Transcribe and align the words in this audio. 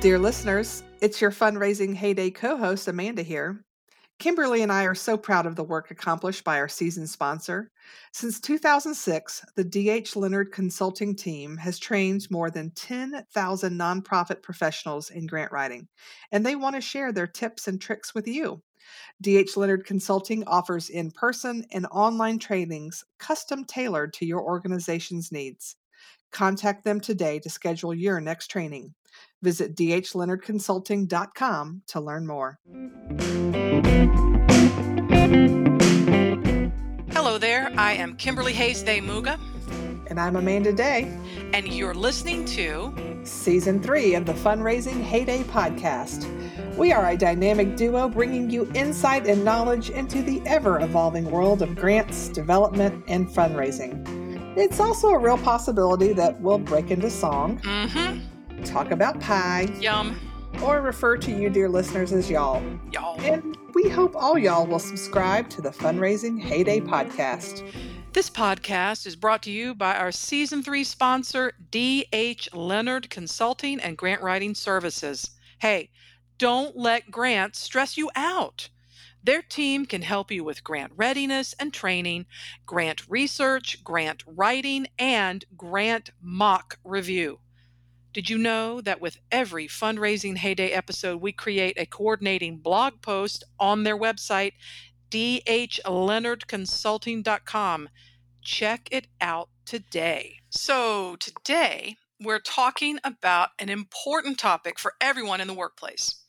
Dear 0.00 0.20
listeners, 0.20 0.84
it's 1.00 1.20
your 1.20 1.32
fundraising 1.32 1.92
heyday 1.92 2.30
co 2.30 2.56
host, 2.56 2.86
Amanda 2.86 3.22
here. 3.22 3.64
Kimberly 4.20 4.62
and 4.62 4.70
I 4.70 4.84
are 4.84 4.94
so 4.94 5.16
proud 5.16 5.44
of 5.44 5.56
the 5.56 5.64
work 5.64 5.90
accomplished 5.90 6.44
by 6.44 6.60
our 6.60 6.68
season 6.68 7.04
sponsor. 7.08 7.72
Since 8.12 8.38
2006, 8.38 9.44
the 9.56 9.64
DH 9.64 10.14
Leonard 10.14 10.52
Consulting 10.52 11.16
team 11.16 11.56
has 11.56 11.80
trained 11.80 12.30
more 12.30 12.48
than 12.48 12.70
10,000 12.76 13.72
nonprofit 13.76 14.40
professionals 14.40 15.10
in 15.10 15.26
grant 15.26 15.50
writing, 15.50 15.88
and 16.30 16.46
they 16.46 16.54
want 16.54 16.76
to 16.76 16.80
share 16.80 17.10
their 17.12 17.26
tips 17.26 17.66
and 17.66 17.80
tricks 17.80 18.14
with 18.14 18.28
you. 18.28 18.62
DH 19.20 19.56
Leonard 19.56 19.84
Consulting 19.84 20.44
offers 20.46 20.90
in 20.90 21.10
person 21.10 21.66
and 21.72 21.86
online 21.90 22.38
trainings 22.38 23.02
custom 23.18 23.64
tailored 23.64 24.12
to 24.12 24.26
your 24.26 24.42
organization's 24.42 25.32
needs. 25.32 25.74
Contact 26.30 26.84
them 26.84 27.00
today 27.00 27.40
to 27.40 27.50
schedule 27.50 27.92
your 27.92 28.20
next 28.20 28.46
training. 28.46 28.94
Visit 29.42 29.76
dhleonardconsulting.com 29.76 31.82
to 31.86 32.00
learn 32.00 32.26
more. 32.26 32.58
Hello 37.12 37.38
there. 37.38 37.72
I 37.76 37.92
am 37.92 38.16
Kimberly 38.16 38.52
Hays 38.52 38.82
de 38.82 39.00
Muga. 39.00 39.38
And 40.08 40.18
I'm 40.18 40.36
Amanda 40.36 40.72
Day. 40.72 41.14
And 41.52 41.68
you're 41.68 41.94
listening 41.94 42.44
to 42.46 42.92
Season 43.24 43.82
3 43.82 44.14
of 44.14 44.26
the 44.26 44.32
Fundraising 44.32 45.02
Heyday 45.02 45.42
podcast. 45.44 46.26
We 46.76 46.92
are 46.92 47.10
a 47.10 47.16
dynamic 47.16 47.76
duo 47.76 48.08
bringing 48.08 48.50
you 48.50 48.70
insight 48.74 49.26
and 49.26 49.44
knowledge 49.44 49.90
into 49.90 50.22
the 50.22 50.40
ever 50.46 50.80
evolving 50.80 51.30
world 51.30 51.60
of 51.60 51.76
grants, 51.76 52.28
development, 52.28 53.04
and 53.08 53.28
fundraising. 53.28 54.56
It's 54.56 54.80
also 54.80 55.08
a 55.08 55.18
real 55.18 55.38
possibility 55.38 56.12
that 56.14 56.40
we'll 56.40 56.58
break 56.58 56.90
into 56.90 57.10
song, 57.10 57.58
mm-hmm. 57.58 58.20
Talk 58.64 58.90
about 58.90 59.20
pie, 59.20 59.68
yum, 59.80 60.18
or 60.62 60.80
refer 60.80 61.16
to 61.18 61.30
you, 61.30 61.50
dear 61.50 61.68
listeners, 61.68 62.12
as 62.12 62.30
y'all. 62.30 62.62
Y'all. 62.92 63.20
And 63.20 63.56
we 63.74 63.88
hope 63.88 64.16
all 64.16 64.38
y'all 64.38 64.66
will 64.66 64.78
subscribe 64.78 65.48
to 65.50 65.62
the 65.62 65.70
Fundraising 65.70 66.40
Heyday 66.40 66.80
podcast. 66.80 67.70
This 68.12 68.30
podcast 68.30 69.06
is 69.06 69.16
brought 69.16 69.42
to 69.42 69.50
you 69.50 69.74
by 69.74 69.94
our 69.94 70.10
season 70.10 70.62
three 70.62 70.84
sponsor, 70.84 71.52
D.H. 71.70 72.52
Leonard 72.54 73.10
Consulting 73.10 73.78
and 73.80 73.96
Grant 73.96 74.22
Writing 74.22 74.54
Services. 74.54 75.30
Hey, 75.58 75.90
don't 76.38 76.76
let 76.76 77.10
grants 77.10 77.60
stress 77.60 77.96
you 77.96 78.10
out. 78.16 78.68
Their 79.22 79.42
team 79.42 79.84
can 79.84 80.02
help 80.02 80.30
you 80.30 80.42
with 80.42 80.64
grant 80.64 80.92
readiness 80.96 81.54
and 81.60 81.72
training, 81.72 82.26
grant 82.64 83.02
research, 83.08 83.84
grant 83.84 84.24
writing, 84.26 84.86
and 84.98 85.44
grant 85.56 86.10
mock 86.22 86.78
review. 86.84 87.40
Did 88.14 88.30
you 88.30 88.38
know 88.38 88.80
that 88.80 89.02
with 89.02 89.18
every 89.30 89.68
fundraising 89.68 90.38
heyday 90.38 90.70
episode, 90.70 91.20
we 91.20 91.32
create 91.32 91.78
a 91.78 91.84
coordinating 91.84 92.56
blog 92.56 93.02
post 93.02 93.44
on 93.60 93.84
their 93.84 93.98
website, 93.98 94.52
dhleonardconsulting.com? 95.10 97.88
Check 98.40 98.88
it 98.90 99.08
out 99.20 99.50
today. 99.66 100.38
So, 100.48 101.16
today 101.16 101.96
we're 102.20 102.40
talking 102.40 102.98
about 103.04 103.50
an 103.58 103.68
important 103.68 104.38
topic 104.38 104.78
for 104.78 104.94
everyone 105.00 105.42
in 105.42 105.46
the 105.46 105.54
workplace 105.54 106.22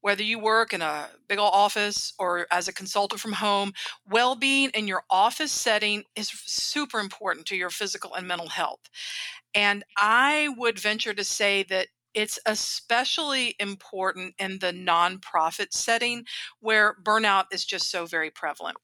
whether 0.00 0.22
you 0.22 0.38
work 0.38 0.74
in 0.74 0.82
a 0.82 1.08
big 1.28 1.38
old 1.38 1.52
office 1.54 2.12
or 2.18 2.46
as 2.50 2.68
a 2.68 2.72
consultant 2.72 3.20
from 3.20 3.32
home, 3.32 3.72
well 4.06 4.34
being 4.34 4.70
in 4.74 4.86
your 4.86 5.02
office 5.08 5.50
setting 5.50 6.04
is 6.14 6.28
super 6.28 7.00
important 7.00 7.46
to 7.46 7.56
your 7.56 7.70
physical 7.70 8.14
and 8.14 8.28
mental 8.28 8.48
health. 8.48 8.80
And 9.54 9.84
I 9.96 10.48
would 10.56 10.78
venture 10.78 11.14
to 11.14 11.24
say 11.24 11.62
that 11.64 11.88
it's 12.14 12.38
especially 12.46 13.56
important 13.58 14.34
in 14.38 14.58
the 14.60 14.72
nonprofit 14.72 15.72
setting 15.72 16.24
where 16.60 16.96
burnout 17.02 17.44
is 17.52 17.64
just 17.64 17.90
so 17.90 18.06
very 18.06 18.30
prevalent. 18.30 18.76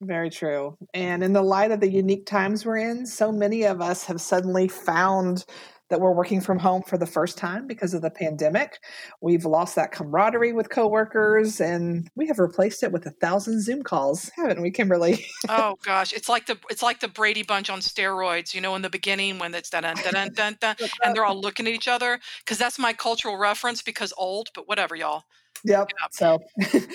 Very 0.00 0.30
true. 0.30 0.76
And 0.94 1.22
in 1.22 1.32
the 1.32 1.42
light 1.42 1.70
of 1.70 1.80
the 1.80 1.90
unique 1.90 2.26
times 2.26 2.66
we're 2.66 2.78
in, 2.78 3.06
so 3.06 3.30
many 3.30 3.64
of 3.64 3.80
us 3.80 4.04
have 4.04 4.20
suddenly 4.20 4.66
found 4.66 5.44
that 5.92 6.00
we're 6.00 6.10
working 6.10 6.40
from 6.40 6.58
home 6.58 6.80
for 6.80 6.96
the 6.96 7.04
first 7.04 7.36
time 7.36 7.66
because 7.66 7.92
of 7.92 8.00
the 8.00 8.10
pandemic. 8.10 8.78
We've 9.20 9.44
lost 9.44 9.76
that 9.76 9.92
camaraderie 9.92 10.54
with 10.54 10.70
coworkers 10.70 11.60
and 11.60 12.08
we 12.16 12.26
have 12.28 12.38
replaced 12.38 12.82
it 12.82 12.90
with 12.90 13.04
a 13.04 13.10
thousand 13.10 13.62
Zoom 13.62 13.82
calls, 13.82 14.30
haven't 14.34 14.62
we, 14.62 14.70
Kimberly? 14.70 15.26
oh 15.50 15.76
gosh, 15.84 16.14
it's 16.14 16.30
like 16.30 16.46
the 16.46 16.58
it's 16.70 16.82
like 16.82 17.00
the 17.00 17.08
Brady 17.08 17.42
Bunch 17.42 17.68
on 17.68 17.80
steroids. 17.80 18.54
You 18.54 18.62
know, 18.62 18.74
in 18.74 18.80
the 18.80 18.88
beginning 18.88 19.38
when 19.38 19.54
it's 19.54 19.68
dun 19.68 19.82
dun 19.82 19.96
dun 19.96 20.30
dun, 20.32 20.56
dun 20.62 20.76
and 21.04 21.14
they're 21.14 21.26
all 21.26 21.38
looking 21.38 21.66
at 21.66 21.74
each 21.74 21.88
other 21.88 22.18
because 22.38 22.56
that's 22.56 22.78
my 22.78 22.94
cultural 22.94 23.36
reference 23.36 23.82
because 23.82 24.14
old, 24.16 24.48
but 24.54 24.66
whatever, 24.66 24.96
y'all. 24.96 25.24
Yep. 25.64 25.90
yep. 26.00 26.10
So, 26.12 26.38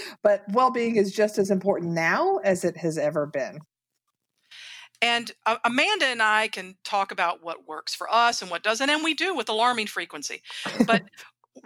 but 0.24 0.44
well-being 0.52 0.96
is 0.96 1.14
just 1.14 1.38
as 1.38 1.52
important 1.52 1.94
now 1.94 2.38
as 2.44 2.66
it 2.66 2.76
has 2.78 2.98
ever 2.98 3.28
been. 3.28 3.60
And 5.02 5.32
uh, 5.46 5.58
Amanda 5.64 6.06
and 6.06 6.22
I 6.22 6.48
can 6.48 6.76
talk 6.84 7.12
about 7.12 7.44
what 7.44 7.68
works 7.68 7.94
for 7.94 8.12
us 8.12 8.42
and 8.42 8.50
what 8.50 8.64
doesn't, 8.64 8.90
and 8.90 9.04
we 9.04 9.14
do 9.14 9.36
with 9.36 9.50
alarming 9.50 9.88
frequency. 9.88 10.42
But 10.86 11.04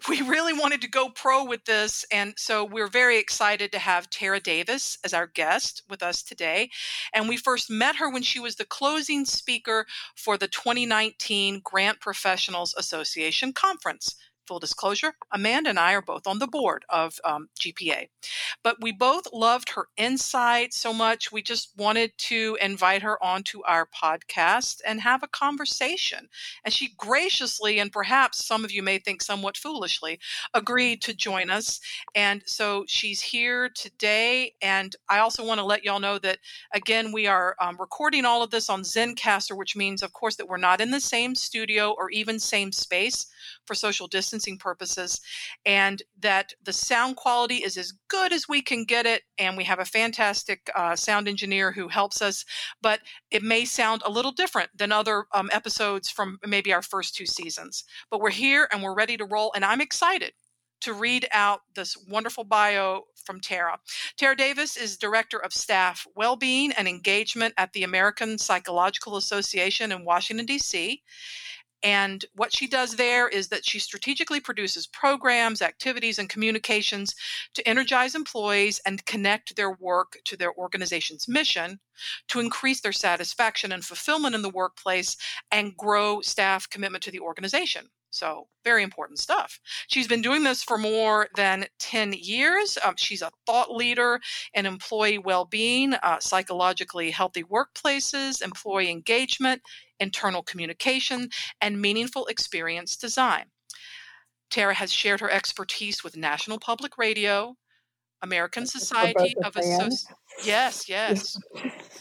we 0.09 0.21
really 0.21 0.53
wanted 0.53 0.81
to 0.81 0.89
go 0.89 1.09
pro 1.09 1.43
with 1.43 1.65
this. 1.65 2.05
And 2.11 2.33
so 2.37 2.63
we're 2.63 2.87
very 2.87 3.17
excited 3.17 3.71
to 3.71 3.79
have 3.79 4.09
Tara 4.09 4.39
Davis 4.39 4.97
as 5.03 5.13
our 5.13 5.27
guest 5.27 5.83
with 5.89 6.01
us 6.03 6.23
today. 6.23 6.69
And 7.13 7.27
we 7.27 7.37
first 7.37 7.69
met 7.69 7.97
her 7.97 8.09
when 8.09 8.23
she 8.23 8.39
was 8.39 8.55
the 8.55 8.65
closing 8.65 9.25
speaker 9.25 9.85
for 10.15 10.37
the 10.37 10.47
2019 10.47 11.61
Grant 11.63 11.99
Professionals 11.99 12.73
Association 12.77 13.53
Conference 13.53 14.15
full 14.47 14.59
disclosure, 14.59 15.13
Amanda 15.31 15.69
and 15.69 15.79
I 15.79 15.93
are 15.93 16.01
both 16.01 16.27
on 16.27 16.39
the 16.39 16.47
board 16.47 16.83
of 16.89 17.19
um, 17.23 17.49
GPA. 17.59 18.07
But 18.63 18.77
we 18.81 18.91
both 18.91 19.31
loved 19.31 19.69
her 19.71 19.87
insight 19.97 20.73
so 20.73 20.93
much, 20.93 21.31
we 21.31 21.41
just 21.41 21.71
wanted 21.77 22.11
to 22.17 22.57
invite 22.61 23.01
her 23.01 23.21
onto 23.23 23.61
our 23.63 23.87
podcast 23.87 24.81
and 24.85 25.01
have 25.01 25.23
a 25.23 25.27
conversation. 25.27 26.27
And 26.63 26.73
she 26.73 26.93
graciously, 26.97 27.79
and 27.79 27.91
perhaps 27.91 28.45
some 28.45 28.65
of 28.65 28.71
you 28.71 28.83
may 28.83 28.97
think 28.97 29.21
somewhat 29.21 29.57
foolishly, 29.57 30.19
agreed 30.53 31.01
to 31.03 31.13
join 31.13 31.49
us. 31.49 31.79
And 32.15 32.43
so 32.45 32.85
she's 32.87 33.21
here 33.21 33.69
today. 33.69 34.53
And 34.61 34.95
I 35.09 35.19
also 35.19 35.45
want 35.45 35.59
to 35.59 35.65
let 35.65 35.83
y'all 35.83 35.99
know 35.99 36.17
that, 36.19 36.39
again, 36.73 37.11
we 37.11 37.27
are 37.27 37.55
um, 37.61 37.77
recording 37.79 38.25
all 38.25 38.43
of 38.43 38.51
this 38.51 38.69
on 38.69 38.81
Zencastr, 38.81 39.55
which 39.55 39.75
means, 39.75 40.03
of 40.03 40.13
course, 40.13 40.35
that 40.35 40.47
we're 40.47 40.57
not 40.57 40.81
in 40.81 40.91
the 40.91 40.99
same 40.99 41.35
studio 41.35 41.95
or 41.97 42.09
even 42.09 42.39
same 42.39 42.71
space 42.71 43.27
for 43.65 43.75
social 43.75 44.07
distancing 44.07 44.30
purposes, 44.59 45.19
and 45.65 46.01
that 46.19 46.53
the 46.63 46.73
sound 46.73 47.15
quality 47.15 47.57
is 47.57 47.77
as 47.77 47.93
good 48.07 48.31
as 48.31 48.47
we 48.47 48.61
can 48.61 48.85
get 48.85 49.05
it. 49.05 49.23
And 49.37 49.57
we 49.57 49.63
have 49.65 49.79
a 49.79 49.85
fantastic 49.85 50.69
uh, 50.75 50.95
sound 50.95 51.27
engineer 51.27 51.71
who 51.71 51.87
helps 51.87 52.21
us, 52.21 52.45
but 52.81 53.01
it 53.29 53.43
may 53.43 53.65
sound 53.65 54.01
a 54.05 54.11
little 54.11 54.31
different 54.31 54.69
than 54.75 54.91
other 54.91 55.25
um, 55.33 55.49
episodes 55.51 56.09
from 56.09 56.39
maybe 56.45 56.73
our 56.73 56.81
first 56.81 57.15
two 57.15 57.25
seasons. 57.25 57.83
But 58.09 58.21
we're 58.21 58.29
here 58.31 58.67
and 58.71 58.81
we're 58.81 58.95
ready 58.95 59.17
to 59.17 59.25
roll, 59.25 59.51
and 59.55 59.65
I'm 59.65 59.81
excited 59.81 60.33
to 60.81 60.93
read 60.93 61.27
out 61.31 61.61
this 61.75 61.95
wonderful 62.09 62.43
bio 62.43 63.03
from 63.23 63.39
Tara. 63.39 63.79
Tara 64.17 64.35
Davis 64.35 64.75
is 64.75 64.97
Director 64.97 65.37
of 65.37 65.53
Staff 65.53 66.05
Wellbeing 66.15 66.71
and 66.73 66.87
Engagement 66.87 67.53
at 67.57 67.71
the 67.73 67.83
American 67.83 68.37
Psychological 68.37 69.15
Association 69.15 69.91
in 69.91 70.03
Washington, 70.03 70.45
D.C. 70.45 71.01
And 71.83 72.23
what 72.35 72.53
she 72.53 72.67
does 72.67 72.95
there 72.95 73.27
is 73.27 73.47
that 73.47 73.65
she 73.65 73.79
strategically 73.79 74.39
produces 74.39 74.87
programs, 74.87 75.61
activities, 75.61 76.19
and 76.19 76.29
communications 76.29 77.15
to 77.55 77.67
energize 77.67 78.13
employees 78.13 78.79
and 78.85 79.05
connect 79.05 79.55
their 79.55 79.71
work 79.71 80.17
to 80.25 80.37
their 80.37 80.53
organization's 80.53 81.27
mission 81.27 81.79
to 82.27 82.39
increase 82.39 82.81
their 82.81 82.91
satisfaction 82.91 83.71
and 83.71 83.85
fulfillment 83.85 84.35
in 84.35 84.41
the 84.41 84.49
workplace 84.49 85.17
and 85.51 85.77
grow 85.77 86.21
staff 86.21 86.69
commitment 86.69 87.03
to 87.03 87.11
the 87.11 87.19
organization. 87.19 87.89
So, 88.13 88.47
very 88.65 88.83
important 88.83 89.19
stuff. 89.19 89.59
She's 89.87 90.07
been 90.07 90.21
doing 90.21 90.43
this 90.43 90.61
for 90.61 90.77
more 90.77 91.29
than 91.37 91.65
10 91.79 92.13
years. 92.13 92.77
Um, 92.83 92.95
she's 92.97 93.21
a 93.21 93.31
thought 93.45 93.73
leader 93.73 94.19
in 94.53 94.65
employee 94.65 95.17
well 95.17 95.45
being, 95.45 95.93
uh, 95.93 96.19
psychologically 96.19 97.09
healthy 97.09 97.43
workplaces, 97.43 98.41
employee 98.41 98.91
engagement, 98.91 99.61
internal 100.01 100.43
communication, 100.43 101.29
and 101.61 101.81
meaningful 101.81 102.25
experience 102.25 102.97
design. 102.97 103.45
Tara 104.49 104.73
has 104.73 104.91
shared 104.91 105.21
her 105.21 105.31
expertise 105.31 106.03
with 106.03 106.17
National 106.17 106.59
Public 106.59 106.97
Radio, 106.97 107.55
American 108.21 108.65
Society 108.65 109.33
of 109.43 109.55
Associates. 109.55 110.07
Yes, 110.43 110.89
yes. 110.89 111.37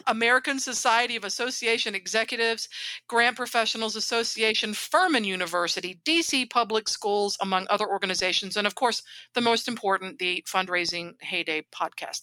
American 0.07 0.59
Society 0.59 1.17
of 1.17 1.25
Association 1.25 1.95
Executives, 1.95 2.69
Grant 3.09 3.37
Professionals 3.37 3.97
Association, 3.97 4.75
Furman 4.75 5.25
University, 5.25 6.01
DC 6.05 6.49
Public 6.51 6.89
Schools, 6.89 7.37
among 7.41 7.67
other 7.71 7.89
organizations, 7.89 8.57
and 8.57 8.67
of 8.67 8.75
course, 8.75 9.03
the 9.35 9.41
most 9.41 9.69
important, 9.69 10.19
the 10.19 10.45
Fundraising 10.49 11.13
Heyday 11.21 11.63
podcast. 11.73 12.23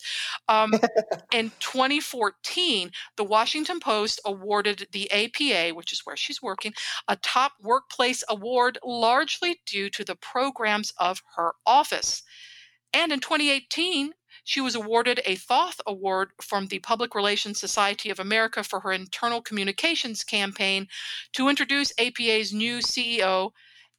Um, 0.49 0.73
in 1.33 1.51
2014, 1.59 2.91
the 3.15 3.23
Washington 3.23 3.79
Post 3.79 4.19
awarded 4.25 4.87
the 4.91 5.09
APA, 5.11 5.75
which 5.75 5.93
is 5.93 6.01
where 6.05 6.17
she's 6.17 6.41
working, 6.41 6.73
a 7.07 7.15
top 7.17 7.53
workplace 7.61 8.23
award 8.29 8.77
largely 8.83 9.61
due 9.65 9.89
to 9.91 10.03
the 10.03 10.15
programs 10.15 10.91
of 10.97 11.21
her 11.35 11.53
office. 11.65 12.23
And 12.93 13.11
in 13.11 13.19
2018, 13.19 14.13
she 14.47 14.61
was 14.61 14.75
awarded 14.75 15.19
a 15.25 15.35
Thoth 15.35 15.81
Award 15.85 16.31
from 16.41 16.67
the 16.67 16.79
Public 16.79 17.13
Relations 17.13 17.59
Society 17.59 18.09
of 18.09 18.17
America 18.17 18.63
for 18.63 18.79
her 18.79 18.93
internal 18.93 19.41
communications 19.41 20.23
campaign 20.23 20.87
to 21.33 21.49
introduce 21.49 21.91
APA's 21.99 22.53
new 22.53 22.77
CEO 22.77 23.51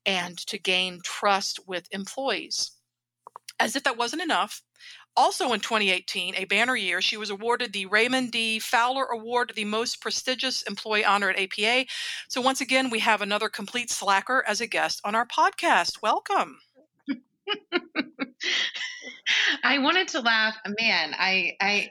and 0.06 0.38
to 0.38 0.56
gain 0.56 1.00
trust 1.04 1.60
with 1.66 1.86
employees. 1.90 2.70
As 3.60 3.76
if 3.76 3.84
that 3.84 3.98
wasn't 3.98 4.22
enough, 4.22 4.62
also 5.14 5.52
in 5.52 5.60
2018, 5.60 6.36
a 6.36 6.46
banner 6.46 6.76
year, 6.76 7.02
she 7.02 7.18
was 7.18 7.28
awarded 7.28 7.74
the 7.74 7.84
Raymond 7.84 8.32
D. 8.32 8.58
Fowler 8.58 9.04
Award, 9.04 9.52
the 9.54 9.66
most 9.66 10.00
prestigious 10.00 10.62
employee 10.62 11.04
honor 11.04 11.28
at 11.28 11.38
APA. 11.38 11.84
So, 12.28 12.40
once 12.40 12.62
again, 12.62 12.88
we 12.88 13.00
have 13.00 13.20
another 13.20 13.50
complete 13.50 13.90
slacker 13.90 14.42
as 14.46 14.62
a 14.62 14.66
guest 14.66 15.02
on 15.04 15.14
our 15.14 15.26
podcast. 15.26 16.00
Welcome. 16.00 16.60
I 19.64 19.78
wanted 19.78 20.08
to 20.08 20.20
laugh. 20.20 20.56
Man, 20.78 21.14
I 21.18 21.56
I 21.60 21.90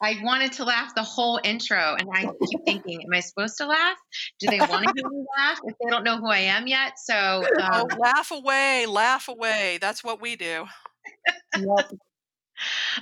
I 0.00 0.20
wanted 0.22 0.52
to 0.54 0.64
laugh 0.64 0.94
the 0.94 1.02
whole 1.02 1.40
intro, 1.42 1.96
and 1.98 2.08
I 2.12 2.22
keep 2.22 2.60
thinking, 2.64 3.02
am 3.02 3.12
I 3.12 3.20
supposed 3.20 3.56
to 3.58 3.66
laugh? 3.66 3.96
Do 4.38 4.48
they 4.48 4.60
want 4.60 4.84
to 4.84 4.92
hear 4.94 5.08
me 5.10 5.24
laugh 5.36 5.58
if 5.64 5.74
they 5.82 5.90
don't 5.90 6.04
know 6.04 6.18
who 6.18 6.28
I 6.28 6.38
am 6.38 6.66
yet? 6.66 6.92
So 6.98 7.42
um, 7.60 7.70
oh, 7.72 7.88
laugh 7.98 8.30
away, 8.30 8.86
laugh 8.86 9.28
away. 9.28 9.78
That's 9.80 10.04
what 10.04 10.20
we 10.20 10.36
do. 10.36 10.66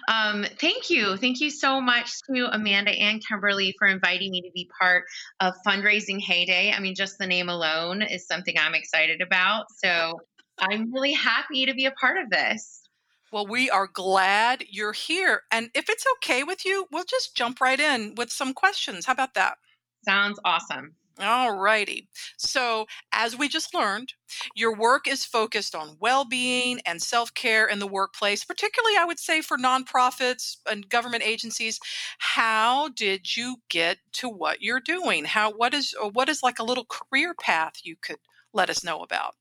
Um, 0.09 0.45
thank 0.61 0.91
you. 0.91 1.17
Thank 1.17 1.41
you 1.41 1.51
so 1.51 1.81
much 1.81 2.11
to 2.31 2.49
Amanda 2.53 2.91
and 2.91 3.25
Kimberly 3.27 3.75
for 3.79 3.89
inviting 3.89 4.31
me 4.31 4.43
to 4.43 4.51
be 4.55 4.71
part 4.79 5.05
of 5.41 5.55
Fundraising 5.67 6.21
Heyday. 6.21 6.73
I 6.73 6.81
mean, 6.81 6.95
just 6.95 7.19
the 7.19 7.27
name 7.27 7.49
alone 7.49 8.03
is 8.03 8.27
something 8.27 8.55
I'm 8.59 8.75
excited 8.75 9.23
about. 9.23 9.67
So 9.83 10.21
I'm 10.59 10.93
really 10.93 11.13
happy 11.13 11.67
to 11.67 11.75
be 11.75 11.87
a 11.87 11.91
part 11.93 12.19
of 12.19 12.31
this. 12.31 12.83
Well, 13.33 13.47
we 13.47 13.69
are 13.71 13.89
glad 13.89 14.65
you're 14.71 14.93
here. 14.93 15.43
And 15.51 15.71
if 15.75 15.89
it's 15.89 16.05
okay 16.17 16.45
with 16.45 16.65
you, 16.65 16.87
we'll 16.93 17.05
just 17.05 17.37
jump 17.37 17.61
right 17.61 17.79
in 17.79 18.15
with 18.17 18.31
some 18.31 18.55
questions. 18.55 19.07
How 19.07 19.13
about 19.13 19.35
that? 19.35 19.59
Sounds 20.05 20.39
awesome. 20.45 20.95
All 21.19 21.57
righty. 21.57 22.09
So, 22.37 22.87
as 23.11 23.37
we 23.37 23.49
just 23.49 23.75
learned, 23.75 24.13
your 24.55 24.77
work 24.77 25.09
is 25.09 25.25
focused 25.25 25.75
on 25.75 25.97
well 25.99 26.27
being 26.27 26.81
and 26.85 27.01
self 27.01 27.33
care 27.33 27.67
in 27.67 27.79
the 27.79 27.87
workplace, 27.87 28.45
particularly, 28.45 28.97
I 28.99 29.07
would 29.07 29.19
say, 29.19 29.41
for 29.41 29.57
nonprofits 29.57 30.59
and 30.71 30.89
government 30.91 31.25
agencies. 31.25 31.81
How 32.19 32.91
did 32.91 33.35
you 33.35 33.57
get 33.71 33.97
to 34.13 34.29
what 34.29 34.61
you're 34.61 34.79
doing? 34.81 35.25
How, 35.25 35.51
what 35.51 35.73
is, 35.73 35.95
what 36.13 36.29
is 36.29 36.43
like 36.43 36.59
a 36.59 36.65
little 36.65 36.85
career 36.85 37.33
path 37.35 37.77
you 37.83 37.97
could 37.97 38.19
let 38.53 38.69
us 38.69 38.85
know 38.85 39.01
about? 39.01 39.35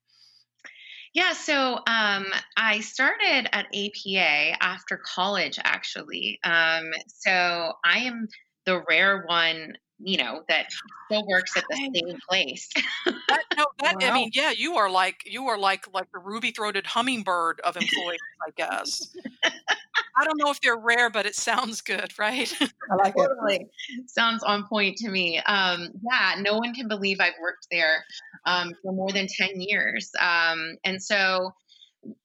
Yeah, 1.16 1.32
so 1.32 1.78
um, 1.88 2.26
I 2.58 2.82
started 2.82 3.48
at 3.54 3.68
APA 3.74 4.62
after 4.62 4.98
college, 4.98 5.58
actually. 5.64 6.40
Um, 6.44 6.92
so 7.08 7.72
I 7.86 8.00
am 8.00 8.28
the 8.66 8.84
rare 8.90 9.24
one, 9.26 9.78
you 9.98 10.18
know, 10.18 10.42
that 10.50 10.66
still 11.06 11.26
works 11.26 11.56
at 11.56 11.64
the 11.70 11.78
same 11.78 12.18
place. 12.30 12.70
that, 13.06 13.40
no, 13.56 13.66
that 13.82 13.96
wow. 14.02 14.10
I 14.10 14.14
mean, 14.14 14.32
yeah, 14.34 14.52
you 14.52 14.76
are 14.76 14.90
like 14.90 15.22
you 15.26 15.48
are 15.48 15.58
like 15.58 15.86
like 15.94 16.12
the 16.12 16.20
ruby-throated 16.20 16.86
hummingbird 16.86 17.62
of 17.62 17.78
employees, 17.78 18.20
I 18.46 18.52
guess. 18.58 19.16
I 20.18 20.24
don't 20.24 20.38
know 20.38 20.50
if 20.50 20.62
they're 20.62 20.78
rare, 20.78 21.10
but 21.10 21.26
it 21.26 21.36
sounds 21.36 21.82
good, 21.82 22.14
right? 22.20 22.52
I 22.62 22.96
like 22.96 23.14
it. 23.18 23.62
Sounds 24.08 24.44
on 24.44 24.68
point 24.68 24.98
to 24.98 25.10
me. 25.10 25.40
Um, 25.40 25.90
yeah, 26.10 26.36
no 26.40 26.58
one 26.58 26.74
can 26.74 26.88
believe 26.88 27.18
I've 27.20 27.34
worked 27.42 27.68
there 27.72 28.04
um, 28.46 28.74
for 28.82 28.94
more 28.94 29.12
than 29.12 29.28
10 29.28 29.60
years. 29.62 30.12
Um, 30.20 30.78
and 30.84 31.02
so 31.02 31.52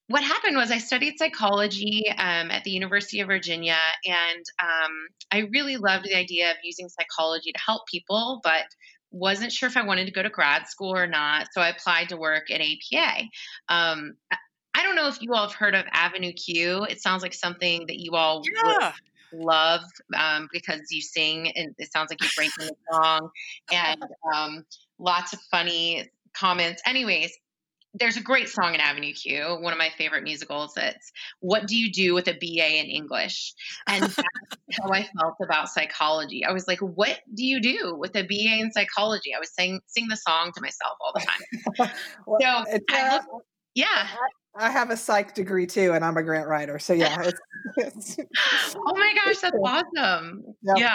what 0.08 0.22
happened 0.22 0.56
was 0.56 0.70
I 0.70 0.78
studied 0.78 1.18
psychology 1.18 2.04
um, 2.10 2.50
at 2.50 2.64
the 2.64 2.70
University 2.70 3.20
of 3.20 3.28
Virginia, 3.28 3.78
and 4.04 4.44
um, 4.60 4.92
I 5.30 5.48
really 5.52 5.76
loved 5.76 6.04
the 6.04 6.16
idea 6.16 6.50
of 6.50 6.56
using 6.62 6.88
psychology 6.88 7.52
to 7.52 7.60
help 7.64 7.82
people, 7.86 8.40
but 8.42 8.64
wasn't 9.12 9.52
sure 9.52 9.68
if 9.68 9.76
I 9.76 9.84
wanted 9.84 10.06
to 10.06 10.12
go 10.12 10.22
to 10.22 10.30
grad 10.30 10.66
school 10.68 10.94
or 10.94 11.06
not. 11.06 11.48
So 11.52 11.60
I 11.60 11.68
applied 11.68 12.10
to 12.10 12.16
work 12.16 12.50
at 12.50 12.60
APA. 12.60 13.22
Um, 13.68 14.14
I 14.80 14.82
don't 14.82 14.96
know 14.96 15.08
if 15.08 15.20
you 15.20 15.34
all 15.34 15.46
have 15.46 15.52
heard 15.52 15.74
of 15.74 15.84
Avenue 15.92 16.32
Q. 16.32 16.84
It 16.84 17.02
sounds 17.02 17.22
like 17.22 17.34
something 17.34 17.86
that 17.86 18.00
you 18.00 18.12
all 18.12 18.42
yeah. 18.64 18.92
love 19.30 19.82
um, 20.16 20.48
because 20.54 20.80
you 20.90 21.02
sing 21.02 21.52
and 21.54 21.74
it 21.76 21.92
sounds 21.92 22.08
like 22.08 22.18
you're 22.22 22.30
breaking 22.34 22.66
the 22.66 22.74
song 22.90 23.28
and 23.70 24.02
um, 24.34 24.64
lots 24.98 25.34
of 25.34 25.40
funny 25.50 26.08
comments. 26.32 26.80
Anyways, 26.86 27.30
there's 27.92 28.16
a 28.16 28.22
great 28.22 28.48
song 28.48 28.74
in 28.74 28.80
Avenue 28.80 29.12
Q, 29.12 29.58
one 29.60 29.74
of 29.74 29.78
my 29.78 29.90
favorite 29.98 30.22
musicals. 30.22 30.72
It's 30.78 31.12
"What 31.40 31.66
Do 31.66 31.76
You 31.76 31.92
Do 31.92 32.14
with 32.14 32.28
a 32.28 32.32
BA 32.32 32.78
in 32.78 32.86
English?" 32.86 33.52
and 33.86 34.04
that's 34.04 34.78
how 34.80 34.90
I 34.90 35.06
felt 35.18 35.34
about 35.42 35.68
psychology. 35.68 36.42
I 36.42 36.52
was 36.52 36.66
like, 36.66 36.78
"What 36.78 37.18
do 37.34 37.44
you 37.44 37.60
do 37.60 37.96
with 37.98 38.16
a 38.16 38.22
BA 38.22 38.60
in 38.60 38.72
psychology?" 38.72 39.34
I 39.34 39.40
was 39.40 39.52
saying 39.52 39.80
sing 39.88 40.08
the 40.08 40.16
song 40.16 40.52
to 40.54 40.62
myself 40.62 40.96
all 41.02 41.12
the 41.12 41.20
time. 41.20 41.90
well, 42.26 42.64
so 42.64 42.78
I 42.88 43.16
looked, 43.16 43.26
yeah, 43.74 44.06
I 44.56 44.70
have 44.70 44.90
a 44.90 44.96
psych 44.96 45.34
degree 45.34 45.66
too, 45.66 45.92
and 45.92 46.04
I'm 46.04 46.16
a 46.16 46.22
grant 46.22 46.48
writer. 46.48 46.78
So 46.78 46.92
yeah. 46.92 47.22
It's, 47.22 47.40
it's, 47.76 48.74
oh 48.76 48.94
my 48.96 49.12
gosh, 49.14 49.38
that's 49.38 49.56
awesome. 49.62 50.42
Yep. 50.62 50.76
Yeah. 50.78 50.94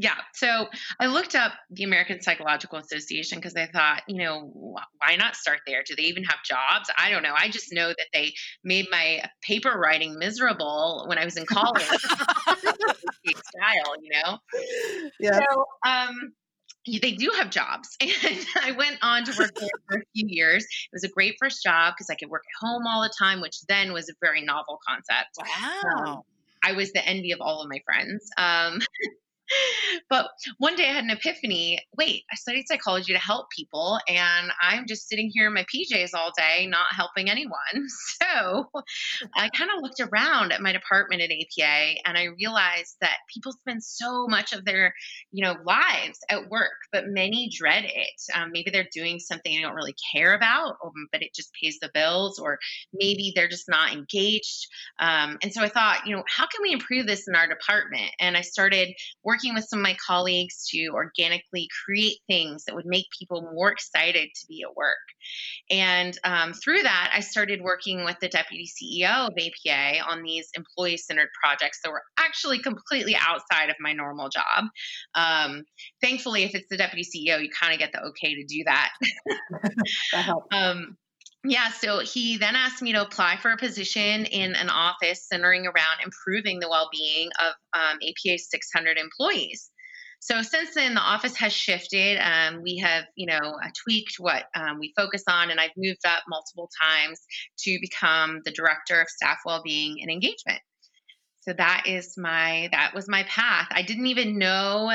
Yeah. 0.00 0.14
So 0.32 0.68
I 1.00 1.06
looked 1.06 1.34
up 1.34 1.52
the 1.70 1.82
American 1.82 2.22
Psychological 2.22 2.78
Association 2.78 3.38
because 3.38 3.56
I 3.56 3.66
thought, 3.66 4.02
you 4.06 4.18
know, 4.18 4.52
why 4.54 5.16
not 5.16 5.34
start 5.34 5.58
there? 5.66 5.82
Do 5.84 5.96
they 5.96 6.04
even 6.04 6.22
have 6.22 6.38
jobs? 6.44 6.88
I 6.96 7.10
don't 7.10 7.24
know. 7.24 7.34
I 7.36 7.48
just 7.48 7.72
know 7.72 7.88
that 7.88 8.06
they 8.12 8.32
made 8.62 8.86
my 8.92 9.24
paper 9.42 9.76
writing 9.76 10.16
miserable 10.16 11.04
when 11.08 11.18
I 11.18 11.24
was 11.24 11.36
in 11.36 11.46
college. 11.46 11.82
style, 13.48 13.94
you 14.00 14.10
know? 14.12 14.38
Yeah. 15.18 15.40
So, 15.40 15.64
um, 15.84 16.32
they 16.96 17.12
do 17.12 17.30
have 17.36 17.50
jobs. 17.50 17.96
And 18.24 18.46
I 18.62 18.72
went 18.72 18.98
on 19.02 19.24
to 19.24 19.32
work 19.38 19.54
there 19.54 19.68
for 19.88 19.98
a 19.98 20.02
few 20.14 20.26
years. 20.26 20.64
It 20.64 20.90
was 20.92 21.04
a 21.04 21.08
great 21.08 21.36
first 21.38 21.62
job 21.62 21.94
because 21.94 22.10
I 22.10 22.14
could 22.14 22.30
work 22.30 22.44
at 22.44 22.66
home 22.66 22.86
all 22.86 23.02
the 23.02 23.12
time, 23.16 23.40
which 23.40 23.60
then 23.68 23.92
was 23.92 24.08
a 24.08 24.12
very 24.20 24.42
novel 24.42 24.78
concept. 24.86 25.36
Wow. 25.38 26.04
Um, 26.04 26.22
I 26.62 26.72
was 26.72 26.92
the 26.92 27.06
envy 27.06 27.32
of 27.32 27.40
all 27.40 27.62
of 27.62 27.68
my 27.68 27.80
friends. 27.84 28.28
Um, 28.36 28.80
but 30.10 30.28
one 30.58 30.76
day 30.76 30.88
I 30.88 30.92
had 30.92 31.04
an 31.04 31.10
epiphany. 31.10 31.80
Wait, 31.96 32.24
I 32.30 32.36
studied 32.36 32.66
psychology 32.68 33.12
to 33.12 33.18
help 33.18 33.46
people, 33.56 33.98
and 34.08 34.50
I'm 34.60 34.86
just 34.86 35.08
sitting 35.08 35.30
here 35.32 35.46
in 35.46 35.54
my 35.54 35.64
PJs 35.74 36.10
all 36.14 36.32
day, 36.36 36.66
not 36.66 36.94
helping 36.94 37.30
anyone. 37.30 37.54
So 38.18 38.68
I 39.36 39.48
kind 39.50 39.70
of 39.74 39.82
looked 39.82 40.00
around 40.00 40.52
at 40.52 40.60
my 40.60 40.72
department 40.72 41.22
at 41.22 41.30
APA, 41.30 42.00
and 42.04 42.18
I 42.18 42.28
realized 42.38 42.96
that 43.00 43.18
people 43.32 43.52
spend 43.52 43.82
so 43.82 44.26
much 44.26 44.52
of 44.52 44.64
their, 44.64 44.92
you 45.30 45.44
know, 45.44 45.54
lives 45.64 46.18
at 46.28 46.48
work, 46.48 46.76
but 46.92 47.04
many 47.06 47.50
dread 47.56 47.84
it. 47.84 48.34
Um, 48.34 48.50
maybe 48.52 48.70
they're 48.70 48.88
doing 48.92 49.18
something 49.18 49.54
they 49.54 49.62
don't 49.62 49.74
really 49.74 49.94
care 50.12 50.34
about, 50.34 50.76
um, 50.84 50.92
but 51.12 51.22
it 51.22 51.34
just 51.34 51.50
pays 51.60 51.78
the 51.80 51.90
bills, 51.94 52.38
or 52.38 52.58
maybe 52.92 53.32
they're 53.34 53.48
just 53.48 53.68
not 53.68 53.92
engaged. 53.92 54.66
Um, 54.98 55.38
and 55.42 55.52
so 55.52 55.62
I 55.62 55.68
thought, 55.68 56.06
you 56.06 56.16
know, 56.16 56.24
how 56.28 56.46
can 56.46 56.62
we 56.62 56.72
improve 56.72 57.06
this 57.06 57.28
in 57.28 57.34
our 57.34 57.46
department? 57.46 58.10
And 58.18 58.36
I 58.36 58.42
started 58.42 58.88
working 59.22 59.37
working 59.38 59.54
with 59.54 59.68
some 59.68 59.78
of 59.78 59.84
my 59.84 59.96
colleagues 60.04 60.66
to 60.68 60.88
organically 60.88 61.68
create 61.84 62.18
things 62.26 62.64
that 62.64 62.74
would 62.74 62.86
make 62.86 63.06
people 63.16 63.48
more 63.54 63.70
excited 63.70 64.28
to 64.34 64.46
be 64.48 64.64
at 64.68 64.74
work. 64.74 64.96
And 65.70 66.18
um, 66.24 66.52
through 66.54 66.82
that, 66.82 67.12
I 67.14 67.20
started 67.20 67.60
working 67.62 68.04
with 68.04 68.16
the 68.20 68.28
deputy 68.28 68.66
CEO 68.66 69.28
of 69.28 69.34
APA 69.38 70.00
on 70.10 70.24
these 70.24 70.48
employee 70.54 70.96
centered 70.96 71.28
projects 71.40 71.78
that 71.84 71.92
were 71.92 72.02
actually 72.18 72.58
completely 72.58 73.16
outside 73.16 73.70
of 73.70 73.76
my 73.78 73.92
normal 73.92 74.28
job. 74.28 74.64
Um, 75.14 75.62
thankfully, 76.02 76.42
if 76.42 76.56
it's 76.56 76.68
the 76.68 76.76
deputy 76.76 77.04
CEO, 77.04 77.40
you 77.40 77.48
kind 77.50 77.72
of 77.72 77.78
get 77.78 77.92
the 77.92 78.02
okay 78.06 78.34
to 78.34 78.44
do 78.44 78.64
that. 78.64 78.90
that 80.12 80.24
helps. 80.24 80.48
Um, 80.50 80.96
yeah, 81.44 81.70
so 81.70 82.00
he 82.00 82.36
then 82.36 82.56
asked 82.56 82.82
me 82.82 82.92
to 82.92 83.02
apply 83.02 83.36
for 83.36 83.50
a 83.52 83.56
position 83.56 84.24
in 84.24 84.54
an 84.54 84.70
office 84.70 85.26
centering 85.28 85.66
around 85.66 86.00
improving 86.04 86.58
the 86.58 86.68
well 86.68 86.88
being 86.92 87.30
of 87.38 87.54
um, 87.74 87.98
APA's 88.02 88.50
600 88.50 88.98
employees. 88.98 89.70
So 90.20 90.42
since 90.42 90.74
then, 90.74 90.94
the 90.94 91.00
office 91.00 91.36
has 91.36 91.52
shifted. 91.52 92.18
Um, 92.18 92.62
we 92.62 92.78
have, 92.78 93.04
you 93.14 93.26
know, 93.26 93.38
uh, 93.38 93.68
tweaked 93.84 94.16
what 94.18 94.46
um, 94.56 94.78
we 94.80 94.92
focus 94.96 95.22
on, 95.28 95.50
and 95.50 95.60
I've 95.60 95.70
moved 95.76 96.04
up 96.04 96.24
multiple 96.28 96.68
times 96.82 97.20
to 97.60 97.78
become 97.80 98.40
the 98.44 98.50
director 98.50 99.00
of 99.00 99.08
staff 99.08 99.38
well-being 99.46 99.98
and 100.02 100.10
engagement. 100.10 100.60
so 101.42 101.52
that 101.52 101.84
is 101.86 102.14
my 102.18 102.68
that 102.72 102.94
was 102.94 103.08
my 103.08 103.22
path. 103.24 103.68
I 103.70 103.82
didn't 103.82 104.06
even 104.06 104.38
know 104.38 104.90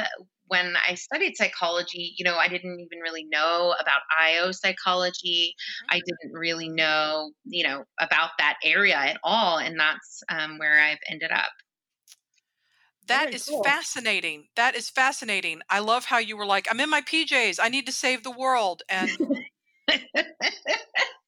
when 0.47 0.75
I 0.87 0.95
studied 0.95 1.35
psychology, 1.35 2.13
you 2.17 2.25
know, 2.25 2.35
I 2.35 2.47
didn't 2.47 2.79
even 2.79 2.99
really 2.99 3.25
know 3.25 3.75
about 3.79 4.01
IO 4.19 4.51
psychology. 4.51 5.55
Mm-hmm. 5.55 5.95
I 5.95 6.01
didn't 6.05 6.33
really 6.37 6.69
know, 6.69 7.31
you 7.45 7.63
know, 7.63 7.83
about 7.99 8.31
that 8.39 8.57
area 8.63 8.95
at 8.95 9.17
all. 9.23 9.57
And 9.57 9.79
that's 9.79 10.23
um, 10.29 10.57
where 10.57 10.79
I've 10.79 10.99
ended 11.09 11.31
up. 11.31 11.51
That 13.07 13.25
Very 13.25 13.35
is 13.35 13.45
cool. 13.45 13.63
fascinating. 13.63 14.45
That 14.55 14.75
is 14.75 14.89
fascinating. 14.89 15.61
I 15.69 15.79
love 15.79 16.05
how 16.05 16.19
you 16.19 16.37
were 16.37 16.45
like, 16.45 16.67
I'm 16.69 16.79
in 16.79 16.89
my 16.89 17.01
PJs. 17.01 17.59
I 17.61 17.69
need 17.69 17.85
to 17.87 17.91
save 17.91 18.23
the 18.23 18.31
world. 18.31 18.81
And 18.87 19.09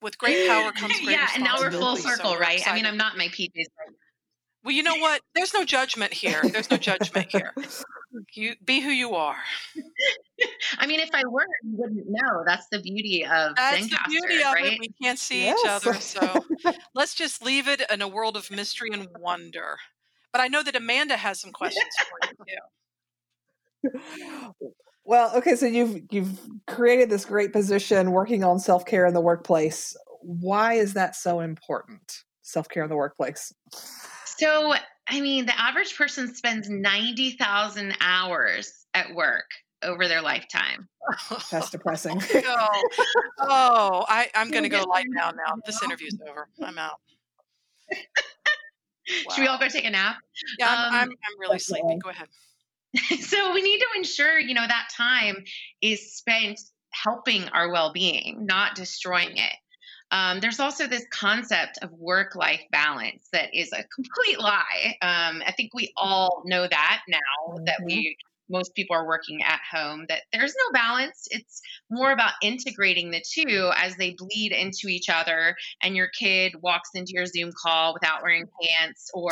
with 0.01 0.17
great 0.17 0.48
power 0.48 0.72
comes 0.72 1.00
great 1.01 1.17
yeah, 1.17 1.27
and 1.36 1.43
now 1.43 1.57
we're 1.60 1.72
full. 1.72 1.98
So 1.98 2.10
circle, 2.10 2.31
we're 2.31 2.39
right? 2.39 2.65
I 2.65 2.75
mean. 2.75 2.86
I'm 2.86 2.95
not 2.95 3.13
in 3.13 3.17
my 3.17 3.27
PJs. 3.27 3.50
right 3.55 3.95
Well, 4.63 4.74
you 4.74 4.84
know 4.84 4.95
what? 4.95 5.22
There's 5.34 5.53
no 5.53 5.65
judgment 5.65 6.13
here. 6.13 6.41
There's 6.43 6.72
no 6.72 6.77
judgment 6.77 7.27
here. 7.29 7.53
You 8.34 8.55
be 8.63 8.79
who 8.81 8.89
you 8.89 9.15
are. 9.15 9.38
I 10.77 10.88
mean, 10.88 11.00
if 11.00 11.10
I 11.13 11.24
were, 11.25 11.45
you 11.63 11.77
wouldn't 11.77 12.05
know. 12.07 12.43
That's 12.45 12.67
the 12.69 12.79
beauty 12.79 13.24
of 13.25 13.55
That's 13.55 13.88
the 13.89 13.98
beauty 14.07 14.43
of 14.43 14.53
right? 14.53 14.74
it. 14.74 14.79
We 14.79 14.89
can't 15.01 15.19
see 15.19 15.45
Yes. 15.45 15.60
each 15.60 15.69
other. 15.69 15.93
So 16.00 16.45
let's 16.95 17.15
just 17.15 17.43
leave 17.43 17.67
it 17.67 17.81
in 17.91 18.01
a 18.01 18.07
world 18.07 18.36
of 18.38 18.51
mystery 18.51 18.89
and 18.93 19.07
wonder. 19.19 19.77
But 20.31 20.41
I 20.41 20.48
know 20.48 20.63
that 20.63 20.75
Amanda 20.75 21.17
has 21.17 21.39
some 21.39 21.51
questions 21.51 21.95
for 22.10 22.19
you 22.22 23.91
too. 23.91 23.91
Well, 25.05 25.36
okay, 25.38 25.55
so 25.55 25.67
you've 25.67 26.01
you've 26.12 26.39
created 26.67 27.10
this 27.10 27.25
great 27.25 27.53
position 27.53 28.12
working 28.12 28.43
on 28.43 28.60
self-care 28.60 29.05
in 29.05 29.13
the 29.13 29.22
workplace. 29.22 29.95
Why 30.22 30.74
is 30.74 30.93
that 30.95 31.15
so 31.15 31.39
important? 31.41 32.24
Self-care 32.41 32.84
in 32.84 32.89
the 32.89 32.95
workplace. 32.95 33.53
So, 34.25 34.74
I 35.08 35.22
mean, 35.22 35.46
the 35.46 35.60
average 35.60 35.96
person 35.98 36.34
spends 36.34 36.70
90,000 36.70 37.96
hours 38.02 38.86
at 38.94 39.14
work 39.14 39.46
over 39.84 40.08
their 40.08 40.22
lifetime. 40.22 40.88
That's 41.52 41.70
depressing. 41.70 42.22
No. 42.34 42.68
Oh, 43.40 44.06
I, 44.08 44.30
I'm 44.34 44.50
going 44.50 44.64
to 44.64 44.70
go 44.70 44.80
get 44.80 44.88
lie 44.88 45.04
down 45.16 45.36
now. 45.36 45.54
This 45.66 45.82
now? 45.82 45.88
interview's 45.88 46.18
over. 46.28 46.48
I'm 46.64 46.78
out. 46.78 47.00
Should 49.08 49.42
we 49.42 49.48
all 49.48 49.60
go 49.60 49.68
take 49.68 49.86
a 49.86 49.90
nap? 49.90 50.18
Yeah, 50.58 50.70
I'm, 50.70 50.88
Um, 50.88 50.94
I'm, 50.94 51.10
I'm 51.10 51.40
really 51.40 51.60
sleepy. 51.60 51.98
Go 52.02 52.10
ahead. 52.10 52.28
so 53.22 53.54
we 53.54 53.62
need 53.62 53.80
to 53.80 53.86
ensure, 53.98 54.40
you 54.40 54.54
know, 54.54 54.66
that 54.66 54.90
time 54.96 55.44
is 55.82 56.16
spent 56.16 56.60
helping 56.92 57.48
our 57.50 57.72
well-being, 57.72 58.46
not 58.46 58.74
destroying 58.76 59.38
it. 59.38 59.54
Um, 60.12 60.40
there's 60.40 60.60
also 60.60 60.88
this 60.88 61.06
concept 61.12 61.80
of 61.82 61.92
work-life 61.94 62.62
balance 62.72 63.28
that 63.34 63.54
is 63.54 63.72
a 63.74 63.84
complete 63.94 64.40
lie. 64.40 64.98
Um, 65.02 65.42
I 65.46 65.52
think 65.56 65.74
we 65.74 65.92
all 65.98 66.44
know 66.46 66.68
that 66.68 67.02
now 67.08 67.58
that 67.66 67.80
Mhm. 67.82 67.86
we 67.86 68.18
most 68.48 68.76
people 68.76 68.96
are 68.96 69.08
working 69.08 69.42
at 69.42 69.60
home 69.70 70.06
that 70.08 70.22
there's 70.32 70.56
no 70.56 70.72
balance 70.72 71.28
it's 71.32 71.62
more 71.89 72.12
about 72.12 72.34
integrating 72.42 73.12
the 73.12 73.22
two 73.34 73.72
as 73.75 73.96
they 73.98 74.15
bleed 74.18 74.51
into 74.51 74.88
each 74.88 75.10
other 75.10 75.56
and 75.82 75.96
your 75.96 76.10
kid 76.20 76.54
walks 76.62 76.89
into 76.96 77.13
your 77.13 77.25
zoom 77.25 77.51
call 77.63 77.94
without 77.94 78.22
wearing 78.24 78.48
pants 78.62 79.10
or 79.13 79.32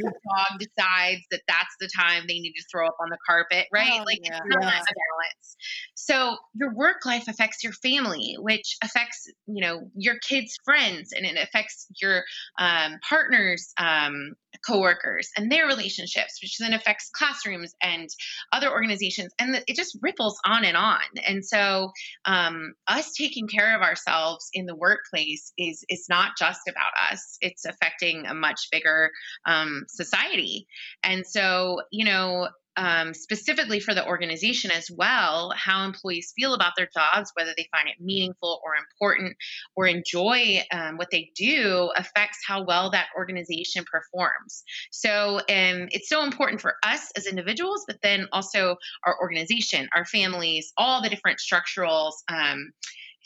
your 0.00 0.10
dog 0.10 0.58
decides 0.58 1.22
that 1.30 1.40
that's 1.46 1.74
the 1.80 1.88
time 1.96 2.24
they 2.26 2.40
need 2.40 2.52
to 2.52 2.64
throw 2.70 2.86
up 2.86 2.96
on 3.00 3.08
the 3.10 3.18
carpet, 3.26 3.66
right? 3.72 4.00
Oh, 4.00 4.04
like 4.04 4.20
yeah. 4.22 4.40
Yeah. 4.50 4.58
a 4.58 4.60
balance. 4.60 5.56
So 5.94 6.36
your 6.54 6.74
work 6.74 7.04
life 7.04 7.28
affects 7.28 7.62
your 7.62 7.72
family, 7.72 8.36
which 8.38 8.76
affects 8.82 9.30
you 9.46 9.62
know 9.64 9.90
your 9.94 10.18
kids' 10.18 10.56
friends, 10.64 11.12
and 11.12 11.26
it 11.26 11.36
affects 11.36 11.86
your 12.00 12.24
um, 12.58 12.98
partners, 13.08 13.72
um, 13.78 14.32
coworkers, 14.66 15.28
and 15.36 15.50
their 15.50 15.66
relationships, 15.66 16.38
which 16.42 16.58
then 16.58 16.72
affects 16.72 17.10
classrooms 17.14 17.74
and 17.82 18.08
other 18.52 18.70
organizations, 18.70 19.32
and 19.38 19.62
it 19.66 19.76
just 19.76 19.98
ripples 20.00 20.38
on 20.44 20.64
and 20.64 20.76
on. 20.76 21.00
And 21.28 21.44
so 21.44 21.92
um, 22.24 22.72
us 22.88 23.12
taking 23.12 23.46
care 23.46 23.76
of 23.76 23.82
ourselves 23.82 24.48
in 24.52 24.66
the 24.66 24.74
workplace 24.74 25.52
is 25.58 25.84
is 25.88 26.06
not 26.08 26.32
just 26.38 26.60
about 26.68 27.12
us; 27.12 27.36
it's 27.40 27.64
affecting 27.64 28.26
a 28.26 28.34
much 28.34 28.68
bigger 28.72 29.10
um, 29.46 29.84
society. 29.88 30.66
And 31.02 31.26
so, 31.26 31.82
you 31.92 32.04
know, 32.04 32.48
um, 32.78 33.12
specifically 33.12 33.80
for 33.80 33.92
the 33.92 34.06
organization 34.06 34.70
as 34.70 34.88
well, 34.88 35.52
how 35.56 35.84
employees 35.84 36.32
feel 36.36 36.54
about 36.54 36.74
their 36.76 36.88
jobs, 36.94 37.32
whether 37.34 37.52
they 37.56 37.68
find 37.72 37.88
it 37.88 38.00
meaningful 38.00 38.60
or 38.64 38.72
important 38.76 39.36
or 39.74 39.86
enjoy 39.88 40.62
um, 40.72 40.96
what 40.96 41.10
they 41.10 41.30
do, 41.34 41.90
affects 41.96 42.38
how 42.46 42.62
well 42.62 42.90
that 42.90 43.08
organization 43.16 43.84
performs. 43.90 44.62
So 44.92 45.38
um, 45.38 45.88
it's 45.90 46.08
so 46.08 46.22
important 46.22 46.60
for 46.60 46.76
us 46.84 47.10
as 47.16 47.26
individuals, 47.26 47.84
but 47.86 48.00
then 48.00 48.28
also 48.32 48.76
our 49.04 49.16
organization, 49.20 49.88
our 49.94 50.04
families, 50.04 50.72
all 50.76 51.02
the 51.02 51.08
different 51.08 51.40
structural 51.40 52.14
um, 52.28 52.70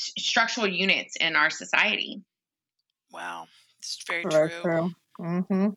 s- 0.00 0.12
structural 0.16 0.66
units 0.66 1.14
in 1.20 1.36
our 1.36 1.50
society. 1.50 2.22
Wow. 3.12 3.48
It's 3.78 4.02
very 4.08 4.22
Very 4.22 4.48
true. 4.48 4.62
true. 4.62 5.44
hmm 5.48 5.68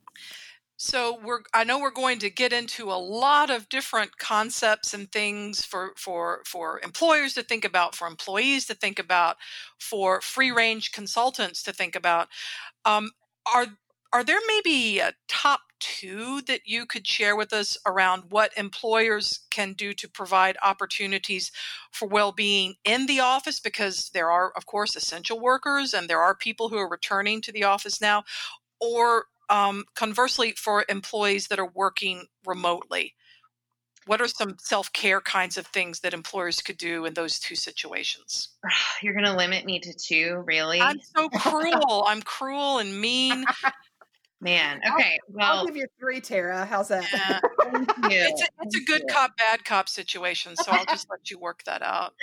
So 0.86 1.18
we're 1.24 1.40
I 1.52 1.64
know 1.64 1.80
we're 1.80 1.90
going 1.90 2.20
to 2.20 2.30
get 2.30 2.54
into 2.54 2.92
a 2.92 2.94
lot 2.94 3.50
of 3.50 3.70
different 3.70 4.20
concepts 4.20 4.94
and 4.94 5.12
things 5.12 5.66
for 5.66 5.94
for 5.98 6.44
for 6.46 6.80
employers 6.84 7.34
to 7.34 7.42
think 7.42 7.66
about, 7.66 7.96
for 7.96 8.08
employees 8.08 8.68
to 8.68 8.76
think 8.76 9.00
about, 9.00 9.38
for 9.80 10.22
free 10.22 10.52
range 10.52 10.92
consultants 10.92 11.64
to 11.64 11.74
think 11.74 11.96
about. 11.96 12.28
Um, 12.86 13.10
are 13.52 13.66
are 14.14 14.24
there 14.24 14.40
maybe 14.46 15.00
a 15.00 15.14
top 15.28 15.62
two 15.80 16.42
that 16.44 16.62
you 16.66 16.86
could 16.86 17.08
share 17.08 17.36
with 17.36 17.52
us 17.52 17.80
around 17.88 18.26
what 18.30 18.56
employers 18.56 19.40
can 19.50 19.74
do 19.74 19.92
to 19.96 20.08
provide 20.08 20.56
opportunities 20.62 21.52
for 21.92 22.08
well-being 22.08 22.76
in 22.86 23.08
the 23.08 23.20
office 23.20 23.60
because 23.60 24.12
there 24.14 24.30
are 24.30 24.52
of 24.56 24.68
course 24.68 24.96
essential 24.96 25.40
workers 25.40 25.96
and 25.96 26.08
there 26.08 26.22
are 26.22 26.36
people 26.36 26.70
who 26.70 26.78
are 26.78 26.88
returning 26.88 27.42
to 27.42 27.52
the 27.52 27.64
office 27.64 28.00
now 28.00 28.24
or 28.80 29.26
um, 29.50 29.84
conversely 29.96 30.52
for 30.52 30.86
employees 30.90 31.48
that 31.48 31.60
are 31.60 31.70
working 31.74 32.26
remotely 32.46 33.14
what 34.08 34.22
are 34.22 34.28
some 34.28 34.56
self-care 34.60 35.20
kinds 35.20 35.58
of 35.58 35.66
things 35.68 36.02
that 36.02 36.14
employers 36.14 36.62
could 36.62 36.78
do 36.78 37.06
in 37.06 37.14
those 37.16 37.40
two 37.40 37.56
situations 37.56 38.50
You're 39.02 39.14
going 39.14 39.26
to 39.26 39.36
limit 39.36 39.66
me 39.66 39.80
to 39.80 39.94
two, 39.94 40.44
really? 40.46 40.80
i'm 40.82 41.00
so 41.16 41.30
cruel 41.30 42.06
i'm 42.08 42.22
cruel 42.22 42.80
and 42.80 43.00
mean 43.00 43.46
Man. 44.42 44.82
I'll- 44.86 44.94
Okay. 44.96 45.18
I'll 45.40 45.66
give 45.66 45.78
you 45.78 45.88
three, 46.00 46.20
Tara. 46.20 46.66
How's 46.66 46.90
that? 46.90 47.10
Yeah. 47.14 47.40
it's 48.04 48.42
a, 48.42 48.46
it's 48.62 48.76
a 48.76 48.84
good 48.84 49.04
cop 49.10 49.36
bad 49.38 49.64
cop 49.66 49.90
situation 49.90 50.56
so 50.58 50.72
i'll 50.72 50.86
just 50.86 51.10
let 51.10 51.32
you 51.32 51.40
work 51.40 51.64
that 51.64 51.82
out 51.82 52.14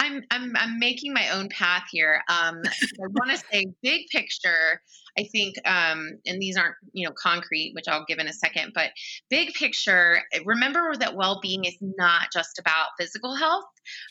I'm 0.00 0.22
I'm 0.30 0.56
I'm 0.56 0.78
making 0.78 1.12
my 1.12 1.28
own 1.30 1.48
path 1.50 1.84
here. 1.90 2.22
Um, 2.30 2.62
I 2.64 3.06
want 3.10 3.30
to 3.32 3.38
say 3.52 3.66
big 3.82 4.06
picture. 4.10 4.80
I 5.18 5.24
think, 5.24 5.56
um, 5.64 6.18
and 6.26 6.40
these 6.40 6.56
aren't 6.56 6.76
you 6.92 7.06
know 7.06 7.14
concrete, 7.16 7.72
which 7.74 7.88
I'll 7.88 8.04
give 8.06 8.18
in 8.18 8.28
a 8.28 8.32
second. 8.32 8.72
But 8.74 8.90
big 9.30 9.54
picture, 9.54 10.20
remember 10.44 10.94
that 10.96 11.16
well-being 11.16 11.64
is 11.64 11.76
not 11.80 12.28
just 12.32 12.58
about 12.58 12.88
physical 12.98 13.34
health. 13.34 13.64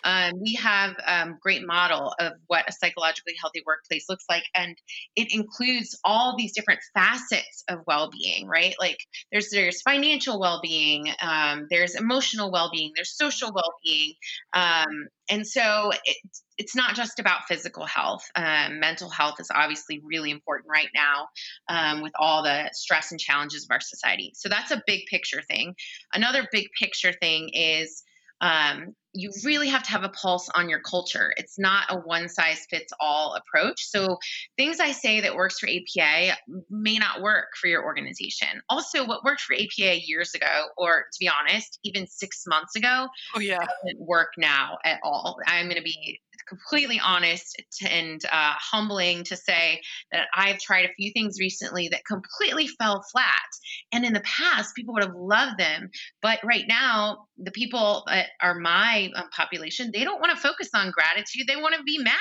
Um, 0.04 0.34
we 0.42 0.56
have 0.56 0.96
um, 1.06 1.38
great 1.42 1.66
model 1.66 2.14
of 2.20 2.34
what 2.48 2.68
a 2.68 2.72
psychologically 2.72 3.34
healthy 3.40 3.62
workplace 3.66 4.06
looks 4.10 4.26
like, 4.30 4.46
and 4.56 4.76
it 5.16 5.34
includes 5.34 6.00
all 6.04 6.36
these 6.38 6.54
different 6.54 6.80
facets 6.94 7.64
of 7.70 7.80
well-being. 7.86 8.48
Right, 8.48 8.76
like 8.80 8.98
there's 9.32 9.50
there's 9.50 9.82
financial 9.82 10.40
well-being, 10.40 11.10
um, 11.22 11.68
there's 11.70 11.96
emotional 11.96 12.52
well-being, 12.52 12.92
there's 12.96 13.16
social 13.16 13.52
well-being, 13.54 14.14
um, 14.54 15.08
and 15.30 15.46
so 15.46 15.92
it, 16.06 16.18
it's 16.58 16.76
not 16.76 16.96
just 16.96 17.20
about 17.20 17.48
physical 17.48 17.86
health. 17.86 18.24
Um, 18.36 18.80
mental 18.80 19.10
health 19.10 19.36
is 19.40 19.52
obviously 19.54 20.02
really 20.04 20.32
important 20.32 20.70
right 20.72 20.90
now 20.94 21.28
um, 21.68 22.02
with 22.02 22.14
all 22.18 22.44
the 22.44 22.70
stress 22.74 23.12
and 23.12 23.20
challenges 23.20 23.66
of 23.66 23.72
our 23.72 23.82
society. 23.82 24.32
So 24.36 24.50
that's 24.50 24.72
a 24.72 24.82
big 24.88 25.06
picture 25.08 25.42
thing. 25.42 25.76
Another 26.14 26.48
big 26.52 26.68
picture 26.80 27.14
thing 27.14 27.50
is 27.50 28.04
um, 28.42 28.96
you 29.16 29.32
really 29.44 29.70
have 29.70 29.84
to 29.84 29.92
have 29.92 30.04
a 30.04 30.10
pulse 30.10 30.50
on 30.56 30.70
your 30.70 30.82
culture. 30.82 31.34
It's 31.38 31.58
not 31.58 31.86
a 31.90 31.98
one 31.98 32.30
size 32.30 32.66
fits 32.70 32.92
all 33.00 33.36
approach. 33.36 33.86
So 33.86 34.18
things 34.58 34.80
I 34.80 34.92
say 34.92 35.22
that 35.22 35.36
works 35.36 35.60
for 35.60 35.68
APA 35.68 36.38
may 36.70 36.98
not 36.98 37.22
work 37.22 37.48
for 37.60 37.68
your 37.68 37.84
organization. 37.84 38.48
Also, 38.70 39.06
what 39.06 39.24
worked 39.24 39.42
for 39.42 39.54
APA 39.54 40.06
years 40.06 40.34
ago, 40.34 40.66
or 40.78 41.06
to 41.12 41.18
be 41.20 41.30
honest, 41.30 41.80
even 41.84 42.08
six 42.08 42.44
months 42.48 42.76
ago, 42.76 43.08
oh 43.36 43.40
yeah 43.40 43.66
doesn't 43.86 44.00
work 44.00 44.34
now 44.38 44.78
at 44.84 45.00
all. 45.04 45.38
I'm 45.48 45.66
going 45.66 45.78
to 45.78 45.84
be 45.84 46.20
completely 46.48 47.00
honest 47.04 47.62
and 47.90 48.22
uh, 48.26 48.54
humbling 48.58 49.24
to 49.24 49.36
say 49.36 49.82
that 50.12 50.28
I've 50.36 50.60
tried 50.60 50.86
a 50.86 50.94
few 50.94 51.12
things 51.12 51.40
recently 51.40 51.88
that 51.90 52.06
completely 52.06 52.68
fell 52.68 53.04
flat. 53.12 53.50
And 53.92 54.06
in 54.06 54.14
the 54.14 54.22
past, 54.22 54.76
people 54.76 54.94
would 54.94 55.04
have 55.04 55.16
loved 55.16 55.58
them. 55.58 55.90
But 56.22 56.40
right 56.44 56.66
now, 56.68 57.28
the 57.38 57.52
people 57.52 58.04
that 58.08 58.28
are 58.42 58.60
my 58.60 59.05
um, 59.16 59.30
population, 59.30 59.92
they 59.94 60.04
don't 60.04 60.20
want 60.20 60.32
to 60.32 60.38
focus 60.38 60.70
on 60.74 60.92
gratitude. 60.92 61.48
They 61.48 61.56
want 61.56 61.76
to 61.76 61.84
be 61.84 61.98
mad. 62.00 62.14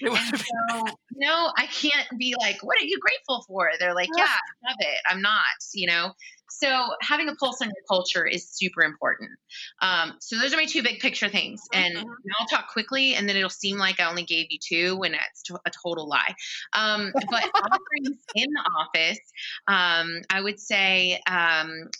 And 0.00 0.38
so, 0.38 0.96
no, 1.16 1.50
I 1.56 1.66
can't 1.66 2.06
be 2.18 2.34
like, 2.38 2.62
what 2.62 2.80
are 2.80 2.84
you 2.84 2.98
grateful 3.00 3.44
for? 3.48 3.70
They're 3.80 3.94
like, 3.94 4.10
yeah, 4.16 4.24
I 4.24 4.68
love 4.68 4.76
it. 4.78 4.98
I'm 5.08 5.20
not, 5.20 5.42
you 5.74 5.88
know? 5.88 6.12
So 6.50 6.90
having 7.02 7.28
a 7.28 7.34
pulse 7.34 7.60
on 7.62 7.68
your 7.68 7.84
culture 7.88 8.26
is 8.26 8.48
super 8.48 8.82
important. 8.82 9.30
Um, 9.80 10.14
so 10.20 10.38
those 10.38 10.52
are 10.52 10.56
my 10.56 10.64
two 10.64 10.82
big 10.82 11.00
picture 11.00 11.28
things. 11.28 11.60
And 11.72 11.96
Mhm. 11.96 12.14
I'll 12.38 12.46
talk 12.46 12.68
quickly 12.68 13.14
and 13.14 13.28
then 13.28 13.36
it'll 13.36 13.50
seem 13.50 13.78
like 13.78 14.00
I 14.00 14.08
only 14.08 14.24
gave 14.24 14.46
you 14.50 14.58
two 14.58 14.96
when 14.96 15.14
it's 15.14 15.50
a 15.50 15.70
total 15.70 16.08
lie. 16.08 16.34
Um, 16.72 17.12
but 17.30 17.44
offerings 17.54 18.18
in 18.34 18.50
the 18.50 18.70
office, 18.78 19.20
um, 19.66 20.22
I 20.30 20.40
would 20.40 20.58
say 20.58 21.20
um, 21.28 21.90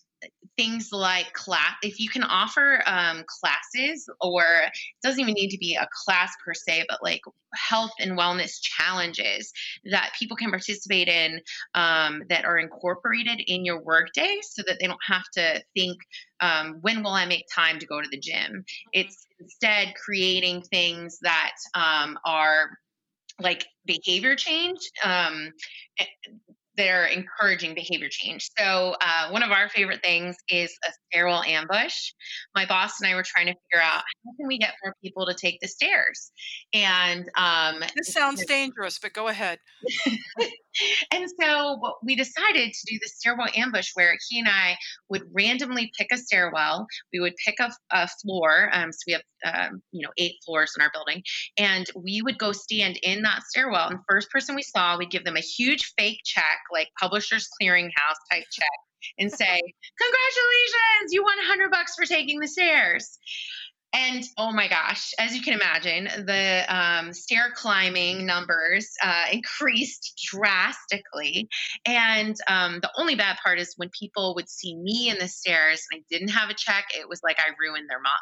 things 0.58 0.88
like 0.92 1.32
class 1.32 1.74
if 1.82 2.00
you 2.00 2.08
can 2.10 2.24
offer 2.24 2.82
um, 2.84 3.24
classes 3.26 4.10
or 4.20 4.42
it 4.42 4.72
doesn't 5.02 5.20
even 5.20 5.32
need 5.34 5.50
to 5.50 5.58
be 5.58 5.76
a 5.76 5.88
class 6.04 6.34
per 6.44 6.52
se 6.52 6.84
but 6.88 6.98
like 7.02 7.20
health 7.54 7.92
and 8.00 8.18
wellness 8.18 8.60
challenges 8.60 9.52
that 9.90 10.12
people 10.18 10.36
can 10.36 10.50
participate 10.50 11.08
in 11.08 11.40
um, 11.74 12.22
that 12.28 12.44
are 12.44 12.58
incorporated 12.58 13.40
in 13.46 13.64
your 13.64 13.80
workday 13.82 14.38
so 14.42 14.62
that 14.66 14.78
they 14.80 14.86
don't 14.86 14.98
have 15.06 15.24
to 15.32 15.62
think 15.74 15.96
um, 16.40 16.78
when 16.82 17.02
will 17.02 17.12
i 17.12 17.24
make 17.24 17.44
time 17.54 17.78
to 17.78 17.86
go 17.86 18.00
to 18.00 18.08
the 18.10 18.18
gym? 18.18 18.64
It's 18.92 19.26
instead 19.40 19.94
creating 19.94 20.62
things 20.62 21.18
that 21.22 21.54
um, 21.74 22.18
are 22.24 22.70
like 23.40 23.64
behavior 23.86 24.34
change 24.34 24.78
um, 25.04 25.52
eh, 26.78 26.82
they're 26.82 27.06
encouraging 27.06 27.74
behavior 27.74 28.08
change. 28.10 28.48
So, 28.58 28.96
uh, 29.00 29.30
one 29.30 29.42
of 29.42 29.50
our 29.50 29.68
favorite 29.68 30.02
things 30.02 30.36
is 30.48 30.76
a 30.86 30.92
stairwell 31.06 31.42
ambush. 31.42 32.12
My 32.54 32.66
boss 32.66 33.00
and 33.00 33.10
I 33.10 33.14
were 33.14 33.24
trying 33.24 33.46
to 33.46 33.54
figure 33.54 33.82
out 33.82 34.02
how 34.02 34.32
can 34.38 34.46
we 34.46 34.58
get 34.58 34.74
more 34.82 34.94
people 35.02 35.26
to 35.26 35.34
take 35.34 35.58
the 35.60 35.68
stairs, 35.68 36.30
and 36.72 37.28
um, 37.36 37.82
This 37.96 38.12
sounds 38.12 38.44
dangerous, 38.46 38.98
but 38.98 39.12
go 39.12 39.28
ahead. 39.28 39.58
and 41.12 41.26
so 41.40 41.78
we 42.04 42.14
decided 42.14 42.72
to 42.72 42.92
do 42.92 42.98
the 43.00 43.08
stairwell 43.08 43.48
ambush 43.56 43.90
where 43.94 44.16
he 44.28 44.38
and 44.38 44.48
I 44.48 44.76
would 45.08 45.22
randomly 45.32 45.90
pick 45.98 46.08
a 46.12 46.16
stairwell. 46.16 46.86
We 47.12 47.20
would 47.20 47.34
pick 47.44 47.56
a, 47.60 47.70
a 47.90 48.08
floor. 48.22 48.70
Um, 48.72 48.92
so 48.92 48.98
we 49.06 49.12
have, 49.14 49.22
um, 49.70 49.82
you 49.92 50.02
know, 50.02 50.12
eight 50.18 50.34
floors 50.44 50.72
in 50.76 50.82
our 50.82 50.90
building. 50.92 51.22
And 51.56 51.86
we 51.96 52.22
would 52.22 52.38
go 52.38 52.52
stand 52.52 52.98
in 53.02 53.22
that 53.22 53.42
stairwell. 53.44 53.88
And 53.88 53.98
the 53.98 54.04
first 54.08 54.30
person 54.30 54.54
we 54.54 54.62
saw, 54.62 54.96
we'd 54.98 55.10
give 55.10 55.24
them 55.24 55.36
a 55.36 55.40
huge 55.40 55.92
fake 55.98 56.20
check, 56.24 56.58
like 56.72 56.88
Publishers 57.00 57.48
Clearinghouse 57.60 58.20
type 58.30 58.44
check, 58.52 58.68
and 59.18 59.30
say, 59.30 59.60
Congratulations, 60.00 61.12
you 61.12 61.22
won 61.22 61.36
100 61.36 61.70
bucks 61.70 61.94
for 61.96 62.04
taking 62.04 62.40
the 62.40 62.48
stairs. 62.48 63.18
And 63.94 64.22
oh 64.36 64.52
my 64.52 64.68
gosh, 64.68 65.14
as 65.18 65.34
you 65.34 65.40
can 65.40 65.54
imagine, 65.54 66.26
the 66.26 66.64
um, 66.68 67.14
stair 67.14 67.52
climbing 67.54 68.26
numbers 68.26 68.90
uh, 69.02 69.24
increased 69.32 70.20
drastically. 70.30 71.48
And 71.86 72.36
um, 72.48 72.80
the 72.80 72.90
only 72.98 73.14
bad 73.14 73.38
part 73.42 73.58
is 73.58 73.72
when 73.76 73.88
people 73.98 74.34
would 74.34 74.48
see 74.48 74.76
me 74.76 75.08
in 75.08 75.18
the 75.18 75.28
stairs 75.28 75.86
and 75.90 76.00
I 76.00 76.04
didn't 76.10 76.28
have 76.28 76.50
a 76.50 76.54
check, 76.54 76.88
it 76.90 77.08
was 77.08 77.20
like 77.22 77.38
I 77.38 77.50
ruined 77.58 77.88
their 77.88 78.00
month. 78.00 78.14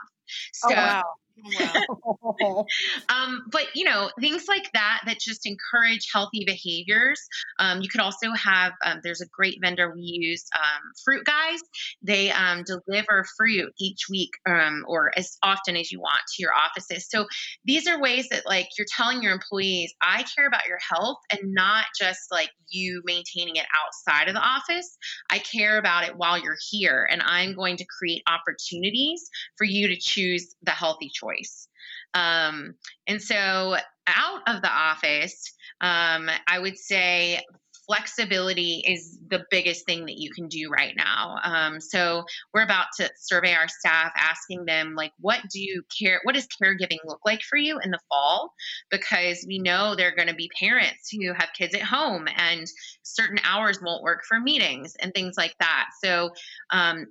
So, 0.52 0.68
Oh, 0.70 0.74
wow. 0.74 1.02
Wow. 1.44 2.66
um, 3.08 3.42
but 3.50 3.66
you 3.74 3.84
know, 3.84 4.10
things 4.20 4.46
like 4.48 4.70
that 4.72 5.02
that 5.06 5.20
just 5.20 5.46
encourage 5.46 6.08
healthy 6.12 6.44
behaviors. 6.46 7.20
Um, 7.58 7.82
you 7.82 7.88
could 7.88 8.00
also 8.00 8.32
have. 8.32 8.72
Um, 8.84 9.00
there's 9.02 9.20
a 9.20 9.26
great 9.26 9.58
vendor 9.60 9.92
we 9.94 10.02
use, 10.02 10.44
um, 10.56 10.82
Fruit 11.04 11.24
Guys. 11.24 11.60
They 12.02 12.30
um, 12.30 12.64
deliver 12.64 13.24
fruit 13.36 13.72
each 13.78 14.08
week 14.08 14.30
um, 14.48 14.84
or 14.86 15.16
as 15.16 15.36
often 15.42 15.76
as 15.76 15.92
you 15.92 16.00
want 16.00 16.20
to 16.34 16.42
your 16.42 16.54
offices. 16.54 17.08
So 17.08 17.26
these 17.64 17.86
are 17.86 18.00
ways 18.00 18.28
that 18.30 18.46
like 18.46 18.68
you're 18.78 18.86
telling 18.96 19.22
your 19.22 19.32
employees, 19.32 19.94
I 20.00 20.24
care 20.34 20.46
about 20.46 20.66
your 20.66 20.78
health 20.90 21.18
and 21.30 21.52
not 21.52 21.84
just 21.98 22.30
like 22.30 22.50
you 22.68 23.02
maintaining 23.04 23.56
it 23.56 23.66
outside 23.84 24.28
of 24.28 24.34
the 24.34 24.40
office. 24.40 24.96
I 25.30 25.38
care 25.38 25.78
about 25.78 26.08
it 26.08 26.16
while 26.16 26.38
you're 26.38 26.56
here, 26.70 27.06
and 27.10 27.22
I'm 27.24 27.54
going 27.54 27.76
to 27.76 27.84
create 27.84 28.22
opportunities 28.26 29.28
for 29.56 29.64
you 29.64 29.88
to 29.88 29.96
choose 30.16 30.54
the 30.62 30.70
healthy 30.70 31.10
choice. 31.12 31.68
Um, 32.14 32.74
and 33.06 33.20
so 33.20 33.76
out 34.06 34.40
of 34.46 34.62
the 34.62 34.70
office, 34.70 35.52
um, 35.80 36.30
I 36.48 36.58
would 36.58 36.78
say 36.78 37.42
flexibility 37.86 38.82
is 38.84 39.18
the 39.28 39.44
biggest 39.50 39.86
thing 39.86 40.06
that 40.06 40.18
you 40.18 40.30
can 40.34 40.48
do 40.48 40.68
right 40.70 40.94
now. 40.96 41.36
Um, 41.44 41.80
so 41.80 42.24
we're 42.52 42.64
about 42.64 42.86
to 42.98 43.08
survey 43.16 43.54
our 43.54 43.68
staff, 43.68 44.10
asking 44.16 44.64
them 44.64 44.94
like, 44.96 45.12
what 45.20 45.40
do 45.52 45.60
you 45.60 45.82
care? 45.96 46.20
What 46.24 46.34
does 46.34 46.48
caregiving 46.60 46.98
look 47.04 47.20
like 47.24 47.42
for 47.42 47.56
you 47.56 47.78
in 47.78 47.90
the 47.92 48.00
fall? 48.08 48.52
Because 48.90 49.44
we 49.46 49.58
know 49.60 49.94
there 49.94 50.08
are 50.08 50.16
going 50.16 50.28
to 50.28 50.34
be 50.34 50.50
parents 50.58 51.10
who 51.12 51.32
have 51.32 51.50
kids 51.56 51.74
at 51.74 51.82
home, 51.82 52.26
and 52.36 52.66
certain 53.02 53.38
hours 53.44 53.78
won't 53.80 54.02
work 54.02 54.22
for 54.26 54.40
meetings 54.40 54.96
and 55.00 55.12
things 55.14 55.34
like 55.36 55.54
that. 55.60 55.86
So 56.02 56.30
um, 56.70 57.06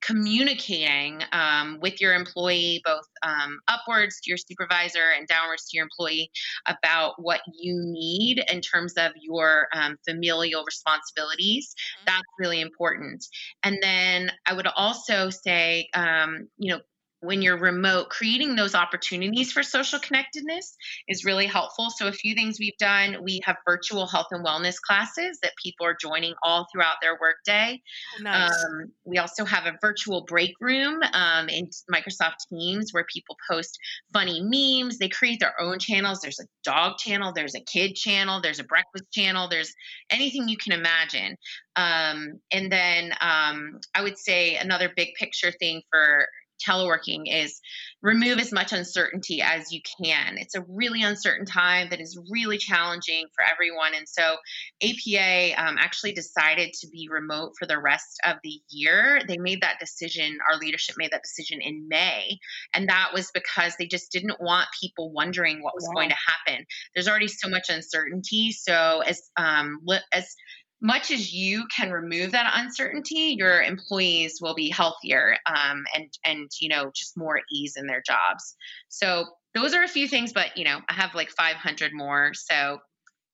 communicating 0.00 1.22
um, 1.32 1.78
with 1.80 2.00
your 2.00 2.14
employee, 2.14 2.80
both 2.84 3.06
um, 3.22 3.58
upwards 3.68 4.20
to 4.20 4.30
your 4.30 4.38
supervisor 4.38 5.10
and 5.16 5.26
downwards 5.28 5.68
to 5.68 5.76
your 5.76 5.84
employee, 5.84 6.30
about 6.66 7.14
what 7.18 7.40
you 7.52 7.74
need 7.76 8.42
in 8.50 8.60
terms 8.60 8.94
of 8.96 9.12
your 9.20 9.68
um, 9.72 9.96
familial 10.08 10.64
responsibilities. 10.64 11.74
Mhm. 12.00 12.04
That's 12.06 12.22
really 12.38 12.60
important. 12.60 13.24
And 13.62 13.78
then 13.82 14.30
I 14.46 14.52
would 14.54 14.68
also 14.76 15.30
say, 15.30 15.88
um, 15.94 16.48
you 16.58 16.72
know, 16.72 16.80
when 17.20 17.42
you're 17.42 17.58
remote, 17.58 18.10
creating 18.10 18.54
those 18.54 18.74
opportunities 18.74 19.50
for 19.52 19.62
social 19.62 19.98
connectedness 19.98 20.76
is 21.08 21.24
really 21.24 21.46
helpful. 21.46 21.90
So, 21.90 22.06
a 22.06 22.12
few 22.12 22.34
things 22.34 22.58
we've 22.60 22.76
done 22.78 23.16
we 23.22 23.40
have 23.44 23.56
virtual 23.66 24.06
health 24.06 24.28
and 24.30 24.44
wellness 24.44 24.76
classes 24.80 25.38
that 25.42 25.52
people 25.62 25.86
are 25.86 25.96
joining 26.00 26.34
all 26.42 26.66
throughout 26.72 26.96
their 27.02 27.18
workday. 27.20 27.80
Oh, 28.18 28.22
nice. 28.22 28.52
Um, 28.52 28.92
we 29.04 29.18
also 29.18 29.44
have 29.44 29.66
a 29.66 29.76
virtual 29.80 30.24
break 30.24 30.52
room 30.60 31.00
um, 31.12 31.48
in 31.48 31.68
Microsoft 31.92 32.36
Teams 32.48 32.92
where 32.92 33.04
people 33.12 33.36
post 33.50 33.78
funny 34.12 34.40
memes. 34.42 34.98
They 34.98 35.08
create 35.08 35.40
their 35.40 35.60
own 35.60 35.78
channels. 35.78 36.20
There's 36.20 36.40
a 36.40 36.46
dog 36.64 36.98
channel, 36.98 37.32
there's 37.34 37.54
a 37.54 37.60
kid 37.60 37.94
channel, 37.94 38.40
there's 38.40 38.60
a 38.60 38.64
breakfast 38.64 39.04
channel, 39.12 39.48
there's 39.48 39.72
anything 40.10 40.48
you 40.48 40.56
can 40.56 40.72
imagine. 40.72 41.36
Um, 41.76 42.40
and 42.52 42.70
then 42.70 43.12
um, 43.20 43.80
I 43.94 44.02
would 44.02 44.18
say 44.18 44.56
another 44.56 44.90
big 44.94 45.14
picture 45.14 45.52
thing 45.52 45.82
for 45.90 46.26
teleworking 46.66 47.22
is 47.26 47.60
remove 48.02 48.38
as 48.38 48.52
much 48.52 48.72
uncertainty 48.72 49.42
as 49.42 49.72
you 49.72 49.80
can. 50.02 50.38
It's 50.38 50.54
a 50.54 50.64
really 50.68 51.02
uncertain 51.02 51.46
time 51.46 51.88
that 51.90 52.00
is 52.00 52.18
really 52.30 52.58
challenging 52.58 53.26
for 53.34 53.44
everyone. 53.44 53.92
And 53.94 54.08
so 54.08 54.36
APA 54.82 55.60
um, 55.60 55.76
actually 55.78 56.12
decided 56.12 56.72
to 56.74 56.88
be 56.88 57.08
remote 57.10 57.52
for 57.58 57.66
the 57.66 57.78
rest 57.78 58.20
of 58.24 58.36
the 58.44 58.60
year. 58.70 59.20
They 59.26 59.38
made 59.38 59.62
that 59.62 59.80
decision, 59.80 60.38
our 60.48 60.58
leadership 60.58 60.96
made 60.98 61.10
that 61.12 61.22
decision 61.22 61.60
in 61.60 61.88
May. 61.88 62.38
And 62.72 62.88
that 62.88 63.10
was 63.12 63.30
because 63.32 63.74
they 63.78 63.86
just 63.86 64.12
didn't 64.12 64.40
want 64.40 64.68
people 64.80 65.12
wondering 65.12 65.62
what 65.62 65.74
was 65.74 65.86
Wow. 65.88 65.94
going 65.94 66.10
to 66.10 66.16
happen. 66.26 66.64
There's 66.94 67.08
already 67.08 67.28
so 67.28 67.48
much 67.48 67.68
uncertainty. 67.68 68.52
So 68.52 69.00
as 69.06 69.22
um, 69.36 69.80
as 70.12 70.34
much 70.80 71.10
as 71.10 71.32
you 71.32 71.64
can 71.74 71.90
remove 71.90 72.32
that 72.32 72.52
uncertainty, 72.54 73.34
your 73.38 73.62
employees 73.62 74.38
will 74.40 74.54
be 74.54 74.70
healthier 74.70 75.36
um, 75.46 75.84
and 75.94 76.08
and 76.24 76.50
you 76.60 76.68
know 76.68 76.90
just 76.94 77.16
more 77.16 77.40
ease 77.52 77.76
in 77.76 77.86
their 77.86 78.02
jobs. 78.06 78.56
So 78.88 79.24
those 79.54 79.74
are 79.74 79.82
a 79.82 79.88
few 79.88 80.06
things, 80.06 80.32
but 80.32 80.56
you 80.56 80.64
know 80.64 80.80
I 80.88 80.94
have 80.94 81.14
like 81.14 81.30
500 81.30 81.92
more. 81.92 82.32
So 82.34 82.78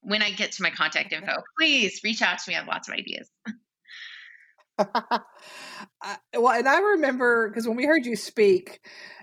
when 0.01 0.23
I 0.23 0.31
get 0.31 0.53
to 0.53 0.63
my 0.63 0.71
contact 0.71 1.13
info, 1.13 1.43
please 1.59 2.01
reach 2.03 2.23
out 2.23 2.39
to 2.39 2.51
me. 2.51 2.55
I 2.55 2.59
have 2.59 2.69
lots 2.69 2.89
of 2.89 2.95
ideas. 2.95 3.29
I, 4.79 6.17
well, 6.37 6.59
and 6.59 6.69
I 6.69 6.81
remember 6.81 7.49
because 7.49 7.67
when 7.69 7.77
we 7.77 7.85
heard 7.85 8.07
you 8.07 8.17
speak, 8.17 8.81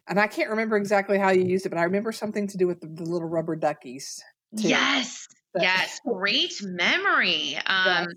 and 0.07 0.19
I 0.19 0.27
can't 0.27 0.49
remember 0.49 0.77
exactly 0.77 1.17
how 1.17 1.29
you 1.31 1.43
used 1.43 1.65
it, 1.65 1.69
but 1.69 1.77
I 1.77 1.83
remember 1.83 2.11
something 2.11 2.47
to 2.47 2.57
do 2.57 2.67
with 2.67 2.81
the, 2.81 2.87
the 2.87 3.03
little 3.03 3.27
rubber 3.27 3.55
duckies. 3.55 4.21
Too. 4.57 4.67
Yes, 4.67 5.27
That- 5.53 5.63
yes, 5.63 5.99
great 6.05 6.61
memory. 6.61 7.57
Um, 7.65 8.07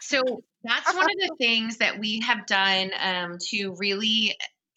so 0.00 0.22
that's 0.64 0.94
one 0.94 1.04
of 1.04 1.16
the 1.16 1.34
things 1.40 1.78
that 1.78 1.98
we 1.98 2.20
have 2.20 2.46
done 2.46 2.90
um, 3.00 3.38
to 3.50 3.74
really 3.78 4.36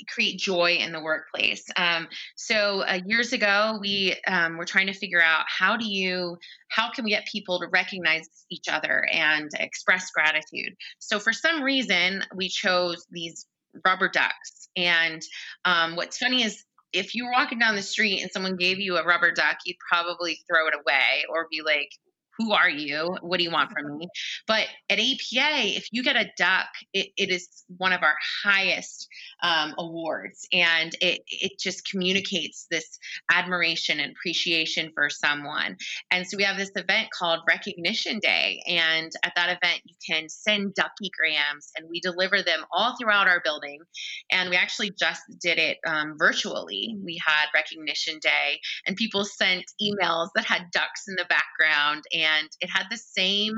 create 0.10 0.38
joy 0.38 0.78
in 0.80 0.92
the 0.92 1.02
workplace. 1.02 1.64
Um, 1.78 2.08
so 2.36 2.82
uh, 2.82 3.00
years 3.06 3.34
ago, 3.34 3.78
we 3.80 4.16
um, 4.28 4.58
were 4.58 4.66
trying 4.66 4.88
to 4.88 4.94
figure 4.94 5.22
out 5.22 5.46
how 5.48 5.78
do 5.78 5.88
you, 5.88 6.38
how 6.70 6.92
can 6.92 7.06
we 7.06 7.12
get 7.12 7.26
people 7.32 7.60
to 7.60 7.68
recognize 7.68 8.28
each 8.52 8.68
other 8.70 9.06
and 9.12 9.50
express 9.58 10.12
gratitude. 10.12 10.76
So 11.00 11.20
for 11.20 11.34
some 11.34 11.64
reason, 11.64 12.24
we 12.36 12.50
chose 12.50 13.06
these 13.10 13.46
rubber 13.86 14.10
ducks. 14.10 14.70
And 14.76 15.22
um, 15.64 15.96
what's 15.96 16.18
funny 16.18 16.44
is 16.44 16.64
if 16.94 17.14
you 17.16 17.26
were 17.26 17.32
walking 17.32 17.60
down 17.60 17.76
the 17.76 17.82
street 17.82 18.22
and 18.22 18.32
someone 18.32 18.56
gave 18.56 18.80
you 18.80 18.98
a 18.98 19.06
rubber 19.06 19.32
duck, 19.32 19.58
you'd 19.66 19.78
probably 19.90 20.40
throw 20.48 20.68
it 20.68 20.74
away 20.74 21.26
or 21.30 21.48
be 21.52 21.62
like, 21.62 21.90
who 22.38 22.54
are 22.54 22.70
you? 22.70 23.18
What 23.22 23.38
do 23.38 23.44
you 23.44 23.52
want 23.52 23.72
from 23.72 23.98
me? 23.98 24.08
But 24.48 24.68
at 24.90 25.00
APA, 25.00 25.76
if 25.76 25.88
you 25.92 26.04
get 26.04 26.16
a 26.16 26.32
duck, 26.38 26.68
it, 26.94 27.10
it 27.18 27.30
is 27.30 27.64
one 27.78 27.94
of 27.94 28.04
our 28.04 28.16
highest 28.44 29.08
um, 29.42 29.74
awards. 29.78 30.48
And 30.52 30.94
it, 31.02 31.22
it 31.28 31.60
just 31.60 31.90
communicates 31.90 32.68
this 32.70 32.98
admiration 33.32 34.00
and 34.00 34.12
appreciation 34.12 34.92
for 34.94 35.10
someone. 35.10 35.78
And 36.12 36.28
so 36.28 36.38
we 36.38 36.44
have 36.44 36.58
this 36.58 36.72
event 36.76 37.10
called 37.18 37.40
Recognition 37.48 38.20
Day. 38.20 38.62
And 38.68 39.12
at 39.24 39.34
that 39.36 39.58
event, 39.62 39.82
you 39.86 39.96
can 40.08 40.30
send 40.30 40.74
ducky 40.74 41.12
grams 41.18 41.72
and 41.78 41.88
we 41.90 42.00
deliver 42.00 42.42
them 42.42 42.66
all 42.72 42.96
throughout 42.98 43.28
our 43.28 43.42
building. 43.44 43.80
And 44.32 44.50
we 44.50 44.56
actually 44.56 44.92
just 44.98 45.22
did 45.42 45.58
it 45.58 45.78
um, 45.86 46.16
virtually. 46.18 46.96
We 47.04 47.20
had 47.26 47.46
Recognition 47.54 48.20
Day 48.22 48.60
and 48.86 48.96
people 48.96 49.26
sent 49.26 49.66
emails 49.82 50.30
that 50.36 50.46
had 50.46 50.72
ducks 50.72 51.08
in 51.08 51.16
the 51.16 51.26
background. 51.30 52.04
And 52.14 52.25
and 52.26 52.50
it 52.62 52.70
had 52.70 52.88
the 52.90 52.98
same 52.98 53.56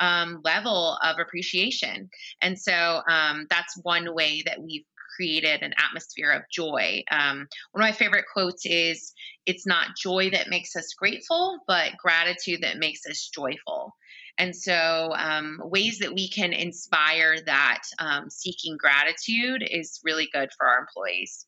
um, 0.00 0.40
level 0.44 0.98
of 1.02 1.16
appreciation. 1.18 2.10
And 2.42 2.58
so 2.58 3.00
um, 3.08 3.46
that's 3.50 3.78
one 3.82 4.14
way 4.14 4.42
that 4.46 4.60
we've 4.62 4.84
created 5.16 5.62
an 5.62 5.72
atmosphere 5.78 6.30
of 6.30 6.42
joy. 6.52 7.02
Um, 7.10 7.48
one 7.72 7.82
of 7.82 7.88
my 7.88 7.92
favorite 7.92 8.26
quotes 8.32 8.66
is 8.66 9.12
It's 9.46 9.66
not 9.66 9.96
joy 9.96 10.30
that 10.30 10.50
makes 10.50 10.76
us 10.76 10.94
grateful, 10.98 11.58
but 11.66 11.96
gratitude 11.96 12.62
that 12.62 12.78
makes 12.78 13.00
us 13.08 13.30
joyful. 13.34 13.94
And 14.38 14.54
so, 14.54 15.14
um, 15.16 15.60
ways 15.64 16.00
that 16.00 16.12
we 16.12 16.28
can 16.28 16.52
inspire 16.52 17.36
that 17.46 17.82
um, 17.98 18.28
seeking 18.28 18.76
gratitude 18.76 19.66
is 19.68 20.00
really 20.04 20.28
good 20.30 20.50
for 20.58 20.66
our 20.66 20.78
employees. 20.80 21.46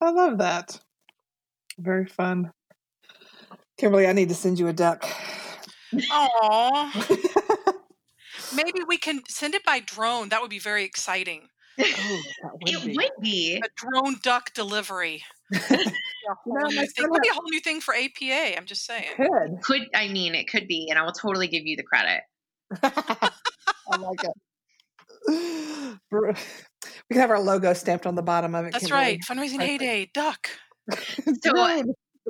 I 0.00 0.10
love 0.10 0.38
that. 0.38 0.80
Very 1.78 2.06
fun. 2.06 2.50
Kimberly, 3.78 4.06
I 4.06 4.12
need 4.12 4.28
to 4.28 4.34
send 4.34 4.58
you 4.58 4.68
a 4.68 4.72
duck. 4.72 5.08
Aw. 6.10 7.06
Maybe 8.54 8.80
we 8.86 8.96
can 8.98 9.22
send 9.28 9.54
it 9.54 9.64
by 9.64 9.80
drone. 9.80 10.28
That 10.30 10.40
would 10.42 10.50
be 10.50 10.58
very 10.58 10.84
exciting. 10.84 11.48
Oh, 11.80 12.22
would 12.42 12.68
It 12.68 12.84
be. 12.84 12.96
would 12.96 13.10
be. 13.22 13.62
A 13.64 13.68
drone 13.76 14.16
duck 14.22 14.52
delivery. 14.54 15.22
Be 15.50 15.56
a 15.58 16.34
No, 16.46 16.66
new 16.68 16.76
my 16.76 16.82
thing. 16.82 16.88
son 17.04 17.10
Could 17.10 17.22
be 17.22 17.28
a 17.30 17.32
whole 17.32 17.48
new 17.48 17.60
thing 17.60 17.80
for 17.80 17.94
APA. 17.94 18.56
I'm 18.58 18.66
just 18.66 18.84
saying. 18.84 19.06
Could. 19.16 19.62
Could 19.62 19.82
I 19.94 20.08
mean 20.08 20.34
it 20.34 20.46
could 20.48 20.68
be, 20.68 20.88
and 20.90 20.98
I 20.98 21.02
will 21.02 21.12
totally 21.12 21.46
give 21.48 21.64
you 21.64 21.74
the 21.76 21.82
credit. 21.84 22.20
I 22.82 23.96
like 23.96 24.20
it. 24.24 24.32
We 27.10 27.14
can 27.14 27.20
have 27.22 27.30
our 27.30 27.40
logo 27.40 27.72
stamped 27.72 28.06
on 28.06 28.14
the 28.14 28.22
bottom 28.22 28.54
of 28.54 28.66
it. 28.66 28.72
That's 28.72 28.84
Kimberly. 28.88 29.02
right. 29.02 29.18
Fundraising 29.26 29.56
Perfect. 29.58 29.82
heyday 29.82 30.10
duck. 30.12 30.48
So, 31.24 31.32
Dude, 31.42 31.56
a 31.56 31.84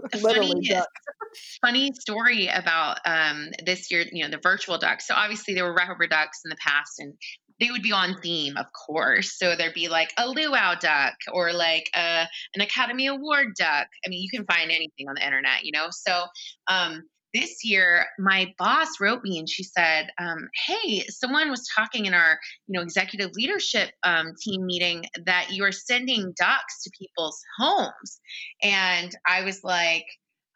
literally 0.23 0.69
funny, 0.69 0.83
funny 1.61 1.93
story 1.93 2.49
about 2.49 2.99
um, 3.05 3.49
this 3.65 3.91
year, 3.91 4.05
you 4.13 4.25
know, 4.25 4.31
the 4.31 4.41
virtual 4.43 4.79
ducks. 4.79 5.07
So 5.07 5.15
obviously 5.15 5.55
there 5.55 5.65
were 5.65 5.75
rubber 5.75 6.07
ducks 6.07 6.41
in 6.45 6.51
the 6.51 6.57
past, 6.57 6.99
and 6.99 7.15
they 7.61 7.71
would 7.71 7.83
be 7.83 7.93
on 7.93 8.21
theme, 8.21 8.57
of 8.57 8.67
course. 8.73 9.37
So 9.37 9.57
there'd 9.57 9.75
be 9.75 9.89
like 9.89 10.13
a 10.17 10.29
luau 10.29 10.75
duck 10.77 11.15
or 11.33 11.53
like 11.53 11.91
a, 11.95 12.27
an 12.55 12.61
Academy 12.61 13.07
Award 13.07 13.49
duck. 13.59 13.89
I 14.05 14.09
mean, 14.09 14.23
you 14.23 14.31
can 14.31 14.47
find 14.47 14.71
anything 14.71 15.09
on 15.09 15.15
the 15.17 15.25
internet, 15.25 15.65
you 15.65 15.73
know. 15.73 15.89
So 15.91 16.25
um, 16.69 17.03
this 17.35 17.65
year, 17.65 18.07
my 18.19 18.53
boss 18.59 19.01
wrote 19.01 19.23
me 19.23 19.39
and 19.39 19.49
she 19.49 19.63
said, 19.63 20.11
um, 20.19 20.49
"Hey, 20.67 21.05
someone 21.09 21.51
was 21.51 21.69
talking 21.75 22.07
in 22.07 22.15
our, 22.15 22.39
you 22.67 22.75
know, 22.75 22.83
executive 22.83 23.33
leadership 23.35 23.91
um, 24.03 24.35
team 24.41 24.65
meeting 24.67 25.05
that 25.27 25.51
you 25.51 25.65
are 25.65 25.73
sending 25.73 26.33
ducks 26.39 26.83
to 26.83 26.91
people's 26.99 27.41
homes," 27.59 28.21
and 28.63 29.15
I 29.27 29.45
was 29.45 29.63
like. 29.65 30.07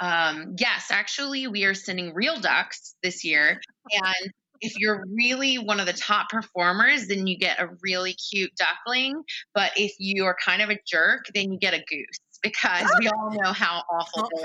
Um, 0.00 0.56
yes, 0.58 0.90
actually, 0.90 1.46
we 1.46 1.64
are 1.64 1.74
sending 1.74 2.12
real 2.12 2.40
ducks 2.40 2.96
this 3.04 3.22
year. 3.22 3.60
And 3.92 4.32
if 4.60 4.76
you're 4.76 5.04
really 5.08 5.58
one 5.58 5.78
of 5.78 5.86
the 5.86 5.92
top 5.92 6.28
performers, 6.28 7.06
then 7.06 7.28
you 7.28 7.38
get 7.38 7.60
a 7.60 7.68
really 7.82 8.14
cute 8.14 8.50
duckling. 8.56 9.22
But 9.54 9.70
if 9.76 9.92
you 10.00 10.24
are 10.24 10.36
kind 10.44 10.60
of 10.60 10.70
a 10.70 10.78
jerk, 10.88 11.26
then 11.34 11.52
you 11.52 11.58
get 11.60 11.74
a 11.74 11.84
goose 11.88 12.31
because 12.42 12.88
we 12.98 13.08
all 13.08 13.30
know 13.32 13.52
how 13.52 13.82
awful 13.90 14.28
they 14.34 14.44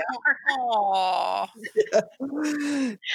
are. 0.62 1.48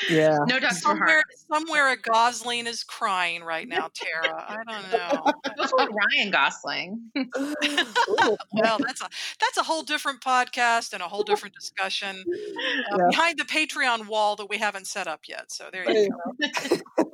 Yeah. 0.09 0.37
No 0.47 0.59
ducks 0.59 0.85
were 0.85 0.95
hard. 0.95 1.09
Somewhere, 1.09 1.23
somewhere 1.51 1.91
a 1.91 1.97
Gosling 1.97 2.67
is 2.67 2.83
crying 2.83 3.43
right 3.43 3.67
now, 3.67 3.89
Tara. 3.93 4.45
I 4.47 4.57
don't 4.67 4.91
know. 4.91 5.23
Hopefully 5.57 5.87
Ryan 6.17 6.31
Gosling. 6.31 7.01
Well, 8.53 8.77
that's 8.85 9.01
a 9.01 9.09
that's 9.39 9.57
a 9.57 9.63
whole 9.63 9.83
different 9.83 10.21
podcast 10.21 10.93
and 10.93 11.01
a 11.01 11.07
whole 11.07 11.23
different 11.23 11.55
discussion 11.55 12.23
uh, 12.27 12.97
Yeah. 12.97 13.07
behind 13.09 13.39
the 13.39 13.43
Patreon 13.45 14.07
wall 14.07 14.35
that 14.37 14.49
we 14.49 14.57
haven't 14.57 14.87
set 14.87 15.07
up 15.07 15.21
yet. 15.27 15.51
So 15.51 15.69
there 15.71 15.85
There 15.85 15.93
you 15.95 16.09
you 16.39 16.81
go. 16.97 17.11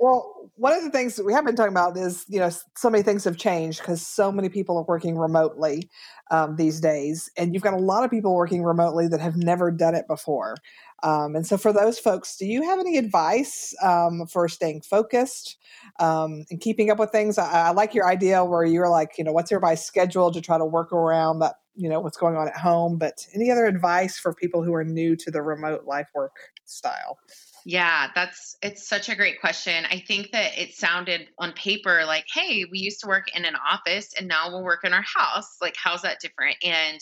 Well, 0.00 0.50
one 0.56 0.72
of 0.72 0.82
the 0.82 0.90
things 0.90 1.16
that 1.16 1.24
we 1.24 1.32
have 1.32 1.44
been 1.44 1.56
talking 1.56 1.72
about 1.72 1.96
is, 1.96 2.24
you 2.28 2.38
know, 2.38 2.50
so 2.76 2.90
many 2.90 3.02
things 3.02 3.24
have 3.24 3.36
changed 3.36 3.80
because 3.80 4.04
so 4.06 4.32
many 4.32 4.48
people 4.48 4.76
are 4.76 4.84
working 4.84 5.16
remotely 5.16 5.88
um, 6.30 6.56
these 6.56 6.80
days, 6.80 7.30
and 7.36 7.54
you've 7.54 7.62
got 7.62 7.74
a 7.74 7.78
lot 7.78 8.04
of 8.04 8.10
people 8.10 8.34
working 8.34 8.64
remotely 8.64 9.08
that 9.08 9.20
have 9.20 9.36
never 9.36 9.70
done 9.70 9.94
it 9.94 10.06
before. 10.08 10.56
Um, 11.02 11.36
and 11.36 11.46
so, 11.46 11.56
for 11.56 11.72
those 11.72 11.98
folks, 11.98 12.36
do 12.36 12.46
you 12.46 12.62
have 12.62 12.80
any 12.80 12.98
advice 12.98 13.74
um, 13.82 14.26
for 14.26 14.48
staying 14.48 14.82
focused 14.82 15.56
um, 16.00 16.44
and 16.50 16.60
keeping 16.60 16.90
up 16.90 16.98
with 16.98 17.10
things? 17.10 17.38
I, 17.38 17.68
I 17.68 17.70
like 17.70 17.94
your 17.94 18.08
idea 18.08 18.44
where 18.44 18.64
you're 18.64 18.88
like, 18.88 19.16
you 19.16 19.24
know, 19.24 19.32
what's 19.32 19.52
everybody's 19.52 19.84
schedule 19.84 20.32
to 20.32 20.40
try 20.40 20.58
to 20.58 20.64
work 20.64 20.92
around 20.92 21.38
that, 21.38 21.56
you 21.76 21.88
know, 21.88 22.00
what's 22.00 22.16
going 22.16 22.36
on 22.36 22.48
at 22.48 22.56
home. 22.56 22.98
But 22.98 23.26
any 23.34 23.50
other 23.50 23.66
advice 23.66 24.18
for 24.18 24.34
people 24.34 24.64
who 24.64 24.74
are 24.74 24.84
new 24.84 25.14
to 25.16 25.30
the 25.30 25.40
remote 25.40 25.84
life 25.84 26.08
work 26.14 26.34
style? 26.64 27.18
Yeah, 27.64 28.08
that's 28.14 28.56
it's 28.62 28.88
such 28.88 29.08
a 29.08 29.16
great 29.16 29.40
question. 29.40 29.84
I 29.90 30.02
think 30.06 30.30
that 30.32 30.58
it 30.58 30.74
sounded 30.74 31.28
on 31.38 31.52
paper 31.52 32.04
like, 32.06 32.24
hey, 32.32 32.64
we 32.70 32.78
used 32.78 33.00
to 33.00 33.08
work 33.08 33.34
in 33.36 33.44
an 33.44 33.56
office 33.56 34.10
and 34.18 34.28
now 34.28 34.50
we'll 34.50 34.64
work 34.64 34.84
in 34.84 34.92
our 34.92 35.04
house. 35.16 35.56
Like, 35.60 35.74
how's 35.82 36.02
that 36.02 36.20
different? 36.20 36.56
And 36.64 36.98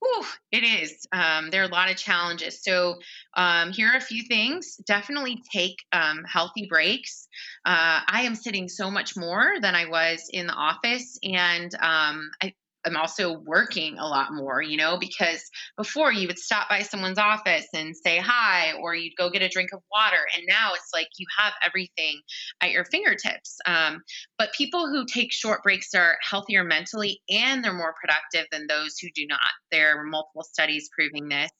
whew, 0.00 0.24
it 0.52 0.64
is. 0.64 1.06
Um, 1.12 1.50
there 1.50 1.62
are 1.62 1.66
a 1.66 1.72
lot 1.72 1.90
of 1.90 1.96
challenges. 1.96 2.62
So 2.62 2.96
um, 3.36 3.72
here 3.72 3.88
are 3.88 3.96
a 3.96 4.00
few 4.00 4.22
things. 4.24 4.76
Definitely 4.86 5.42
take 5.52 5.76
um, 5.92 6.24
healthy 6.24 6.66
breaks. 6.68 7.28
Uh, 7.64 8.00
I 8.06 8.22
am 8.22 8.34
sitting 8.34 8.68
so 8.68 8.90
much 8.90 9.16
more 9.16 9.54
than 9.60 9.74
I 9.74 9.86
was 9.86 10.28
in 10.32 10.46
the 10.46 10.54
office, 10.54 11.18
and 11.22 11.74
um, 11.74 12.30
I. 12.42 12.54
I'm 12.88 12.96
also 12.96 13.38
working 13.46 13.98
a 13.98 14.06
lot 14.06 14.32
more, 14.32 14.62
you 14.62 14.76
know, 14.76 14.98
because 14.98 15.42
before 15.76 16.12
you 16.12 16.26
would 16.26 16.38
stop 16.38 16.68
by 16.68 16.82
someone's 16.82 17.18
office 17.18 17.66
and 17.74 17.94
say 17.94 18.18
hi, 18.18 18.72
or 18.80 18.94
you'd 18.94 19.16
go 19.16 19.30
get 19.30 19.42
a 19.42 19.48
drink 19.48 19.70
of 19.72 19.80
water. 19.92 20.26
And 20.34 20.44
now 20.48 20.72
it's 20.74 20.90
like 20.92 21.08
you 21.18 21.26
have 21.38 21.52
everything 21.62 22.20
at 22.62 22.70
your 22.70 22.84
fingertips. 22.86 23.58
Um, 23.66 24.00
but 24.38 24.52
people 24.52 24.88
who 24.88 25.04
take 25.04 25.32
short 25.32 25.62
breaks 25.62 25.94
are 25.94 26.16
healthier 26.22 26.64
mentally 26.64 27.20
and 27.28 27.62
they're 27.62 27.72
more 27.72 27.94
productive 28.00 28.46
than 28.50 28.66
those 28.66 28.98
who 28.98 29.08
do 29.14 29.26
not. 29.26 29.38
There 29.70 30.00
are 30.00 30.04
multiple 30.04 30.44
studies 30.44 30.88
proving 30.96 31.28
this. 31.28 31.50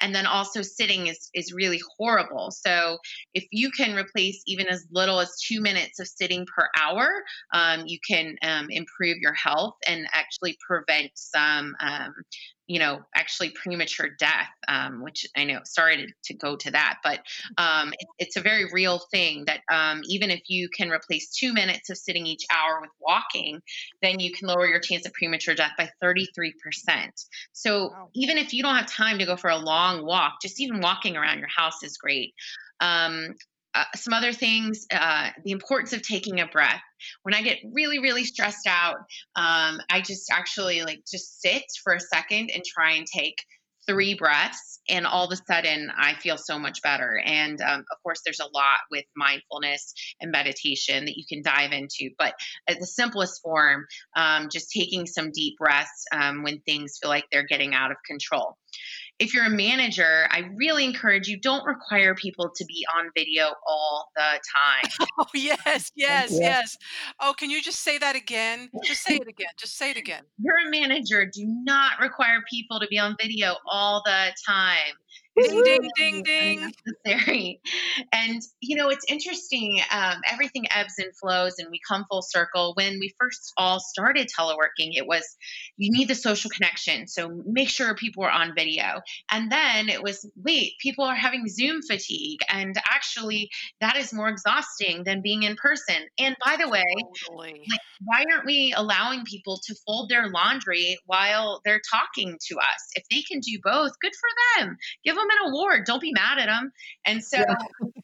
And 0.00 0.14
then 0.14 0.26
also 0.26 0.62
sitting 0.62 1.06
is, 1.06 1.30
is 1.34 1.52
really 1.52 1.80
horrible. 1.96 2.50
So 2.50 2.98
if 3.34 3.46
you 3.50 3.70
can 3.70 3.96
replace 3.96 4.42
even 4.46 4.66
as 4.66 4.86
little 4.90 5.20
as 5.20 5.36
two 5.40 5.60
minutes 5.60 6.00
of 6.00 6.08
sitting 6.08 6.46
per 6.46 6.68
hour, 6.80 7.08
um, 7.52 7.84
you 7.86 7.98
can 8.06 8.36
um, 8.42 8.68
improve 8.70 9.18
your 9.18 9.34
health 9.34 9.74
and 9.86 10.06
actually 10.12 10.56
prevent 10.66 11.10
some 11.14 11.74
um, 11.80 12.14
you 12.68 12.78
know, 12.78 13.00
actually 13.16 13.50
premature 13.50 14.10
death, 14.18 14.48
um, 14.68 15.02
which 15.02 15.26
I 15.36 15.44
know, 15.44 15.60
sorry 15.64 15.96
to, 15.96 16.06
to 16.26 16.34
go 16.34 16.54
to 16.56 16.70
that, 16.70 16.98
but 17.02 17.20
um, 17.56 17.92
it, 17.98 18.06
it's 18.18 18.36
a 18.36 18.42
very 18.42 18.66
real 18.72 19.00
thing 19.10 19.46
that 19.46 19.60
um, 19.72 20.02
even 20.04 20.30
if 20.30 20.42
you 20.48 20.68
can 20.68 20.90
replace 20.90 21.30
two 21.30 21.54
minutes 21.54 21.88
of 21.90 21.96
sitting 21.96 22.26
each 22.26 22.44
hour 22.50 22.80
with 22.80 22.90
walking, 23.00 23.60
then 24.02 24.20
you 24.20 24.32
can 24.32 24.48
lower 24.48 24.66
your 24.66 24.80
chance 24.80 25.06
of 25.06 25.12
premature 25.14 25.54
death 25.54 25.72
by 25.78 25.90
33%. 26.02 26.52
So 27.52 27.90
Wow. 27.90 28.10
even 28.14 28.36
if 28.36 28.52
you 28.52 28.62
don't 28.62 28.76
have 28.76 28.86
time 28.86 29.18
to 29.18 29.26
go 29.26 29.36
for 29.36 29.50
a 29.50 29.56
long 29.56 30.04
walk, 30.04 30.34
just 30.42 30.60
even 30.60 30.80
walking 30.80 31.16
around 31.16 31.38
your 31.38 31.48
house 31.48 31.82
is 31.82 31.96
great. 31.96 32.34
Um, 32.80 33.34
uh, 33.78 33.84
some 33.94 34.12
other 34.12 34.32
things, 34.32 34.86
uh, 34.92 35.30
the 35.44 35.52
importance 35.52 35.92
of 35.92 36.02
taking 36.02 36.40
a 36.40 36.46
breath. 36.46 36.80
When 37.22 37.32
I 37.32 37.42
get 37.42 37.58
really, 37.72 38.00
really 38.00 38.24
stressed 38.24 38.66
out, 38.66 38.96
um, 39.36 39.80
I 39.88 40.00
just 40.04 40.30
actually 40.32 40.82
like 40.82 41.02
just 41.08 41.40
sit 41.40 41.62
for 41.84 41.94
a 41.94 42.00
second 42.00 42.50
and 42.52 42.64
try 42.64 42.94
and 42.94 43.06
take 43.06 43.36
three 43.86 44.14
breaths, 44.14 44.80
and 44.88 45.06
all 45.06 45.26
of 45.26 45.32
a 45.32 45.52
sudden 45.52 45.90
I 45.96 46.14
feel 46.14 46.36
so 46.36 46.58
much 46.58 46.82
better. 46.82 47.22
And 47.24 47.60
um, 47.60 47.80
of 47.80 48.02
course, 48.02 48.20
there's 48.24 48.40
a 48.40 48.50
lot 48.52 48.80
with 48.90 49.04
mindfulness 49.16 49.94
and 50.20 50.32
meditation 50.32 51.04
that 51.04 51.16
you 51.16 51.24
can 51.28 51.40
dive 51.42 51.72
into, 51.72 52.10
but 52.18 52.34
the 52.68 52.84
simplest 52.84 53.40
form, 53.42 53.86
um, 54.16 54.48
just 54.52 54.72
taking 54.76 55.06
some 55.06 55.30
deep 55.32 55.56
breaths 55.56 56.04
um, 56.12 56.42
when 56.42 56.60
things 56.66 56.98
feel 57.00 57.10
like 57.10 57.26
they're 57.30 57.46
getting 57.46 57.74
out 57.74 57.92
of 57.92 57.96
control 58.06 58.56
if 59.18 59.34
you're 59.34 59.46
a 59.46 59.50
manager, 59.50 60.28
I 60.30 60.48
really 60.54 60.84
encourage 60.84 61.26
you 61.28 61.38
don't 61.40 61.64
require 61.64 62.14
people 62.14 62.50
to 62.54 62.64
be 62.66 62.86
on 62.96 63.10
video 63.16 63.52
all 63.66 64.10
the 64.16 64.40
time. 64.54 64.90
Oh 65.20 65.26
yes, 65.34 65.90
yes, 65.96 66.30
yes. 66.30 66.76
Oh, 67.18 67.34
can 67.36 67.50
you 67.50 67.60
just 67.60 67.80
say 67.80 67.98
that 67.98 68.14
again? 68.14 68.70
Just 68.84 69.02
say 69.02 69.16
it 69.16 69.26
again. 69.26 69.48
Just 69.58 69.76
say 69.76 69.90
it 69.90 69.96
again. 69.96 70.22
You're 70.38 70.68
a 70.68 70.70
manager, 70.70 71.26
do 71.26 71.44
not 71.44 71.98
require 72.00 72.38
people 72.48 72.78
to 72.78 72.86
be 72.86 73.00
on 73.00 73.16
video 73.20 73.56
all 73.66 74.00
the 74.04 74.28
time. 74.46 74.94
Ding, 75.38 75.62
ding, 75.64 75.90
ding, 75.96 76.22
ding. 76.22 76.72
Unnecessary. 77.06 77.60
And, 78.12 78.40
you 78.60 78.76
know, 78.76 78.90
it's 78.90 79.04
interesting. 79.08 79.80
Um, 79.90 80.20
everything 80.30 80.66
ebbs 80.70 80.94
and 80.98 81.16
flows, 81.16 81.54
and 81.58 81.68
we 81.70 81.80
come 81.86 82.04
full 82.08 82.22
circle. 82.22 82.72
When 82.76 82.98
we 83.00 83.12
first 83.18 83.52
all 83.56 83.80
started 83.80 84.28
teleworking, 84.28 84.92
it 84.94 85.06
was 85.06 85.36
you 85.76 85.90
need 85.92 86.08
the 86.08 86.14
social 86.14 86.50
connection. 86.50 87.06
So 87.06 87.42
make 87.46 87.68
sure 87.68 87.94
people 87.94 88.24
are 88.24 88.30
on 88.30 88.54
video. 88.54 89.00
And 89.30 89.50
then 89.50 89.88
it 89.88 90.02
was, 90.02 90.28
wait, 90.36 90.72
people 90.80 91.04
are 91.04 91.14
having 91.14 91.48
Zoom 91.48 91.82
fatigue. 91.82 92.40
And 92.48 92.76
actually, 92.88 93.50
that 93.80 93.96
is 93.96 94.12
more 94.12 94.28
exhausting 94.28 95.04
than 95.04 95.22
being 95.22 95.42
in 95.42 95.56
person. 95.56 95.96
And 96.18 96.36
by 96.44 96.56
the 96.56 96.68
way, 96.68 96.84
Totally. 97.26 97.62
like, 97.68 97.80
why 98.04 98.24
aren't 98.32 98.46
we 98.46 98.74
allowing 98.76 99.24
people 99.24 99.60
to 99.66 99.74
fold 99.86 100.08
their 100.08 100.28
laundry 100.28 100.98
while 101.06 101.60
they're 101.64 101.80
talking 101.90 102.38
to 102.48 102.56
us? 102.58 102.90
If 102.94 103.04
they 103.10 103.22
can 103.22 103.40
do 103.40 103.58
both, 103.62 103.92
good 104.00 104.12
for 104.14 104.62
them. 104.64 104.76
Give 105.04 105.16
them 105.16 105.27
an 105.30 105.50
award. 105.50 105.84
Don't 105.86 106.00
be 106.00 106.12
mad 106.12 106.38
at 106.38 106.46
them. 106.46 106.72
And 107.04 107.22
so, 107.22 107.44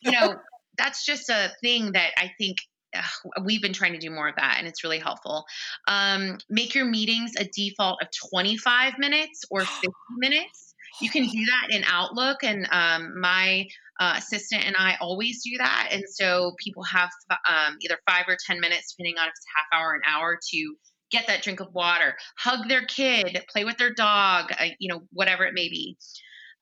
you 0.01 0.13
know, 0.13 0.37
that's 0.79 1.05
just 1.05 1.29
a 1.31 1.53
thing 1.63 1.93
that 1.93 2.11
I 2.17 2.33
think 2.39 2.59
uh, 2.95 3.03
we've 3.45 3.63
been 3.63 3.73
trying 3.73 3.93
to 3.93 3.99
do 3.99 4.11
more 4.11 4.29
of 4.29 4.37
that, 4.37 4.57
and 4.59 4.69
it's 4.69 4.85
really 4.85 4.99
helpful. 4.99 5.45
Um, 5.89 6.39
make 6.49 6.75
your 6.75 6.85
meetings 6.85 7.33
a 7.39 7.45
default 7.45 8.03
of 8.03 8.09
25 8.31 8.99
minutes 8.99 9.45
or 9.51 9.61
50 9.65 9.89
minutes. 10.19 10.75
You 11.01 11.11
can 11.11 11.27
do 11.27 11.45
that 11.47 11.75
in 11.75 11.83
Outlook, 11.85 12.45
and 12.45 12.69
um, 12.71 13.21
my 13.21 13.67
uh, 14.01 14.15
assistant 14.17 14.65
and 14.65 14.77
I 14.79 14.97
always 15.01 15.43
do 15.43 15.59
that. 15.59 15.89
And 15.93 16.03
so 16.09 16.55
people 16.59 16.83
have 16.85 17.11
um, 17.49 17.77
either 17.81 17.99
five 18.09 18.25
or 18.29 18.37
10 18.47 18.61
minutes, 18.61 18.95
depending 18.95 19.19
on 19.19 19.27
if 19.27 19.33
it's 19.37 19.47
half 19.55 19.67
hour, 19.73 19.95
an 19.95 20.01
hour, 20.07 20.39
to 20.51 20.77
get 21.11 21.27
that 21.29 21.43
drink 21.43 21.61
of 21.61 21.73
water, 21.73 22.17
hug 22.37 22.69
their 22.69 22.85
kid, 22.87 23.45
play 23.51 23.65
with 23.65 23.77
their 23.77 23.93
dog, 23.93 24.53
uh, 24.59 24.67
you 24.79 24.93
know, 24.93 25.03
whatever 25.13 25.45
it 25.45 25.55
may 25.55 25.69
be. 25.69 25.97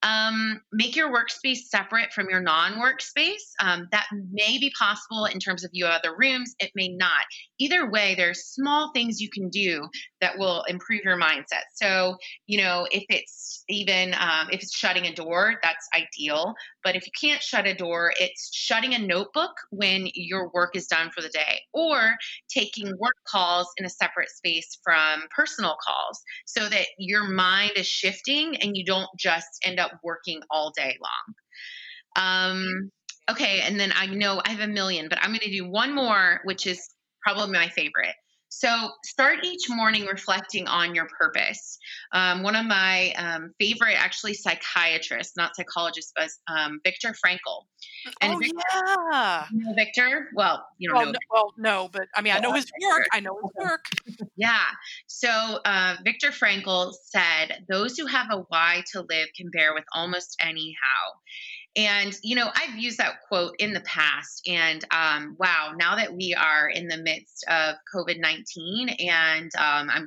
Um, 0.02 0.60
make 0.72 0.96
your 0.96 1.12
workspace 1.12 1.68
separate 1.68 2.12
from 2.12 2.28
your 2.28 2.40
non 2.40 2.72
workspace. 2.74 3.52
Um, 3.60 3.88
that 3.92 4.06
may 4.32 4.58
be 4.58 4.72
possible 4.78 5.26
in 5.26 5.38
terms 5.38 5.64
of 5.64 5.70
you 5.72 5.84
have 5.84 6.00
other 6.04 6.16
rooms, 6.16 6.54
it 6.58 6.72
may 6.74 6.88
not. 6.88 7.24
Either 7.62 7.88
way, 7.88 8.16
there's 8.16 8.46
small 8.46 8.90
things 8.92 9.20
you 9.20 9.30
can 9.30 9.48
do 9.48 9.88
that 10.20 10.36
will 10.36 10.64
improve 10.64 11.02
your 11.04 11.16
mindset. 11.16 11.62
So, 11.76 12.16
you 12.48 12.60
know, 12.60 12.88
if 12.90 13.04
it's 13.08 13.62
even 13.68 14.14
um, 14.14 14.48
if 14.50 14.64
it's 14.64 14.76
shutting 14.76 15.06
a 15.06 15.14
door, 15.14 15.60
that's 15.62 15.86
ideal. 15.94 16.54
But 16.82 16.96
if 16.96 17.06
you 17.06 17.12
can't 17.20 17.40
shut 17.40 17.68
a 17.68 17.74
door, 17.74 18.12
it's 18.18 18.50
shutting 18.52 18.94
a 18.94 18.98
notebook 18.98 19.52
when 19.70 20.08
your 20.14 20.50
work 20.52 20.74
is 20.74 20.88
done 20.88 21.10
for 21.14 21.22
the 21.22 21.28
day 21.28 21.60
or 21.72 22.16
taking 22.52 22.88
work 22.98 23.14
calls 23.28 23.68
in 23.76 23.84
a 23.84 23.90
separate 23.90 24.30
space 24.30 24.78
from 24.82 25.22
personal 25.30 25.76
calls 25.86 26.20
so 26.46 26.68
that 26.68 26.86
your 26.98 27.28
mind 27.28 27.72
is 27.76 27.86
shifting 27.86 28.56
and 28.56 28.76
you 28.76 28.84
don't 28.84 29.08
just 29.16 29.46
end 29.62 29.78
up 29.78 29.92
working 30.02 30.40
all 30.50 30.72
day 30.76 30.98
long. 31.00 31.34
Um, 32.16 32.90
okay, 33.30 33.60
and 33.60 33.78
then 33.78 33.92
I 33.94 34.06
know 34.06 34.42
I 34.44 34.50
have 34.50 34.68
a 34.68 34.72
million, 34.72 35.08
but 35.08 35.18
I'm 35.22 35.30
going 35.30 35.40
to 35.40 35.50
do 35.50 35.68
one 35.68 35.94
more, 35.94 36.40
which 36.42 36.66
is 36.66 36.88
probably 37.22 37.52
my 37.52 37.68
favorite. 37.68 38.14
So 38.54 38.90
start 39.02 39.38
each 39.44 39.70
morning 39.70 40.04
reflecting 40.04 40.68
on 40.68 40.94
your 40.94 41.08
purpose. 41.18 41.78
Um, 42.12 42.42
one 42.42 42.54
of 42.54 42.66
my 42.66 43.12
um, 43.12 43.54
favorite, 43.58 43.94
actually, 43.96 44.34
psychiatrists, 44.34 45.38
not 45.38 45.56
psychologists, 45.56 46.12
but 46.14 46.28
um, 46.54 46.78
Viktor 46.84 47.14
Frankl. 47.24 47.62
And 48.20 48.34
oh, 48.34 48.38
Victor, 48.38 48.56
yeah. 49.10 49.46
You 49.50 49.64
know 49.64 49.74
Victor? 49.74 50.28
Well, 50.34 50.66
you 50.76 50.90
don't 50.90 50.98
well, 50.98 51.06
know. 51.06 51.12
No, 51.12 51.18
well, 51.30 51.54
no, 51.56 51.88
but 51.90 52.08
I 52.14 52.20
mean, 52.20 52.34
I 52.34 52.40
know 52.40 52.52
his 52.52 52.70
work. 52.86 53.06
I 53.14 53.20
know 53.20 53.38
his 53.42 53.64
work. 53.64 53.86
Yeah. 54.36 54.64
So 55.06 55.30
uh, 55.64 55.96
Viktor 56.04 56.30
Frankl 56.30 56.92
said, 57.06 57.64
"Those 57.70 57.96
who 57.96 58.04
have 58.04 58.26
a 58.30 58.44
why 58.48 58.84
to 58.92 59.00
live 59.08 59.28
can 59.34 59.50
bear 59.50 59.72
with 59.72 59.84
almost 59.94 60.36
any 60.40 60.76
how." 60.82 61.12
And, 61.74 62.14
you 62.22 62.36
know, 62.36 62.50
I've 62.54 62.76
used 62.76 62.98
that 62.98 63.22
quote 63.28 63.54
in 63.58 63.72
the 63.72 63.80
past. 63.80 64.46
And 64.46 64.84
um, 64.90 65.36
wow, 65.38 65.72
now 65.76 65.96
that 65.96 66.14
we 66.14 66.34
are 66.34 66.68
in 66.68 66.88
the 66.88 66.98
midst 66.98 67.44
of 67.48 67.76
COVID 67.94 68.20
19, 68.20 68.90
and 68.90 69.50
um, 69.56 69.90
I'm, 69.90 70.06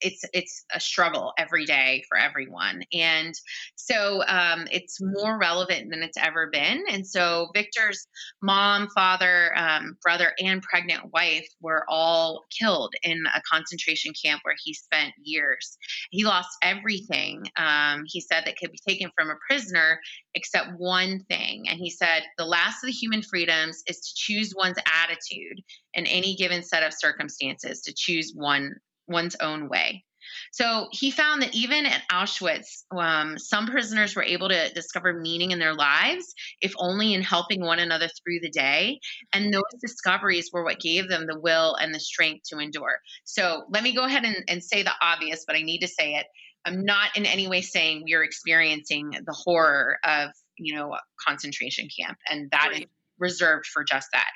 it's, 0.00 0.24
it's 0.32 0.64
a 0.74 0.80
struggle 0.80 1.32
every 1.38 1.64
day 1.64 2.04
for 2.08 2.18
everyone. 2.18 2.82
And 2.92 3.34
so 3.76 4.22
um, 4.26 4.66
it's 4.70 4.98
more 5.00 5.38
relevant 5.38 5.90
than 5.90 6.02
it's 6.02 6.16
ever 6.16 6.48
been. 6.50 6.84
And 6.90 7.06
so 7.06 7.48
victor's 7.54 8.06
mom, 8.42 8.88
father, 8.94 9.56
um, 9.56 9.96
brother, 10.02 10.32
and 10.40 10.62
pregnant 10.62 11.12
wife 11.12 11.46
were 11.60 11.84
all 11.88 12.44
killed 12.58 12.92
in 13.02 13.22
a 13.34 13.42
concentration 13.50 14.12
camp 14.24 14.40
where 14.42 14.56
he 14.62 14.74
spent 14.74 15.12
years. 15.22 15.76
He 16.10 16.24
lost 16.24 16.50
everything. 16.62 17.44
Um, 17.56 18.04
he 18.06 18.20
said 18.20 18.44
that 18.44 18.56
could 18.58 18.72
be 18.72 18.78
taken 18.88 19.10
from 19.16 19.30
a 19.30 19.36
prisoner 19.48 20.00
except 20.34 20.70
one 20.78 21.24
thing. 21.28 21.68
And 21.68 21.78
he 21.78 21.90
said, 21.90 22.22
the 22.38 22.44
last 22.44 22.82
of 22.82 22.88
the 22.88 22.92
human 22.92 23.22
freedoms 23.22 23.82
is 23.86 24.00
to 24.00 24.12
choose 24.14 24.52
one's 24.56 24.78
attitude 24.86 25.62
in 25.94 26.06
any 26.06 26.34
given 26.34 26.62
set 26.62 26.82
of 26.82 26.92
circumstances, 26.92 27.82
to 27.82 27.92
choose 27.94 28.32
one 28.34 28.74
one's 29.06 29.36
own 29.40 29.68
way. 29.68 30.04
So 30.52 30.88
he 30.90 31.10
found 31.10 31.42
that 31.42 31.54
even 31.54 31.86
at 31.86 32.02
Auschwitz, 32.10 32.84
um, 32.96 33.38
some 33.38 33.66
prisoners 33.66 34.16
were 34.16 34.22
able 34.22 34.48
to 34.48 34.72
discover 34.72 35.12
meaning 35.12 35.50
in 35.50 35.58
their 35.58 35.74
lives, 35.74 36.34
if 36.60 36.72
only 36.78 37.14
in 37.14 37.22
helping 37.22 37.60
one 37.60 37.78
another 37.78 38.08
through 38.08 38.40
the 38.40 38.50
day. 38.50 39.00
And 39.32 39.52
those 39.52 39.62
discoveries 39.80 40.50
were 40.52 40.64
what 40.64 40.80
gave 40.80 41.08
them 41.08 41.26
the 41.26 41.38
will 41.38 41.74
and 41.74 41.94
the 41.94 42.00
strength 42.00 42.48
to 42.50 42.58
endure. 42.58 42.98
So 43.24 43.64
let 43.70 43.82
me 43.82 43.94
go 43.94 44.04
ahead 44.04 44.24
and, 44.24 44.36
and 44.48 44.62
say 44.62 44.82
the 44.82 44.92
obvious, 45.00 45.44
but 45.46 45.56
I 45.56 45.62
need 45.62 45.80
to 45.80 45.88
say 45.88 46.14
it. 46.14 46.26
I'm 46.64 46.84
not 46.84 47.16
in 47.16 47.26
any 47.26 47.46
way 47.46 47.60
saying 47.60 48.04
we 48.04 48.14
are 48.14 48.24
experiencing 48.24 49.10
the 49.10 49.34
horror 49.34 49.98
of, 50.04 50.30
you 50.56 50.74
know, 50.74 50.96
concentration 51.20 51.88
camp, 52.00 52.16
and 52.30 52.50
that 52.52 52.68
right. 52.70 52.80
is 52.82 52.86
reserved 53.18 53.66
for 53.66 53.84
just 53.84 54.08
that. 54.12 54.30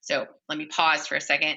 So 0.00 0.26
let 0.48 0.56
me 0.56 0.64
pause 0.66 1.06
for 1.06 1.16
a 1.16 1.20
second. 1.20 1.56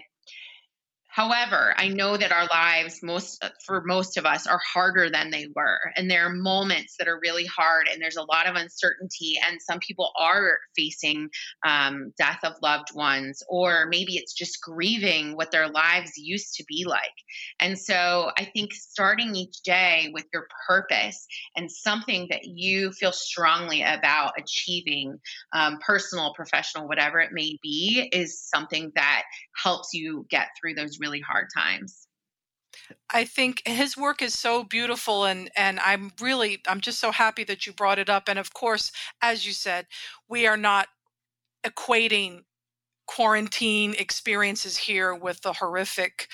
However, 1.13 1.73
I 1.77 1.89
know 1.89 2.15
that 2.15 2.31
our 2.31 2.47
lives, 2.47 3.03
most 3.03 3.43
uh, 3.43 3.49
for 3.65 3.83
most 3.85 4.15
of 4.15 4.25
us, 4.25 4.47
are 4.47 4.61
harder 4.73 5.09
than 5.09 5.29
they 5.29 5.47
were, 5.53 5.79
and 5.97 6.09
there 6.09 6.25
are 6.25 6.33
moments 6.33 6.95
that 6.97 7.09
are 7.09 7.19
really 7.21 7.45
hard, 7.45 7.89
and 7.91 8.01
there's 8.01 8.15
a 8.15 8.23
lot 8.23 8.47
of 8.47 8.55
uncertainty, 8.55 9.35
and 9.45 9.61
some 9.61 9.79
people 9.79 10.13
are 10.17 10.59
facing 10.73 11.29
um, 11.65 12.13
death 12.17 12.39
of 12.43 12.53
loved 12.61 12.95
ones, 12.95 13.43
or 13.49 13.87
maybe 13.89 14.15
it's 14.15 14.31
just 14.33 14.61
grieving 14.61 15.35
what 15.35 15.51
their 15.51 15.67
lives 15.67 16.13
used 16.15 16.55
to 16.55 16.63
be 16.65 16.85
like. 16.87 17.11
And 17.59 17.77
so, 17.77 18.31
I 18.37 18.45
think 18.45 18.71
starting 18.73 19.35
each 19.35 19.63
day 19.63 20.11
with 20.13 20.27
your 20.31 20.47
purpose 20.65 21.27
and 21.57 21.69
something 21.69 22.27
that 22.29 22.45
you 22.45 22.93
feel 22.93 23.11
strongly 23.11 23.81
about 23.81 24.35
achieving, 24.39 25.19
um, 25.51 25.77
personal, 25.85 26.33
professional, 26.35 26.87
whatever 26.87 27.19
it 27.19 27.33
may 27.33 27.57
be, 27.61 28.09
is 28.13 28.41
something 28.41 28.93
that 28.95 29.23
helps 29.61 29.89
you 29.93 30.25
get 30.29 30.47
through 30.57 30.75
those 30.75 31.00
really 31.01 31.19
hard 31.19 31.47
times. 31.55 32.07
I 33.09 33.25
think 33.25 33.61
his 33.65 33.97
work 33.97 34.21
is 34.21 34.37
so 34.37 34.63
beautiful 34.63 35.25
and 35.25 35.49
and 35.55 35.79
I'm 35.79 36.11
really 36.21 36.61
I'm 36.67 36.81
just 36.81 36.99
so 36.99 37.11
happy 37.11 37.43
that 37.45 37.65
you 37.65 37.73
brought 37.73 37.99
it 37.99 38.09
up 38.09 38.29
and 38.29 38.39
of 38.39 38.53
course 38.53 38.91
as 39.21 39.45
you 39.45 39.53
said 39.53 39.87
we 40.29 40.47
are 40.47 40.57
not 40.57 40.87
equating 41.65 42.43
quarantine 43.07 43.93
experiences 43.99 44.77
here 44.77 45.13
with 45.13 45.41
the 45.41 45.53
horrific 45.53 46.27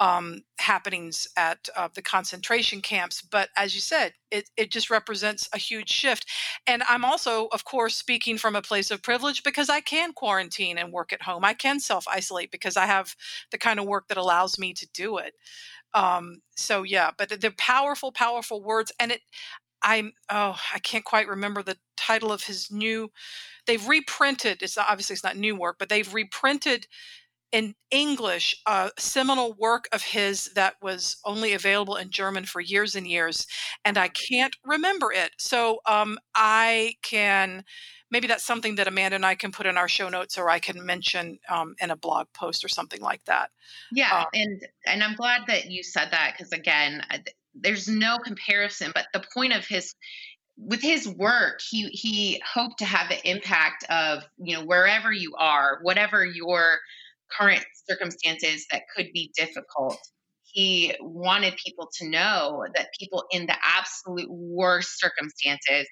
um, 0.00 0.42
happenings 0.58 1.26
at 1.36 1.68
uh, 1.76 1.88
the 1.92 2.02
concentration 2.02 2.80
camps. 2.80 3.20
But 3.22 3.48
as 3.56 3.74
you 3.74 3.80
said, 3.80 4.12
it, 4.30 4.48
it 4.56 4.70
just 4.70 4.90
represents 4.90 5.48
a 5.52 5.58
huge 5.58 5.90
shift. 5.90 6.26
And 6.66 6.82
I'm 6.88 7.04
also, 7.04 7.48
of 7.52 7.64
course, 7.64 7.96
speaking 7.96 8.38
from 8.38 8.54
a 8.54 8.62
place 8.62 8.90
of 8.90 9.02
privilege 9.02 9.42
because 9.42 9.68
I 9.68 9.80
can 9.80 10.12
quarantine 10.12 10.78
and 10.78 10.92
work 10.92 11.12
at 11.12 11.22
home. 11.22 11.44
I 11.44 11.54
can 11.54 11.80
self 11.80 12.06
isolate 12.08 12.50
because 12.52 12.76
I 12.76 12.86
have 12.86 13.14
the 13.50 13.58
kind 13.58 13.80
of 13.80 13.86
work 13.86 14.08
that 14.08 14.18
allows 14.18 14.58
me 14.58 14.72
to 14.74 14.88
do 14.94 15.18
it. 15.18 15.34
Um, 15.94 16.42
so 16.56 16.82
yeah, 16.82 17.10
but 17.16 17.40
they're 17.40 17.50
powerful, 17.52 18.12
powerful 18.12 18.62
words. 18.62 18.92
And 19.00 19.12
it, 19.12 19.22
I'm, 19.82 20.12
oh, 20.30 20.58
I 20.74 20.78
can't 20.80 21.04
quite 21.04 21.28
remember 21.28 21.62
the 21.62 21.78
title 21.96 22.32
of 22.32 22.44
his 22.44 22.70
new, 22.70 23.10
they've 23.66 23.86
reprinted, 23.86 24.62
it's 24.62 24.76
not, 24.76 24.86
obviously 24.88 25.14
it's 25.14 25.24
not 25.24 25.36
new 25.36 25.56
work, 25.56 25.76
but 25.78 25.88
they've 25.88 26.12
reprinted 26.12 26.86
in 27.52 27.74
English 27.90 28.60
a 28.66 28.90
seminal 28.98 29.54
work 29.54 29.88
of 29.92 30.02
his 30.02 30.50
that 30.54 30.74
was 30.82 31.16
only 31.24 31.54
available 31.54 31.96
in 31.96 32.10
German 32.10 32.44
for 32.44 32.60
years 32.60 32.94
and 32.94 33.06
years, 33.06 33.46
and 33.84 33.96
I 33.96 34.08
can't 34.08 34.54
remember 34.64 35.12
it. 35.12 35.30
So 35.38 35.80
um, 35.86 36.18
I 36.34 36.94
can 37.02 37.64
maybe 38.10 38.26
that's 38.26 38.44
something 38.44 38.74
that 38.76 38.88
Amanda 38.88 39.16
and 39.16 39.26
I 39.26 39.34
can 39.34 39.52
put 39.52 39.66
in 39.66 39.76
our 39.76 39.88
show 39.88 40.08
notes, 40.08 40.38
or 40.38 40.50
I 40.50 40.58
can 40.58 40.84
mention 40.84 41.38
um, 41.48 41.74
in 41.80 41.90
a 41.90 41.96
blog 41.96 42.26
post 42.34 42.64
or 42.64 42.68
something 42.68 43.00
like 43.00 43.24
that. 43.24 43.50
Yeah, 43.92 44.20
um, 44.20 44.26
and 44.34 44.62
and 44.86 45.02
I'm 45.02 45.14
glad 45.14 45.42
that 45.46 45.70
you 45.70 45.82
said 45.82 46.08
that 46.10 46.34
because 46.36 46.52
again, 46.52 47.02
there's 47.54 47.88
no 47.88 48.18
comparison. 48.18 48.92
But 48.94 49.06
the 49.12 49.24
point 49.34 49.54
of 49.54 49.66
his 49.66 49.94
with 50.58 50.82
his 50.82 51.08
work, 51.08 51.60
he 51.66 51.88
he 51.88 52.42
hoped 52.44 52.78
to 52.78 52.84
have 52.84 53.08
the 53.08 53.30
impact 53.30 53.84
of 53.90 54.24
you 54.36 54.56
know 54.56 54.64
wherever 54.64 55.12
you 55.12 55.34
are, 55.38 55.78
whatever 55.82 56.24
your 56.24 56.78
current 57.36 57.64
circumstances 57.88 58.66
that 58.70 58.82
could 58.94 59.08
be 59.12 59.32
difficult. 59.36 59.98
He 60.42 60.94
wanted 61.00 61.54
people 61.64 61.88
to 61.98 62.08
know 62.08 62.64
that 62.74 62.88
people 62.98 63.24
in 63.30 63.46
the 63.46 63.56
absolute 63.62 64.30
worst 64.30 64.98
circumstances 64.98 65.86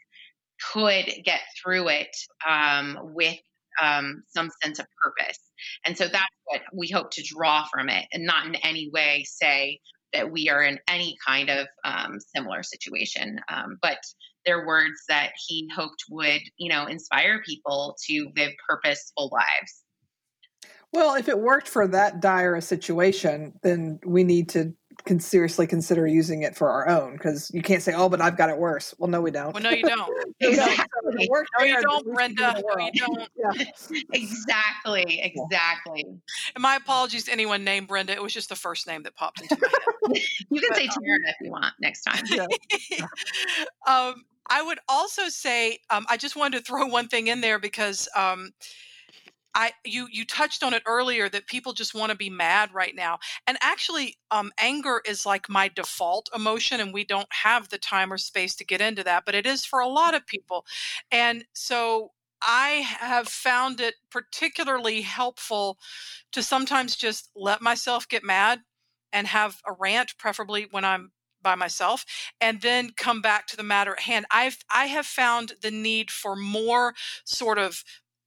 could 0.72 1.06
get 1.24 1.40
through 1.62 1.88
it 1.88 2.16
um, 2.48 2.98
with 3.14 3.36
um, 3.82 4.22
some 4.28 4.50
sense 4.62 4.78
of 4.78 4.86
purpose. 5.02 5.38
And 5.84 5.96
so 5.96 6.06
that's 6.08 6.24
what 6.44 6.62
we 6.74 6.88
hope 6.88 7.10
to 7.12 7.22
draw 7.22 7.64
from 7.64 7.88
it 7.88 8.06
and 8.12 8.24
not 8.24 8.46
in 8.46 8.54
any 8.56 8.90
way 8.92 9.24
say 9.26 9.80
that 10.12 10.30
we 10.30 10.48
are 10.48 10.62
in 10.62 10.78
any 10.88 11.16
kind 11.26 11.50
of 11.50 11.66
um, 11.84 12.18
similar 12.34 12.62
situation. 12.62 13.38
Um, 13.48 13.78
but 13.82 13.98
they're 14.44 14.66
words 14.66 15.02
that 15.08 15.32
he 15.46 15.68
hoped 15.74 16.04
would, 16.08 16.40
you 16.56 16.70
know, 16.70 16.86
inspire 16.86 17.42
people 17.44 17.96
to 18.06 18.30
live 18.36 18.52
purposeful 18.68 19.30
lives. 19.32 19.82
Well, 20.92 21.14
if 21.14 21.28
it 21.28 21.38
worked 21.38 21.68
for 21.68 21.86
that 21.88 22.20
dire 22.20 22.54
a 22.54 22.62
situation, 22.62 23.52
then 23.62 23.98
we 24.04 24.24
need 24.24 24.48
to 24.50 24.74
can 25.04 25.20
seriously 25.20 25.66
consider 25.66 26.06
using 26.06 26.42
it 26.42 26.56
for 26.56 26.70
our 26.70 26.88
own 26.88 27.12
because 27.12 27.50
you 27.52 27.62
can't 27.62 27.82
say, 27.82 27.92
"Oh, 27.94 28.08
but 28.08 28.20
I've 28.20 28.36
got 28.36 28.48
it 28.48 28.56
worse." 28.56 28.94
Well, 28.98 29.08
no, 29.08 29.20
we 29.20 29.30
don't. 29.30 29.52
Well, 29.52 29.62
no, 29.62 29.70
you 29.70 29.84
don't. 29.84 30.10
exactly. 30.40 31.28
no, 31.58 31.64
you 31.64 31.80
don't, 31.82 32.14
Brenda. 32.14 32.62
No, 32.66 32.78
you 32.78 32.92
don't. 32.92 33.28
Yeah. 33.36 34.00
exactly. 34.12 35.20
Exactly. 35.22 36.04
And 36.54 36.62
my 36.62 36.76
apologies 36.76 37.24
to 37.24 37.32
anyone 37.32 37.62
named 37.62 37.88
Brenda. 37.88 38.12
It 38.12 38.22
was 38.22 38.32
just 38.32 38.48
the 38.48 38.56
first 38.56 38.86
name 38.86 39.02
that 39.04 39.14
popped 39.14 39.40
into 39.42 39.56
my 39.60 39.68
head. 39.68 40.22
you 40.50 40.60
can 40.60 40.70
but, 40.70 40.76
say 40.76 40.86
Tara 40.86 41.16
um, 41.16 41.22
if 41.26 41.36
you 41.40 41.50
want 41.50 41.74
next 41.80 42.02
time. 42.02 42.24
Yeah. 42.30 43.06
um, 43.86 44.24
I 44.48 44.62
would 44.62 44.78
also 44.88 45.28
say 45.28 45.78
um, 45.90 46.06
I 46.08 46.16
just 46.16 46.36
wanted 46.36 46.58
to 46.58 46.64
throw 46.64 46.86
one 46.86 47.08
thing 47.08 47.26
in 47.26 47.40
there 47.40 47.58
because 47.58 48.08
um, 48.16 48.50
I 49.56 49.72
you 49.84 50.06
you 50.12 50.26
touched 50.26 50.62
on 50.62 50.74
it 50.74 50.82
earlier 50.86 51.28
that 51.30 51.46
people 51.46 51.72
just 51.72 51.94
want 51.94 52.10
to 52.12 52.16
be 52.16 52.28
mad 52.30 52.72
right 52.74 52.94
now. 52.94 53.18
And 53.46 53.56
actually 53.62 54.16
um, 54.30 54.52
anger 54.58 55.00
is 55.06 55.24
like 55.24 55.48
my 55.48 55.68
default 55.68 56.28
emotion 56.34 56.78
and 56.80 56.92
we 56.92 57.04
don't 57.04 57.26
have 57.32 57.70
the 57.70 57.78
time 57.78 58.12
or 58.12 58.18
space 58.18 58.54
to 58.56 58.66
get 58.66 58.82
into 58.82 59.02
that, 59.04 59.24
but 59.24 59.34
it 59.34 59.46
is 59.46 59.64
for 59.64 59.80
a 59.80 59.88
lot 59.88 60.14
of 60.14 60.26
people. 60.26 60.66
And 61.10 61.46
so 61.54 62.12
I 62.42 62.84
have 63.00 63.28
found 63.28 63.80
it 63.80 63.94
particularly 64.10 65.00
helpful 65.00 65.78
to 66.32 66.42
sometimes 66.42 66.94
just 66.94 67.30
let 67.34 67.62
myself 67.62 68.06
get 68.08 68.22
mad 68.22 68.60
and 69.12 69.26
have 69.26 69.56
a 69.66 69.72
rant 69.72 70.12
preferably 70.18 70.66
when 70.70 70.84
I'm 70.84 71.12
by 71.42 71.54
myself 71.54 72.04
and 72.40 72.60
then 72.60 72.90
come 72.96 73.22
back 73.22 73.46
to 73.46 73.56
the 73.56 73.62
matter 73.62 73.92
at 73.92 74.00
hand 74.00 74.26
i've 74.32 74.58
i 74.74 74.86
have 74.86 75.06
found 75.06 75.52
the 75.62 75.70
need 75.70 76.10
for 76.10 76.34
more 76.34 76.92
sort 77.24 77.56
of 77.56 77.84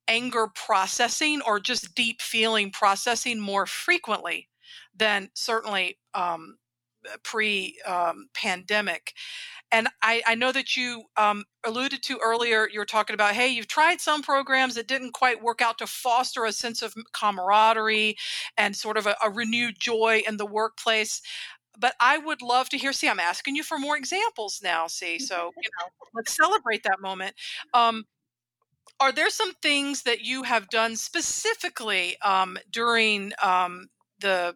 anger 0.10 0.48
processing 0.54 1.42
or 1.46 1.60
just 1.60 1.96
deep 1.96 2.22
feeling 2.22 2.72
processing 2.72 3.40
more 3.40 3.66
frequently 3.66 4.50
than 4.96 5.30
certainly 5.36 5.98
um, 6.14 6.58
pre 7.24 7.80
um, 7.86 8.28
pandemic. 8.34 9.14
And 9.72 9.88
I, 10.02 10.22
I, 10.26 10.34
know 10.34 10.52
that 10.52 10.76
you 10.76 11.04
um, 11.16 11.46
alluded 11.64 12.02
to 12.04 12.18
earlier, 12.24 12.68
you 12.68 12.80
were 12.80 12.86
talking 12.86 13.14
about, 13.14 13.36
hey, 13.36 13.50
you've 13.50 13.68
tried 13.68 14.02
some 14.02 14.24
programs 14.24 14.74
that 14.76 14.88
didn't 14.88 15.14
quite 15.14 15.44
work 15.44 15.62
out 15.62 15.78
to 15.78 15.88
foster 15.88 16.44
a 16.44 16.52
sense 16.52 16.82
of 16.82 16.96
camaraderie 17.14 18.18
and 18.58 18.76
sort 18.76 18.98
of 18.98 19.06
a, 19.06 19.16
a 19.24 19.30
renewed 19.30 19.76
joy 19.80 20.24
in 20.28 20.38
the 20.38 20.46
workplace 20.46 21.22
but 21.80 21.94
I 22.02 22.18
would 22.18 22.42
love 22.42 22.68
to 22.70 22.78
hear. 22.78 22.92
See, 22.92 23.08
I'm 23.08 23.22
asking 23.22 23.56
you 23.56 23.64
for 23.64 23.80
more 23.80 23.96
examples 23.96 24.60
now. 24.62 24.88
See, 24.88 25.18
so 25.18 25.52
you 25.56 25.70
know, 25.80 25.88
let's 26.14 26.36
celebrate 26.36 26.84
that 26.84 27.00
moment. 27.00 27.36
Um, 27.74 28.04
are 29.00 29.12
there 29.12 29.30
some 29.30 29.54
things 29.62 30.04
that 30.04 30.22
you 30.22 30.44
have 30.44 30.70
done 30.70 30.96
specifically 30.96 32.20
um, 32.22 32.58
during 32.72 33.32
um, 33.42 33.90
the 34.20 34.56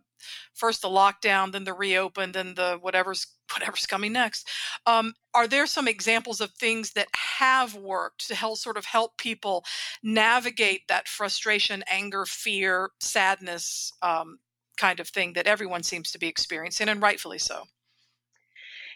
first 0.53 0.81
the 0.81 0.87
lockdown, 0.87 1.51
then 1.51 1.63
the 1.63 1.73
reopen, 1.73 2.31
then 2.31 2.53
the 2.55 2.77
whatever's 2.81 3.27
whatever's 3.53 3.85
coming 3.85 4.13
next? 4.13 4.49
Um, 4.85 5.13
are 5.33 5.47
there 5.47 5.67
some 5.67 5.87
examples 5.87 6.41
of 6.41 6.51
things 6.51 6.91
that 6.93 7.07
have 7.13 7.75
worked 7.75 8.27
to 8.27 8.35
help 8.35 8.57
sort 8.57 8.77
of 8.77 8.85
help 8.85 9.17
people 9.17 9.63
navigate 10.01 10.87
that 10.87 11.07
frustration, 11.07 11.83
anger, 11.89 12.25
fear, 12.25 12.91
sadness 12.99 13.93
um, 14.01 14.39
kind 14.77 14.99
of 14.99 15.07
thing 15.09 15.33
that 15.33 15.47
everyone 15.47 15.83
seems 15.83 16.11
to 16.11 16.19
be 16.19 16.27
experiencing, 16.27 16.89
and 16.89 17.01
rightfully 17.01 17.37
so? 17.37 17.63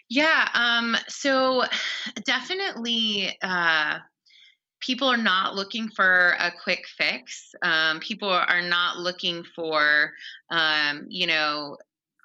Yeah, 0.08 0.48
um, 0.54 0.96
so 1.08 1.64
definitely 2.24 3.36
uh, 3.42 3.98
people 4.80 5.08
are 5.08 5.16
not 5.16 5.54
looking 5.54 5.88
for 5.88 6.36
a 6.38 6.52
quick 6.62 6.84
fix. 6.96 7.54
Um, 7.62 8.00
people 8.00 8.28
are 8.28 8.62
not 8.62 8.98
looking 8.98 9.44
for, 9.54 10.12
um, 10.50 11.06
you 11.08 11.26
know, 11.26 11.76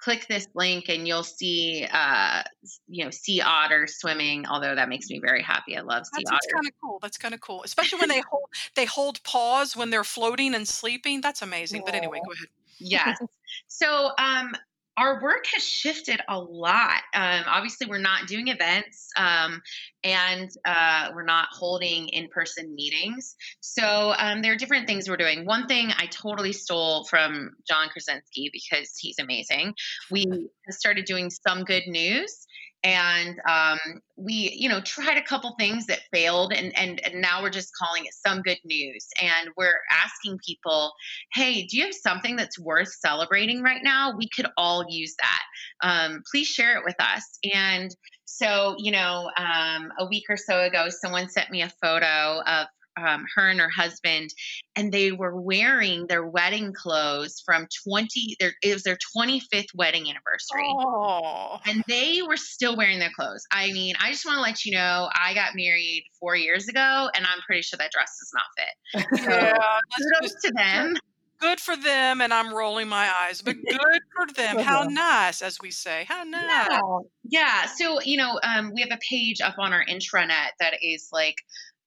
click 0.04 0.26
this 0.28 0.46
link 0.54 0.88
and 0.88 1.08
you'll 1.08 1.24
see, 1.24 1.86
uh, 1.90 2.42
you 2.86 3.04
know, 3.04 3.10
sea 3.10 3.40
otters 3.40 3.96
swimming. 3.96 4.46
Although 4.46 4.74
that 4.74 4.88
makes 4.88 5.08
me 5.08 5.18
very 5.18 5.42
happy. 5.42 5.76
I 5.76 5.80
love 5.80 6.04
sea 6.04 6.10
that's, 6.24 6.30
otters. 6.30 6.40
That's 6.42 6.52
kind 6.52 6.66
of 6.66 6.72
cool. 6.82 6.98
That's 7.00 7.16
kind 7.16 7.34
of 7.34 7.40
cool, 7.40 7.62
especially 7.64 8.00
when 8.00 8.10
they 8.10 8.22
hold 8.30 8.44
they 8.76 8.84
hold 8.84 9.22
pause 9.24 9.76
when 9.76 9.90
they're 9.90 10.04
floating 10.04 10.54
and 10.54 10.68
sleeping. 10.68 11.22
That's 11.22 11.42
amazing. 11.42 11.82
But 11.84 11.94
anyway, 11.94 12.20
go 12.24 12.32
ahead. 12.32 12.48
yes. 12.78 13.18
So, 13.66 14.10
um, 14.18 14.54
our 14.96 15.20
work 15.20 15.44
has 15.54 15.64
shifted 15.64 16.20
a 16.28 16.38
lot. 16.38 17.00
Um, 17.14 17.42
obviously, 17.46 17.86
we're 17.86 17.98
not 17.98 18.26
doing 18.26 18.48
events 18.48 19.10
um, 19.16 19.60
and 20.02 20.50
uh, 20.64 21.10
we're 21.14 21.24
not 21.24 21.48
holding 21.50 22.08
in 22.08 22.28
person 22.28 22.74
meetings. 22.74 23.36
So, 23.60 24.14
um, 24.18 24.42
there 24.42 24.52
are 24.52 24.56
different 24.56 24.86
things 24.86 25.08
we're 25.08 25.16
doing. 25.16 25.44
One 25.44 25.66
thing 25.66 25.90
I 25.96 26.06
totally 26.06 26.52
stole 26.52 27.04
from 27.04 27.50
John 27.66 27.88
Krasinski 27.88 28.50
because 28.52 28.96
he's 28.98 29.18
amazing. 29.18 29.74
We 30.10 30.48
started 30.70 31.04
doing 31.04 31.30
some 31.30 31.64
good 31.64 31.86
news 31.86 32.46
and 32.84 33.40
um, 33.48 33.78
we 34.16 34.54
you 34.56 34.68
know 34.68 34.80
tried 34.82 35.16
a 35.16 35.22
couple 35.22 35.54
things 35.58 35.86
that 35.86 36.00
failed 36.12 36.52
and, 36.52 36.76
and 36.78 37.04
and 37.04 37.20
now 37.20 37.42
we're 37.42 37.50
just 37.50 37.72
calling 37.82 38.04
it 38.04 38.12
some 38.14 38.42
good 38.42 38.58
news. 38.64 39.06
And 39.20 39.50
we're 39.56 39.80
asking 39.90 40.38
people 40.46 40.92
hey 41.32 41.66
do 41.66 41.78
you 41.78 41.84
have 41.84 41.94
something 41.94 42.36
that's 42.36 42.58
worth 42.60 42.92
celebrating 42.92 43.62
right 43.62 43.82
now? 43.82 44.14
We 44.16 44.28
could 44.28 44.46
all 44.56 44.84
use 44.88 45.14
that. 45.20 45.88
Um, 45.88 46.22
please 46.30 46.46
share 46.46 46.76
it 46.76 46.84
with 46.84 46.96
us. 47.00 47.24
And 47.52 47.90
so 48.26 48.74
you 48.78 48.92
know 48.92 49.30
um, 49.36 49.90
a 49.98 50.06
week 50.06 50.24
or 50.28 50.36
so 50.36 50.60
ago 50.60 50.88
someone 50.90 51.28
sent 51.28 51.50
me 51.50 51.62
a 51.62 51.72
photo 51.82 52.40
of 52.46 52.66
um, 52.96 53.26
her 53.34 53.48
and 53.48 53.60
her 53.60 53.70
husband, 53.70 54.30
and 54.76 54.92
they 54.92 55.12
were 55.12 55.40
wearing 55.40 56.06
their 56.06 56.26
wedding 56.26 56.72
clothes 56.72 57.42
from 57.44 57.66
20. 57.86 58.36
Their, 58.40 58.52
it 58.62 58.72
was 58.72 58.82
their 58.82 58.98
25th 59.16 59.74
wedding 59.74 60.08
anniversary, 60.08 60.66
oh. 60.68 61.58
and 61.66 61.82
they 61.88 62.22
were 62.22 62.36
still 62.36 62.76
wearing 62.76 62.98
their 62.98 63.12
clothes. 63.14 63.44
I 63.50 63.72
mean, 63.72 63.94
I 64.00 64.10
just 64.10 64.24
want 64.24 64.36
to 64.36 64.42
let 64.42 64.64
you 64.64 64.72
know, 64.72 65.08
I 65.14 65.34
got 65.34 65.54
married 65.54 66.04
four 66.20 66.36
years 66.36 66.68
ago, 66.68 67.10
and 67.14 67.26
I'm 67.26 67.40
pretty 67.46 67.62
sure 67.62 67.76
that 67.78 67.90
dress 67.90 68.18
does 68.18 68.32
not 68.34 68.44
fit. 68.56 69.24
So, 69.24 69.30
yeah, 69.30 69.78
kudos 70.20 70.34
to 70.42 70.52
them. 70.52 70.94
Good 71.40 71.60
for 71.60 71.76
them, 71.76 72.20
and 72.20 72.32
I'm 72.32 72.54
rolling 72.54 72.88
my 72.88 73.10
eyes, 73.20 73.42
but 73.42 73.56
good 73.68 74.02
for 74.16 74.32
them. 74.34 74.58
How 74.58 74.84
nice, 74.84 75.42
as 75.42 75.58
we 75.60 75.70
say. 75.70 76.06
How 76.08 76.24
nice. 76.24 76.44
Yeah. 76.48 76.80
yeah. 77.28 77.66
So, 77.66 78.00
you 78.00 78.16
know, 78.16 78.38
um, 78.42 78.72
we 78.72 78.80
have 78.80 78.92
a 78.92 78.98
page 79.06 79.40
up 79.40 79.56
on 79.58 79.72
our 79.72 79.84
intranet 79.84 80.52
that 80.60 80.74
is 80.82 81.08
like 81.12 81.36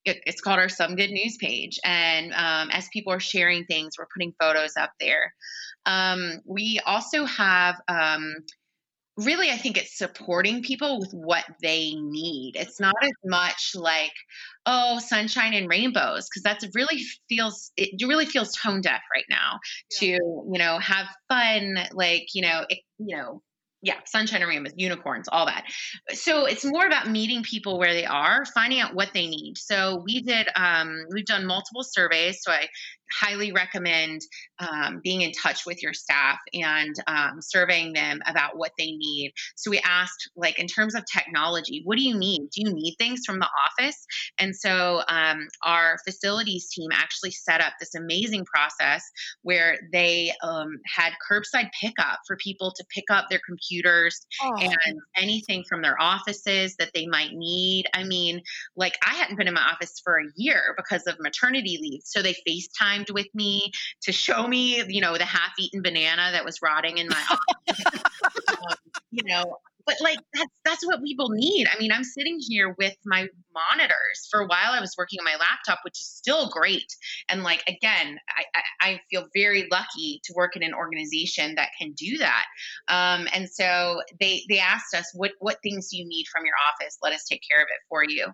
it, 0.08 0.22
it's 0.26 0.42
called 0.42 0.60
our 0.60 0.70
Some 0.70 0.96
Good 0.96 1.12
News 1.12 1.38
page. 1.38 1.80
And 1.84 2.34
um, 2.34 2.70
as 2.72 2.88
people 2.92 3.14
are 3.14 3.20
sharing 3.20 3.66
things, 3.66 3.94
we're 3.98 4.08
putting 4.14 4.34
photos 4.40 4.74
up 4.78 4.92
there. 5.00 5.34
Um, 5.86 6.42
we 6.46 6.80
also 6.86 7.26
have 7.26 7.76
um, 7.88 8.36
really, 9.18 9.50
I 9.50 9.58
think 9.58 9.78
it's 9.78 9.98
supporting 9.98 10.62
people 10.62 11.00
with 11.00 11.12
what 11.12 11.46
they 11.62 11.94
need. 11.96 12.54
It's 12.56 12.80
not 12.80 12.96
as 13.02 13.12
much 13.26 13.72
like, 13.76 14.14
oh, 14.66 15.00
sunshine 15.00 15.54
and 15.54 15.70
rainbows, 15.70 16.28
because 16.30 16.44
that's 16.44 16.76
really 16.76 17.02
feels 17.28 17.72
it 17.78 18.06
really 18.06 18.26
feels 18.26 18.52
tone 18.52 18.82
deaf 18.82 19.02
right 19.14 19.26
now. 19.30 19.60
Yeah. 20.02 20.18
To 20.18 20.46
you 20.52 20.60
know 20.60 20.78
have 20.80 21.08
fun, 21.30 21.78
like 21.94 22.28
you 22.34 22.42
know, 22.44 22.66
it, 22.70 22.80
you 23.00 23.16
know, 23.16 23.42
yeah, 23.88 23.96
sunshine 24.06 24.44
rainbows, 24.44 24.74
unicorns, 24.76 25.30
all 25.32 25.46
that. 25.46 25.64
So 26.12 26.46
it's 26.46 26.66
more 26.66 26.86
about 26.86 27.10
meeting 27.10 27.42
people 27.42 27.80
where 27.80 27.94
they 27.94 28.06
are, 28.06 28.44
finding 28.54 28.82
out 28.82 28.94
what 28.94 29.12
they 29.14 29.28
need. 29.28 29.58
So 29.58 30.04
we 30.04 30.22
did, 30.22 30.50
um, 30.58 31.06
we've 31.14 31.26
done 31.26 31.46
multiple 31.46 31.84
surveys. 31.84 32.40
So 32.42 32.52
I 32.52 32.68
highly 33.10 33.54
recommend 33.54 34.20
um, 34.60 35.00
being 35.02 35.22
in 35.22 35.32
touch 35.32 35.66
with 35.66 35.82
your 35.82 35.94
staff 35.94 36.38
and 36.54 36.94
um, 37.08 37.40
surveying 37.42 37.94
them 37.94 38.20
about 38.28 38.58
what 38.58 38.74
they 38.78 38.92
need. 38.92 39.32
So 39.56 39.72
we 39.72 39.80
asked, 39.86 40.30
like, 40.36 40.60
in 40.60 40.68
terms 40.68 40.94
of 40.94 41.04
technology, 41.06 41.82
what 41.86 41.98
do 41.98 42.04
you 42.04 42.18
need? 42.18 42.50
Do 42.54 42.62
you 42.62 42.74
need 42.74 42.96
things 42.98 43.22
from 43.26 43.40
the 43.40 43.48
office? 43.48 44.06
And 44.38 44.54
so 44.54 45.02
um, 45.08 45.48
our 45.64 45.98
facilities 46.06 46.68
team 46.70 46.90
actually 46.92 47.32
set 47.32 47.62
up 47.62 47.74
this 47.80 47.96
amazing 47.96 48.44
process 48.44 49.04
where 49.42 49.78
they 49.94 50.34
um, 50.44 50.78
had 50.86 51.14
curbside 51.32 51.70
pickup 51.80 52.20
for 52.28 52.36
people 52.36 52.74
to 52.76 52.84
pick 52.94 53.06
up 53.10 53.28
their 53.30 53.40
computers 53.78 54.26
oh. 54.44 54.56
and 54.60 55.00
anything 55.16 55.64
from 55.68 55.82
their 55.82 56.00
offices 56.02 56.76
that 56.78 56.90
they 56.94 57.06
might 57.08 57.34
need. 57.34 57.86
I 57.94 58.04
mean, 58.04 58.42
like, 58.76 58.98
I 59.06 59.14
hadn't 59.16 59.38
been 59.38 59.48
in 59.48 59.54
my 59.54 59.62
office 59.62 60.00
for 60.04 60.20
a 60.20 60.26
year 60.36 60.74
because 60.78 61.04
of 61.08 61.16
maternity 61.20 61.80
leave. 61.82 62.02
So 62.04 62.22
they 62.22 62.34
FaceTime 62.48 62.68
FaceTimed 62.78 63.14
with 63.14 63.28
me 63.34 63.72
to 64.02 64.12
show 64.12 64.48
me, 64.48 64.84
you 64.88 65.02
know, 65.02 65.18
the 65.18 65.26
half-eaten 65.26 65.82
banana 65.82 66.30
that 66.32 66.46
was 66.46 66.62
rotting 66.62 66.98
in 66.98 67.08
my 67.08 67.24
office. 67.32 67.86
um, 68.50 68.76
you 69.12 69.24
know, 69.26 69.58
but 69.88 69.96
like 70.02 70.20
that's 70.34 70.52
that's 70.66 70.86
what 70.86 71.02
people 71.02 71.30
need. 71.30 71.66
I 71.74 71.80
mean, 71.80 71.94
I'm 71.94 72.04
sitting 72.04 72.38
here 72.40 72.76
with 72.78 72.96
my 73.06 73.28
monitors. 73.54 74.28
For 74.30 74.42
a 74.42 74.46
while, 74.46 74.74
I 74.74 74.82
was 74.82 74.94
working 74.98 75.18
on 75.20 75.24
my 75.24 75.38
laptop, 75.40 75.80
which 75.84 75.98
is 75.98 76.06
still 76.06 76.50
great. 76.50 76.94
And 77.30 77.42
like 77.42 77.64
again, 77.68 78.20
I, 78.30 78.44
I, 78.54 78.90
I 78.90 79.00
feel 79.10 79.28
very 79.34 79.68
lucky 79.72 80.20
to 80.26 80.34
work 80.36 80.58
in 80.58 80.64
an 80.64 80.74
organization 80.74 81.56
that 81.56 81.70
can 81.80 81.94
do 81.94 82.18
that. 82.18 82.46
Um, 82.90 83.28
and 83.34 83.50
so 83.50 84.02
they 84.20 84.44
they 84.50 84.60
asked 84.60 84.94
us, 84.94 85.10
what 85.14 85.32
what 85.40 85.58
things 85.64 85.90
do 85.90 85.98
you 85.98 86.06
need 86.06 86.26
from 86.32 86.46
your 86.46 86.56
office? 86.68 86.98
Let 87.02 87.14
us 87.14 87.24
take 87.24 87.42
care 87.50 87.62
of 87.62 87.68
it 87.70 87.82
for 87.88 88.04
you. 88.04 88.28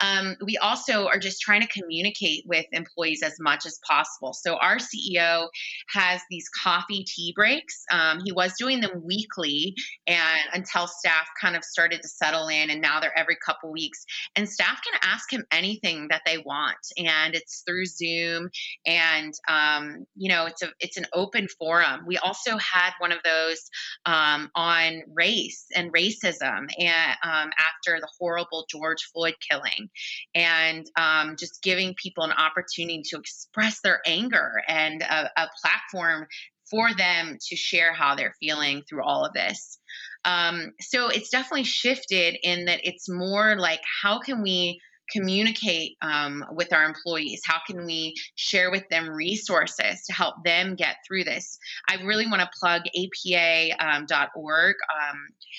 Um, 0.00 0.36
we 0.44 0.58
also 0.58 1.06
are 1.06 1.18
just 1.18 1.40
trying 1.40 1.62
to 1.62 1.68
communicate 1.68 2.44
with 2.46 2.66
employees 2.72 3.22
as 3.22 3.34
much 3.40 3.64
as 3.64 3.80
possible. 3.88 4.34
So 4.34 4.56
our 4.56 4.76
CEO 4.76 5.48
has 5.94 6.20
these 6.30 6.48
coffee 6.62 7.04
tea 7.04 7.32
breaks. 7.34 7.84
Um, 7.90 8.20
he 8.22 8.32
was 8.32 8.52
doing 8.58 8.80
them 8.80 9.02
weekly, 9.04 9.74
and 10.06 10.42
until 10.52 10.86
staff 10.98 11.26
kind 11.40 11.56
of 11.56 11.64
started 11.64 12.02
to 12.02 12.08
settle 12.08 12.48
in, 12.48 12.70
and 12.70 12.80
now 12.80 13.00
they're 13.00 13.16
every 13.16 13.36
couple 13.44 13.72
weeks. 13.72 14.04
And 14.36 14.48
staff 14.48 14.80
can 14.84 14.98
ask 15.02 15.32
him 15.32 15.44
anything 15.50 16.08
that 16.08 16.22
they 16.26 16.38
want, 16.38 16.78
and 16.96 17.34
it's 17.34 17.62
through 17.66 17.86
Zoom, 17.86 18.50
and 18.86 19.32
um, 19.48 20.06
you 20.16 20.28
know 20.28 20.46
it's 20.46 20.62
a 20.62 20.68
it's 20.80 20.96
an 20.96 21.06
open 21.12 21.48
forum. 21.58 22.04
We 22.06 22.18
also 22.18 22.56
had 22.58 22.92
one 22.98 23.12
of 23.12 23.18
those 23.24 23.60
um, 24.06 24.50
on 24.54 25.02
race 25.14 25.66
and 25.74 25.92
racism, 25.92 26.66
and 26.78 27.16
um, 27.22 27.50
after 27.58 28.00
the 28.00 28.08
horrible 28.18 28.66
George 28.70 29.02
Floyd 29.12 29.34
killing, 29.48 29.88
and 30.34 30.86
um, 30.96 31.36
just 31.38 31.62
giving 31.62 31.94
people 31.94 32.24
an 32.24 32.32
opportunity 32.32 33.02
to 33.06 33.18
express 33.18 33.80
their 33.80 34.00
anger 34.06 34.62
and 34.68 35.02
a, 35.02 35.30
a 35.36 35.48
platform 35.60 36.26
for 36.70 36.92
them 36.94 37.38
to 37.48 37.56
share 37.56 37.92
how 37.92 38.14
they're 38.14 38.34
feeling 38.40 38.82
through 38.88 39.02
all 39.02 39.24
of 39.24 39.32
this. 39.32 39.78
Um, 40.24 40.72
so 40.80 41.08
it's 41.08 41.30
definitely 41.30 41.64
shifted 41.64 42.36
in 42.42 42.66
that 42.66 42.80
it's 42.82 43.08
more 43.08 43.56
like 43.56 43.80
how 44.02 44.18
can 44.18 44.42
we 44.42 44.80
communicate 45.10 45.96
um, 46.02 46.44
with 46.52 46.72
our 46.72 46.84
employees? 46.84 47.40
How 47.44 47.60
can 47.66 47.86
we 47.86 48.14
share 48.34 48.70
with 48.70 48.88
them 48.90 49.08
resources 49.08 50.04
to 50.06 50.12
help 50.12 50.34
them 50.44 50.74
get 50.74 50.96
through 51.06 51.24
this? 51.24 51.58
I 51.88 52.02
really 52.02 52.26
want 52.26 52.42
to 52.42 52.50
plug 52.60 52.82
apa.org. 52.94 54.76
Um, 55.00 55.16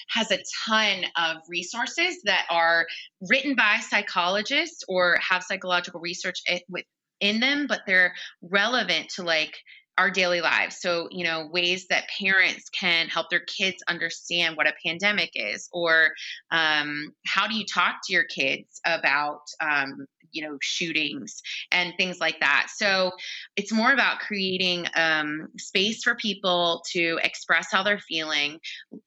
has 0.10 0.32
a 0.32 0.40
ton 0.68 1.04
of 1.18 1.38
resources 1.48 2.22
that 2.26 2.46
are 2.50 2.86
written 3.28 3.56
by 3.56 3.80
psychologists 3.82 4.84
or 4.88 5.18
have 5.28 5.44
psychological 5.44 6.00
research 6.00 6.42
in 7.20 7.40
them, 7.40 7.66
but 7.68 7.82
they're 7.86 8.14
relevant 8.42 9.10
to 9.16 9.24
like 9.24 9.56
our 10.00 10.10
daily 10.10 10.40
lives. 10.40 10.78
So, 10.80 11.10
you 11.12 11.26
know, 11.26 11.50
ways 11.52 11.88
that 11.90 12.08
parents 12.18 12.70
can 12.70 13.08
help 13.08 13.30
their 13.30 13.42
kids 13.42 13.84
understand 13.90 14.56
what 14.56 14.66
a 14.66 14.74
pandemic 14.84 15.32
is, 15.36 15.68
or 15.74 16.12
um, 16.52 17.14
how 17.28 17.48
do 17.48 17.56
you 17.56 17.66
talk 17.66 17.96
to 18.06 18.14
your 18.14 18.24
kids 18.24 18.80
about, 18.86 19.42
um, 19.62 20.08
you 20.32 20.48
know, 20.48 20.58
shootings 20.62 21.42
and 21.72 21.94
things 21.98 22.20
like 22.22 22.40
that. 22.40 22.68
So, 22.74 23.12
it's 23.58 23.74
more 23.74 23.92
about 23.92 24.20
creating 24.20 24.86
um, 24.96 25.50
space 25.58 26.02
for 26.02 26.16
people 26.16 26.82
to 26.94 27.20
express 27.22 27.68
how 27.70 27.84
they're 27.84 28.00
feeling, 28.00 28.60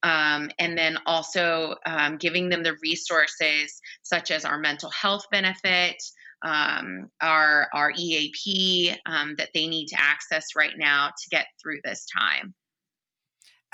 um, 0.03 0.51
and 0.59 0.77
then 0.77 0.99
also 1.07 1.77
um, 1.87 2.19
giving 2.19 2.51
them 2.51 2.63
the 2.63 2.77
resources 2.83 3.81
such 4.03 4.31
as 4.31 4.45
our 4.45 4.59
mental 4.59 4.91
health 4.91 5.25
benefit 5.31 6.03
um, 6.43 7.11
our 7.21 7.69
our 7.75 7.93
EAP 7.97 8.95
um, 9.07 9.35
that 9.39 9.51
they 9.55 9.67
need 9.67 9.87
to 9.87 9.97
access 10.01 10.45
right 10.57 10.75
now 10.77 11.09
to 11.09 11.29
get 11.31 11.47
through 11.61 11.79
this 11.85 12.07
time. 12.07 12.55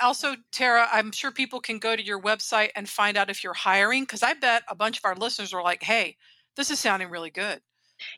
Also, 0.01 0.35
Tara, 0.51 0.87
I'm 0.91 1.11
sure 1.11 1.31
people 1.31 1.59
can 1.59 1.77
go 1.77 1.95
to 1.95 2.03
your 2.03 2.21
website 2.21 2.69
and 2.75 2.87
find 2.87 3.17
out 3.17 3.29
if 3.29 3.43
you're 3.43 3.53
hiring 3.53 4.03
because 4.03 4.23
I 4.23 4.33
bet 4.33 4.63
a 4.69 4.75
bunch 4.75 4.97
of 4.97 5.05
our 5.05 5.15
listeners 5.15 5.53
are 5.53 5.63
like, 5.63 5.83
"Hey, 5.83 6.15
this 6.55 6.71
is 6.71 6.79
sounding 6.79 7.09
really 7.09 7.31
good." 7.31 7.61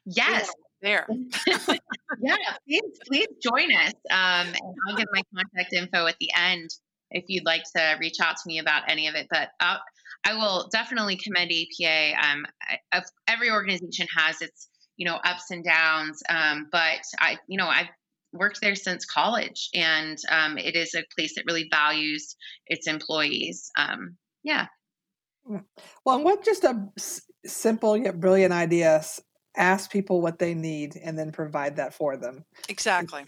Yes, 0.05 0.51
there. 0.81 1.07
yeah, 2.21 2.35
please, 2.67 2.99
please 3.07 3.27
join 3.41 3.73
us. 3.73 3.93
Um, 4.09 4.47
and 4.47 4.75
I'll 4.87 4.95
give 4.95 5.07
my 5.11 5.21
contact 5.35 5.73
info 5.73 6.07
at 6.07 6.15
the 6.19 6.29
end 6.35 6.69
if 7.11 7.25
you'd 7.27 7.45
like 7.45 7.63
to 7.75 7.97
reach 7.99 8.19
out 8.21 8.35
to 8.37 8.43
me 8.45 8.59
about 8.59 8.83
any 8.87 9.07
of 9.07 9.15
it. 9.15 9.27
But 9.29 9.49
uh, 9.59 9.77
I 10.25 10.33
will 10.35 10.69
definitely 10.71 11.17
commend 11.17 11.51
APA. 11.51 12.13
Um, 12.23 12.45
I, 12.91 13.01
every 13.27 13.51
organization 13.51 14.07
has 14.17 14.41
its 14.41 14.69
you 14.97 15.05
know 15.05 15.15
ups 15.23 15.51
and 15.51 15.63
downs, 15.63 16.21
um, 16.29 16.67
but 16.71 17.01
I 17.19 17.37
you 17.47 17.57
know 17.57 17.67
I've 17.67 17.89
worked 18.33 18.61
there 18.61 18.75
since 18.75 19.05
college, 19.05 19.69
and 19.73 20.17
um, 20.29 20.57
it 20.57 20.75
is 20.75 20.95
a 20.95 21.03
place 21.15 21.35
that 21.35 21.45
really 21.47 21.67
values 21.71 22.35
its 22.67 22.87
employees. 22.87 23.71
Um, 23.77 24.17
yeah. 24.43 24.67
Mm. 25.49 25.63
Well, 26.05 26.23
what 26.23 26.43
just 26.43 26.63
a 26.63 26.87
s- 26.97 27.23
simple 27.45 27.97
yet 27.97 28.19
brilliant 28.19 28.53
idea 28.53 29.03
ask 29.57 29.91
people 29.91 30.21
what 30.21 30.39
they 30.39 30.53
need 30.53 30.95
and 30.95 31.17
then 31.17 31.31
provide 31.31 31.75
that 31.75 31.93
for 31.93 32.15
them 32.15 32.45
exactly 32.69 33.25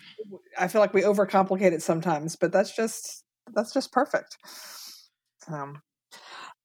i 0.57 0.67
feel 0.69 0.79
like 0.79 0.93
we 0.93 1.01
overcomplicate 1.01 1.73
it 1.73 1.81
sometimes 1.81 2.37
but 2.37 2.51
that's 2.51 2.73
just 2.73 3.25
that's 3.53 3.73
just 3.73 3.91
perfect 3.91 4.37
um, 5.49 5.81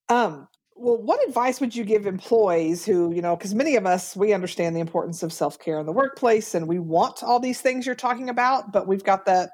um, 0.08 0.48
well, 0.78 0.96
what 0.96 1.26
advice 1.26 1.60
would 1.60 1.74
you 1.74 1.84
give 1.84 2.06
employees 2.06 2.84
who, 2.84 3.12
you 3.12 3.20
know, 3.20 3.36
because 3.36 3.54
many 3.54 3.76
of 3.76 3.84
us, 3.84 4.14
we 4.14 4.32
understand 4.32 4.76
the 4.76 4.80
importance 4.80 5.22
of 5.22 5.32
self 5.32 5.58
care 5.58 5.80
in 5.80 5.86
the 5.86 5.92
workplace 5.92 6.54
and 6.54 6.68
we 6.68 6.78
want 6.78 7.22
all 7.22 7.40
these 7.40 7.60
things 7.60 7.84
you're 7.84 7.94
talking 7.94 8.28
about, 8.28 8.72
but 8.72 8.86
we've 8.86 9.04
got 9.04 9.26
that 9.26 9.50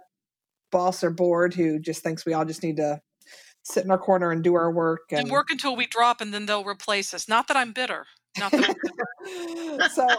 boss 0.71 1.03
or 1.03 1.11
board 1.11 1.55
who 1.55 1.79
just 1.79 2.03
thinks 2.03 2.27
we 2.27 2.35
all 2.35 2.45
just 2.45 2.63
need 2.63 2.77
to 2.77 3.01
sit 3.63 3.85
in 3.85 3.91
our 3.91 3.99
corner 3.99 4.31
and 4.31 4.45
do 4.45 4.55
our 4.55 4.71
work 4.71 5.01
and, 5.11 5.21
and 5.21 5.31
work 5.31 5.49
until 5.51 5.75
we 5.75 5.87
drop 5.87 6.21
and 6.21 6.35
then 6.35 6.45
they'll 6.45 6.65
replace 6.65 7.15
us. 7.15 7.29
Not 7.29 7.49
that 7.49 7.57
I'm 7.57 7.73
bitter. 7.73 8.07
Not 8.39 8.51
that 8.53 8.75
so, 9.95 10.03
uh, 10.05 10.17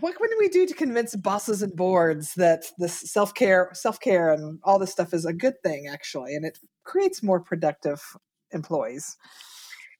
what, 0.00 0.16
what 0.16 0.30
can 0.30 0.38
we 0.38 0.48
do 0.48 0.66
to 0.66 0.74
convince 0.74 1.14
bosses 1.14 1.62
and 1.62 1.76
boards 1.76 2.34
that 2.34 2.64
this 2.78 2.98
self 3.12 3.34
care, 3.34 3.70
self 3.74 4.00
care, 4.00 4.32
and 4.32 4.58
all 4.64 4.78
this 4.78 4.90
stuff 4.90 5.12
is 5.12 5.26
a 5.26 5.32
good 5.32 5.54
thing, 5.62 5.86
actually, 5.86 6.34
and 6.34 6.44
it 6.44 6.58
creates 6.84 7.22
more 7.22 7.38
productive 7.38 8.02
employees? 8.52 9.16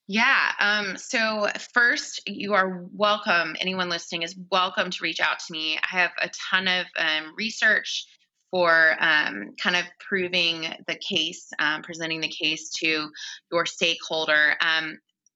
Yeah. 0.07 0.51
Um, 0.59 0.97
so, 0.97 1.47
first, 1.73 2.21
you 2.27 2.53
are 2.53 2.85
welcome. 2.91 3.55
Anyone 3.61 3.89
listening 3.89 4.23
is 4.23 4.35
welcome 4.51 4.89
to 4.89 4.97
reach 5.01 5.19
out 5.21 5.39
to 5.39 5.51
me. 5.51 5.77
I 5.77 5.87
have 5.97 6.11
a 6.21 6.29
ton 6.51 6.67
of 6.67 6.85
um, 6.97 7.33
research 7.37 8.07
for 8.49 8.97
um, 8.99 9.53
kind 9.61 9.77
of 9.77 9.85
proving 9.99 10.67
the 10.87 10.95
case, 10.95 11.49
um, 11.59 11.81
presenting 11.81 12.19
the 12.19 12.27
case 12.27 12.69
to 12.81 13.09
your 13.51 13.65
stakeholder. 13.65 14.55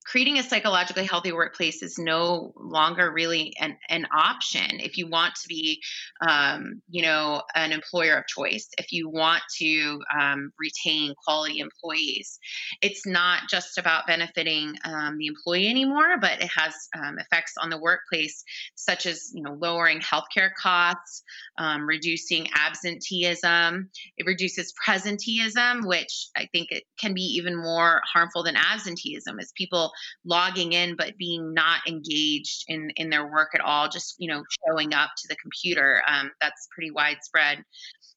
Creating 0.05 0.39
a 0.39 0.43
psychologically 0.43 1.05
healthy 1.05 1.31
workplace 1.31 1.81
is 1.81 1.97
no 1.97 2.53
longer 2.55 3.11
really 3.11 3.53
an, 3.59 3.77
an 3.89 4.07
option. 4.15 4.79
If 4.79 4.97
you 4.97 5.07
want 5.07 5.35
to 5.35 5.47
be 5.47 5.81
um, 6.21 6.81
you 6.89 7.01
know 7.01 7.41
an 7.55 7.71
employer 7.71 8.17
of 8.17 8.27
choice 8.27 8.67
if 8.77 8.91
you 8.91 9.09
want 9.09 9.41
to 9.57 9.99
um, 10.19 10.51
retain 10.59 11.13
quality 11.23 11.59
employees 11.59 12.39
it's 12.81 13.05
not 13.05 13.43
just 13.49 13.77
about 13.77 14.07
benefiting 14.07 14.75
um, 14.85 15.17
the 15.17 15.27
employee 15.27 15.67
anymore 15.67 16.17
but 16.19 16.41
it 16.41 16.49
has 16.55 16.73
um, 16.97 17.17
effects 17.19 17.53
on 17.61 17.69
the 17.69 17.79
workplace 17.79 18.43
such 18.75 19.05
as 19.05 19.31
you 19.33 19.43
know 19.43 19.53
lowering 19.59 19.99
healthcare 19.99 20.51
costs 20.61 21.23
um, 21.57 21.85
reducing 21.85 22.47
absenteeism. 22.55 23.89
It 24.17 24.25
reduces 24.25 24.73
presenteeism 24.87 25.85
which 25.85 26.27
i 26.35 26.47
think 26.51 26.71
it 26.71 26.83
can 26.99 27.13
be 27.13 27.21
even 27.21 27.55
more 27.55 28.01
harmful 28.11 28.43
than 28.43 28.55
absenteeism 28.55 29.39
as 29.39 29.51
people 29.55 29.91
logging 30.25 30.73
in 30.73 30.95
but 30.95 31.17
being 31.17 31.53
not 31.53 31.79
engaged 31.87 32.65
in 32.67 32.89
in 32.95 33.09
their 33.09 33.25
work 33.31 33.49
at 33.53 33.61
all 33.61 33.89
just 33.89 34.15
you 34.17 34.27
know 34.27 34.43
showing 34.67 34.93
up 34.93 35.11
to 35.17 35.27
the 35.27 35.35
computer 35.37 36.01
um, 36.07 36.31
that's 36.41 36.67
pretty 36.73 36.91
widespread. 36.91 37.63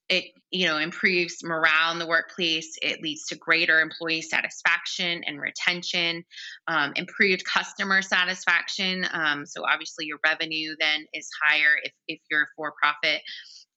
It 0.08 0.24
you 0.50 0.66
know 0.66 0.78
improves 0.78 1.44
morale 1.44 1.92
in 1.92 1.98
the 1.98 2.06
workplace. 2.06 2.78
It 2.80 3.02
leads 3.02 3.26
to 3.26 3.36
greater 3.36 3.80
employee 3.80 4.22
satisfaction 4.22 5.22
and 5.26 5.40
retention 5.40 6.24
um, 6.66 6.92
improved 6.96 7.44
customer 7.44 8.02
satisfaction 8.02 9.06
um, 9.12 9.44
so 9.44 9.62
obviously 9.66 10.06
your 10.06 10.18
revenue 10.24 10.74
then 10.80 11.04
is 11.12 11.28
higher 11.42 11.76
if, 11.82 11.92
if 12.06 12.20
you're 12.30 12.48
for 12.56 12.72
profit 12.80 13.20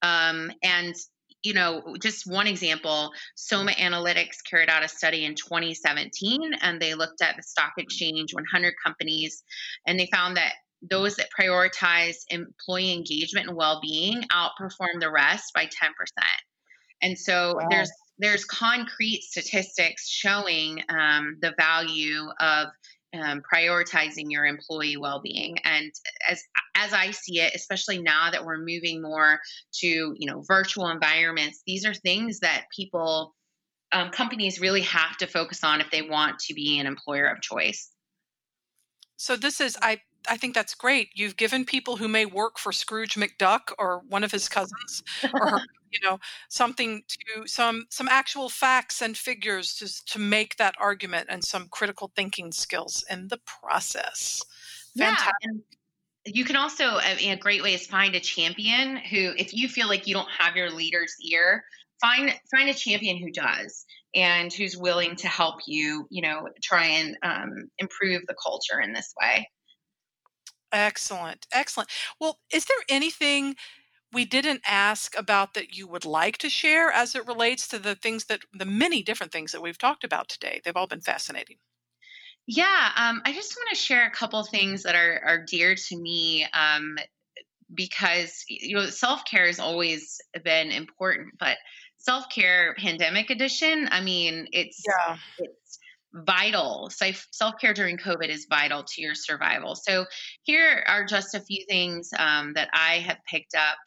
um, 0.02 0.52
and 0.64 0.96
you 1.44 1.54
know, 1.54 1.96
just 2.02 2.28
one 2.28 2.48
example, 2.48 3.12
Soma 3.36 3.72
Analytics 3.72 4.44
carried 4.48 4.70
out 4.70 4.84
a 4.84 4.88
study 4.88 5.26
in 5.26 5.36
2017 5.36 6.54
and 6.62 6.82
they 6.82 6.94
looked 6.94 7.22
at 7.22 7.36
the 7.36 7.44
stock 7.44 7.74
exchange 7.78 8.34
100 8.34 8.74
companies 8.84 9.44
and 9.88 10.00
they 10.00 10.08
found 10.12 10.38
that 10.38 10.54
those 10.90 11.16
that 11.16 11.30
prioritize 11.38 12.18
employee 12.30 12.94
engagement 12.94 13.48
and 13.48 13.56
well-being 13.56 14.24
outperform 14.32 15.00
the 15.00 15.12
rest 15.12 15.52
by 15.54 15.66
10%. 15.66 15.70
And 17.02 17.18
so 17.18 17.56
wow. 17.56 17.68
there's 17.70 17.92
there's 18.20 18.46
concrete 18.46 19.24
statistics 19.24 20.08
showing 20.08 20.84
um, 20.90 21.38
the 21.42 21.54
value 21.58 22.28
of 22.40 22.68
um, 23.14 23.42
prioritizing 23.54 24.26
your 24.30 24.46
employee 24.46 24.98
well-being 24.98 25.58
and 25.66 25.92
as 26.30 26.44
as 26.76 26.94
i 26.94 27.12
see 27.12 27.42
it 27.42 27.54
especially 27.54 28.02
now 28.02 28.32
that 28.32 28.46
we're 28.46 28.58
moving 28.58 29.02
more 29.02 29.40
to 29.74 30.16
you 30.18 30.32
know 30.32 30.42
virtual 30.48 30.88
environments 30.88 31.62
these 31.66 31.86
are 31.86 31.94
things 31.94 32.40
that 32.40 32.66
people 32.76 33.34
um, 33.92 34.10
companies 34.10 34.60
really 34.60 34.82
have 34.82 35.18
to 35.18 35.28
focus 35.28 35.64
on 35.64 35.82
if 35.82 35.92
they 35.92 36.02
want 36.02 36.40
to 36.40 36.54
be 36.54 36.80
an 36.80 36.88
employer 36.88 37.28
of 37.28 37.42
choice. 37.42 37.90
So 39.18 39.36
this 39.36 39.62
is 39.62 39.78
I 39.82 40.00
I 40.30 40.38
think 40.38 40.54
that's 40.54 40.76
great. 40.76 41.10
You've 41.14 41.38
given 41.38 41.66
people 41.66 41.98
who 41.98 42.08
may 42.08 42.26
work 42.26 42.58
for 42.58 42.72
Scrooge 42.72 43.16
McDuck 43.16 43.72
or 43.80 44.02
one 44.08 44.24
of 44.24 44.32
his 44.32 44.48
cousins 44.50 45.04
or 45.34 45.48
her, 45.48 45.62
you 45.92 46.00
know 46.04 46.20
something 46.50 47.04
to 47.08 47.48
some 47.48 47.86
some 47.90 48.08
actual 48.08 48.50
facts 48.50 49.02
and 49.02 49.18
figures 49.18 49.76
to 49.76 50.06
to 50.06 50.20
make 50.20 50.56
that 50.58 50.76
argument 50.80 51.28
and 51.30 51.44
some 51.44 51.68
critical 51.70 52.12
thinking 52.16 52.52
skills 52.52 53.04
in 53.10 53.28
the 53.28 53.40
process. 53.46 54.42
Fantastic. 54.98 55.34
Yeah, 55.44 55.50
and 55.50 55.62
you 56.26 56.46
can 56.46 56.56
also 56.56 56.86
I 56.86 57.16
mean, 57.16 57.32
a 57.32 57.38
great 57.38 57.64
way 57.64 57.74
is 57.74 57.88
find 57.88 58.16
a 58.16 58.20
champion 58.20 58.98
who 58.98 59.34
if 59.38 59.54
you 59.54 59.68
feel 59.68 59.88
like 59.88 60.08
you 60.08 60.14
don't 60.14 60.30
have 60.30 60.56
your 60.56 60.70
leader's 60.70 61.16
ear 61.32 61.64
find 62.00 62.34
find 62.56 62.70
a 62.70 62.74
champion 62.74 63.18
who 63.18 63.32
does 63.32 63.86
and 64.14 64.52
who's 64.52 64.78
willing 64.78 65.16
to 65.16 65.28
help 65.28 65.62
you 65.68 66.08
you 66.10 66.22
know 66.22 66.48
try 66.62 66.86
and 66.86 67.18
um, 67.24 67.70
improve 67.80 68.22
the 68.28 68.36
culture 68.44 68.80
in 68.82 68.94
this 68.94 69.14
way 69.22 69.48
Excellent. 70.72 71.48
Excellent. 71.52 71.90
Well, 72.20 72.40
is 72.54 72.66
there 72.66 72.78
anything 72.90 73.56
we 74.14 74.26
didn't 74.26 74.62
ask 74.68 75.18
about 75.18 75.54
that 75.56 75.76
you 75.78 75.88
would 75.88 76.06
like 76.06 76.38
to 76.40 76.50
share 76.50 76.92
as 76.92 77.16
it 77.16 77.28
relates 77.28 77.68
to 77.70 77.80
the 77.80 77.96
things 77.96 78.26
that 78.26 78.42
the 78.54 78.66
many 78.66 79.04
different 79.04 79.32
things 79.32 79.52
that 79.54 79.62
we've 79.62 79.78
talked 79.78 80.04
about 80.04 80.30
today? 80.30 80.62
They've 80.64 80.78
all 80.78 80.88
been 80.88 81.02
fascinating. 81.02 81.58
Yeah, 82.48 82.92
um, 82.96 83.22
I 83.26 83.34
just 83.34 83.56
want 83.56 83.70
to 83.70 83.76
share 83.76 84.06
a 84.08 84.12
couple 84.12 84.44
things 84.44 84.84
that 84.84 84.96
are, 84.96 85.22
are 85.26 85.46
dear 85.46 85.76
to 85.76 85.98
me 85.98 86.46
um, 86.54 86.98
because 87.74 88.44
you 88.50 88.76
know 88.76 88.88
self 88.88 89.24
care 89.26 89.48
has 89.48 89.60
always 89.60 90.20
been 90.44 90.72
important, 90.72 91.36
but 91.40 91.58
self 91.98 92.30
care 92.30 92.76
pandemic 92.78 93.30
edition. 93.30 93.88
I 93.92 94.02
mean, 94.02 94.48
it's 94.52 94.84
Yeah. 94.88 95.18
it's 95.38 95.80
vital. 96.14 96.90
Self 96.92 97.56
care 97.60 97.74
during 97.74 97.98
COVID 97.98 98.30
is 98.30 98.48
vital 98.50 98.84
to 98.84 99.02
your 99.02 99.16
survival. 99.16 99.76
So 99.76 100.06
here 100.44 100.84
are 100.88 101.06
just 101.06 101.36
a 101.36 101.40
few 101.40 101.66
things 101.68 102.10
um, 102.18 102.54
that 102.54 102.70
I 102.74 103.00
have 103.00 103.18
picked 103.30 103.56
up. 103.56 103.78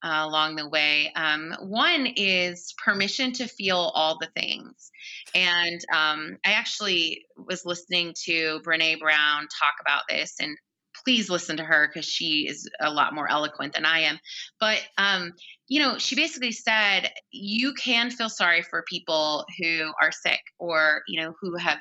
Uh, 0.00 0.28
along 0.28 0.54
the 0.54 0.68
way. 0.68 1.12
Um, 1.16 1.56
one 1.58 2.06
is 2.14 2.72
permission 2.84 3.32
to 3.32 3.48
feel 3.48 3.90
all 3.96 4.16
the 4.16 4.28
things. 4.40 4.92
And 5.34 5.80
um, 5.92 6.38
I 6.46 6.52
actually 6.52 7.24
was 7.36 7.66
listening 7.66 8.14
to 8.26 8.60
Brene 8.64 9.00
Brown 9.00 9.48
talk 9.60 9.74
about 9.80 10.02
this, 10.08 10.36
and 10.38 10.56
please 11.04 11.30
listen 11.30 11.56
to 11.58 11.64
her 11.64 11.88
because 11.88 12.06
she 12.06 12.46
is 12.48 12.68
a 12.80 12.90
lot 12.90 13.14
more 13.14 13.30
eloquent 13.30 13.74
than 13.74 13.84
I 13.84 14.00
am. 14.00 14.18
But, 14.60 14.80
um, 14.96 15.32
you 15.68 15.80
know, 15.80 15.98
she 15.98 16.16
basically 16.16 16.52
said 16.52 17.10
you 17.30 17.74
can 17.74 18.10
feel 18.10 18.28
sorry 18.28 18.62
for 18.62 18.84
people 18.88 19.44
who 19.58 19.92
are 20.02 20.12
sick 20.12 20.40
or, 20.58 21.02
you 21.08 21.22
know, 21.22 21.34
who 21.40 21.56
have 21.56 21.78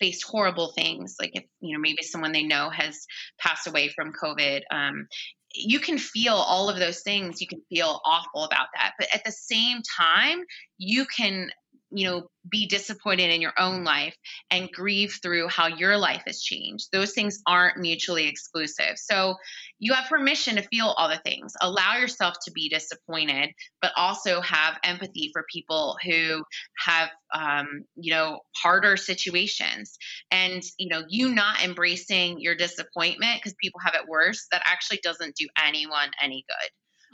faced 0.00 0.24
horrible 0.24 0.72
things 0.74 1.16
like 1.20 1.32
if 1.34 1.44
you 1.60 1.76
know 1.76 1.80
maybe 1.80 2.02
someone 2.02 2.32
they 2.32 2.44
know 2.44 2.70
has 2.70 3.06
passed 3.38 3.66
away 3.66 3.88
from 3.88 4.12
covid. 4.12 4.62
Um, 4.70 5.06
you 5.54 5.80
can 5.80 5.98
feel 5.98 6.34
all 6.34 6.68
of 6.68 6.78
those 6.78 7.00
things. 7.00 7.40
You 7.40 7.46
can 7.46 7.62
feel 7.68 8.00
awful 8.04 8.44
about 8.44 8.68
that. 8.74 8.92
But 8.98 9.08
at 9.12 9.24
the 9.24 9.32
same 9.32 9.80
time 9.98 10.40
you 10.78 11.06
can 11.06 11.50
you 11.90 12.06
know 12.06 12.28
be 12.48 12.66
disappointed 12.66 13.30
in 13.30 13.42
your 13.42 13.52
own 13.58 13.84
life 13.84 14.14
and 14.50 14.70
grieve 14.72 15.18
through 15.22 15.48
how 15.48 15.66
your 15.66 15.98
life 15.98 16.22
has 16.26 16.40
changed. 16.40 16.88
Those 16.92 17.12
things 17.12 17.40
aren't 17.46 17.78
mutually 17.78 18.26
exclusive. 18.26 18.96
So 18.96 19.34
you 19.78 19.92
have 19.92 20.08
permission 20.08 20.56
to 20.56 20.62
feel 20.62 20.94
all 20.96 21.08
the 21.08 21.20
things. 21.24 21.52
Allow 21.60 21.96
yourself 21.96 22.34
to 22.44 22.52
be 22.52 22.68
disappointed 22.68 23.50
but 23.82 23.92
also 23.96 24.40
have 24.40 24.78
empathy 24.82 25.30
for 25.32 25.44
people 25.52 25.96
who 26.04 26.42
have 26.78 27.10
um, 27.34 27.84
you 27.96 28.12
know 28.12 28.40
harder 28.56 28.96
situations. 28.96 29.98
And 30.30 30.62
you 30.78 30.88
know 30.88 31.02
you 31.08 31.34
not 31.34 31.62
embracing 31.62 32.40
your 32.40 32.54
disappointment 32.54 33.40
because 33.40 33.54
people 33.62 33.80
have 33.84 33.94
it 33.94 34.08
worse 34.08 34.46
that 34.52 34.62
actually 34.64 35.00
doesn't 35.02 35.36
do 35.36 35.46
anyone 35.62 36.10
any 36.22 36.44
good 36.48 36.70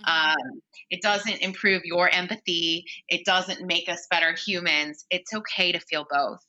Mm-hmm. 0.07 0.31
Um, 0.31 0.61
it 0.91 1.03
doesn't 1.03 1.39
improve 1.39 1.83
your 1.85 2.09
empathy. 2.09 2.85
It 3.09 3.25
doesn't 3.25 3.67
make 3.67 3.89
us 3.89 4.07
better 4.11 4.35
humans. 4.35 5.05
It's 5.11 5.33
okay 5.33 5.73
to 5.73 5.81
feel 5.81 6.07
both. 6.11 6.41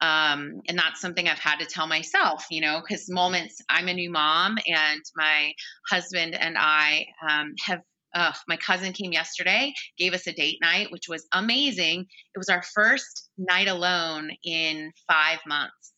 Um, 0.00 0.60
and 0.68 0.78
that's 0.78 1.00
something 1.00 1.28
I've 1.28 1.38
had 1.38 1.58
to 1.60 1.66
tell 1.66 1.86
myself, 1.86 2.44
you 2.50 2.60
know, 2.60 2.80
because 2.80 3.10
moments 3.10 3.60
I'm 3.68 3.88
a 3.88 3.94
new 3.94 4.10
mom 4.10 4.58
and 4.66 5.00
my 5.16 5.52
husband 5.90 6.34
and 6.34 6.56
I 6.58 7.06
um, 7.28 7.54
have 7.64 7.80
uh, 8.14 8.32
my 8.46 8.56
cousin 8.56 8.92
came 8.92 9.12
yesterday, 9.12 9.74
gave 9.98 10.14
us 10.14 10.26
a 10.28 10.32
date 10.32 10.58
night, 10.62 10.92
which 10.92 11.08
was 11.08 11.26
amazing. 11.32 12.06
It 12.34 12.38
was 12.38 12.48
our 12.48 12.62
first 12.74 13.28
night 13.36 13.66
alone 13.66 14.30
in 14.44 14.92
five 15.08 15.40
months. 15.46 15.92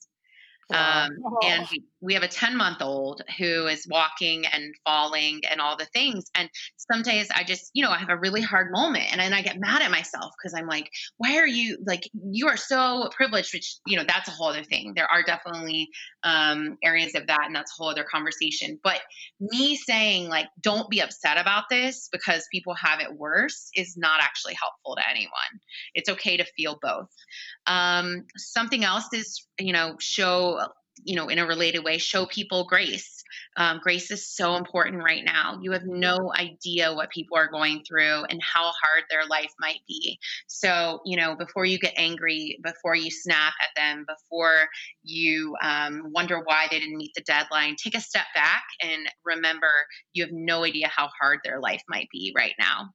Um, 0.72 1.11
and 1.44 1.64
oh. 1.64 1.76
We 2.07 2.15
have 2.15 2.23
a 2.23 2.29
10 2.29 2.57
month 2.57 2.81
old 2.81 3.21
who 3.37 3.67
is 3.67 3.85
walking 3.91 4.47
and 4.47 4.73
falling 4.85 5.41
and 5.51 5.61
all 5.61 5.77
the 5.77 5.87
things. 5.87 6.25
And 6.37 6.49
some 6.77 7.03
days 7.03 7.29
I 7.35 7.43
just, 7.43 7.71
you 7.75 7.83
know, 7.83 7.91
I 7.91 7.99
have 7.99 8.11
a 8.11 8.17
really 8.17 8.41
hard 8.41 8.71
moment 8.71 9.07
and 9.11 9.21
then 9.21 9.33
I 9.35 9.43
get 9.43 9.59
mad 9.59 9.83
at 9.83 9.91
myself 9.91 10.33
because 10.39 10.55
I'm 10.57 10.69
like, 10.69 10.89
why 11.17 11.37
are 11.39 11.47
you 11.47 11.79
like, 11.85 12.09
you 12.31 12.47
are 12.47 12.57
so 12.57 13.11
privileged, 13.15 13.53
which, 13.53 13.79
you 13.87 13.97
know, 13.97 14.05
that's 14.07 14.29
a 14.29 14.31
whole 14.31 14.47
other 14.47 14.63
thing. 14.63 14.93
There 14.95 15.11
are 15.11 15.25
definitely 15.25 15.89
um, 16.23 16.79
areas 16.85 17.17
of 17.17 17.27
that 17.27 17.47
and 17.47 17.57
that's 17.57 17.73
a 17.73 17.83
whole 17.83 17.91
other 17.91 18.05
conversation. 18.05 18.79
But 18.85 19.01
me 19.41 19.75
saying, 19.75 20.29
like, 20.29 20.47
don't 20.61 20.89
be 20.89 21.01
upset 21.01 21.39
about 21.39 21.65
this 21.71 22.09
because 22.13 22.47
people 22.53 22.75
have 22.75 23.01
it 23.01 23.17
worse 23.17 23.69
is 23.75 23.97
not 23.97 24.21
actually 24.23 24.55
helpful 24.55 24.95
to 24.95 25.11
anyone. 25.11 25.61
It's 25.95 26.09
okay 26.09 26.37
to 26.37 26.45
feel 26.57 26.79
both. 26.81 27.11
Um, 27.67 28.27
something 28.37 28.85
else 28.85 29.09
is, 29.13 29.45
you 29.59 29.73
know, 29.73 29.97
show, 29.99 30.61
you 31.05 31.16
know, 31.16 31.28
in 31.28 31.38
a 31.38 31.47
related 31.47 31.84
way, 31.84 31.99
show 31.99 32.26
people 32.26 32.64
grace. 32.64 33.22
Um, 33.57 33.80
grace 33.82 34.11
is 34.11 34.28
so 34.28 34.57
important 34.57 35.03
right 35.03 35.24
now. 35.24 35.59
You 35.61 35.72
have 35.72 35.84
no 35.84 36.32
idea 36.38 36.94
what 36.94 37.11
people 37.11 37.36
are 37.36 37.51
going 37.51 37.82
through 37.86 38.24
and 38.24 38.40
how 38.42 38.64
hard 38.82 39.05
their 39.11 39.26
life 39.26 39.53
might 39.59 39.80
be. 39.88 40.18
So, 40.47 41.01
you 41.05 41.16
know, 41.16 41.34
before 41.34 41.64
you 41.64 41.78
get 41.78 41.94
angry, 41.97 42.59
before 42.62 42.94
you 42.94 43.11
snap 43.11 43.55
at 43.61 43.70
them, 43.76 44.05
before 44.09 44.68
you 45.03 45.57
um, 45.62 46.12
wonder 46.12 46.40
why 46.44 46.68
they 46.70 46.78
didn't 46.78 46.97
meet 46.97 47.12
the 47.14 47.22
deadline, 47.22 47.76
take 47.76 47.97
a 47.97 48.01
step 48.01 48.26
back 48.34 48.64
and 48.82 49.09
remember 49.24 49.70
you 50.12 50.22
have 50.24 50.32
no 50.32 50.64
idea 50.64 50.88
how 50.88 51.09
hard 51.20 51.40
their 51.44 51.61
life 51.61 51.82
might 51.88 52.09
be 52.12 52.32
right 52.36 52.55
now. 52.59 52.90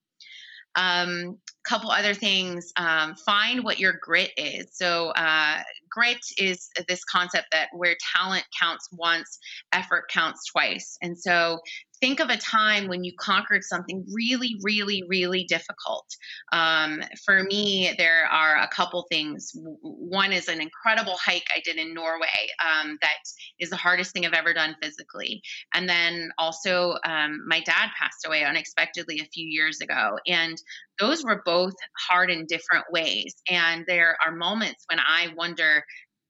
Um, 0.76 1.38
couple 1.64 1.92
other 1.92 2.14
things 2.14 2.72
um, 2.76 3.16
find 3.26 3.64
what 3.64 3.80
your 3.80 3.94
grit 4.02 4.32
is. 4.36 4.68
So 4.72 5.10
uh, 5.10 5.62
grit 5.90 6.18
is 6.38 6.70
this 6.88 7.04
concept 7.04 7.48
that 7.52 7.70
where 7.74 7.96
talent 8.16 8.46
counts 8.60 8.90
once 8.92 9.38
effort 9.72 10.06
counts 10.12 10.46
twice. 10.52 10.98
And 11.02 11.18
so 11.18 11.60
think 12.02 12.20
of 12.20 12.30
a 12.30 12.38
time 12.38 12.88
when 12.88 13.04
you 13.04 13.14
conquered 13.18 13.64
something 13.64 14.04
really, 14.12 14.60
really, 14.64 15.04
really 15.08 15.44
difficult. 15.44 16.08
Um, 16.52 17.02
for 17.24 17.44
me, 17.44 17.94
there 17.98 18.26
are 18.26 18.58
a 18.58 18.68
couple 18.68 19.06
things. 19.10 19.52
One 19.82 20.34
is 20.34 20.48
an 20.48 20.60
incredible 20.60 21.16
hike 21.24 21.48
I 21.56 21.62
did 21.64 21.78
in 21.78 21.94
Norway 21.94 22.50
um, 22.60 22.98
that 23.02 23.18
is 23.60 23.70
the 23.70 23.76
hardest 23.76 24.14
thing 24.14 24.26
I've 24.26 24.34
ever 24.34 24.54
done 24.54 24.76
physically. 24.82 25.42
And 25.74 25.88
then 25.88 26.32
also, 26.38 26.96
um, 27.06 27.46
my 27.48 27.62
dad 27.62 27.90
passed 28.00 28.26
away 28.26 28.44
unexpectedly 28.44 29.20
a 29.20 29.30
few 29.32 29.48
years 29.48 29.80
ago. 29.80 30.18
And 30.26 30.58
those 31.00 31.24
were 31.24 31.44
both 31.46 31.74
hard 32.10 32.32
in 32.32 32.46
different 32.48 32.86
ways. 32.92 33.36
And 33.50 33.86
there 33.88 34.18
are 34.26 34.36
moments 34.36 34.86
when 34.90 35.00
I 35.00 35.28
wonder, 35.36 35.84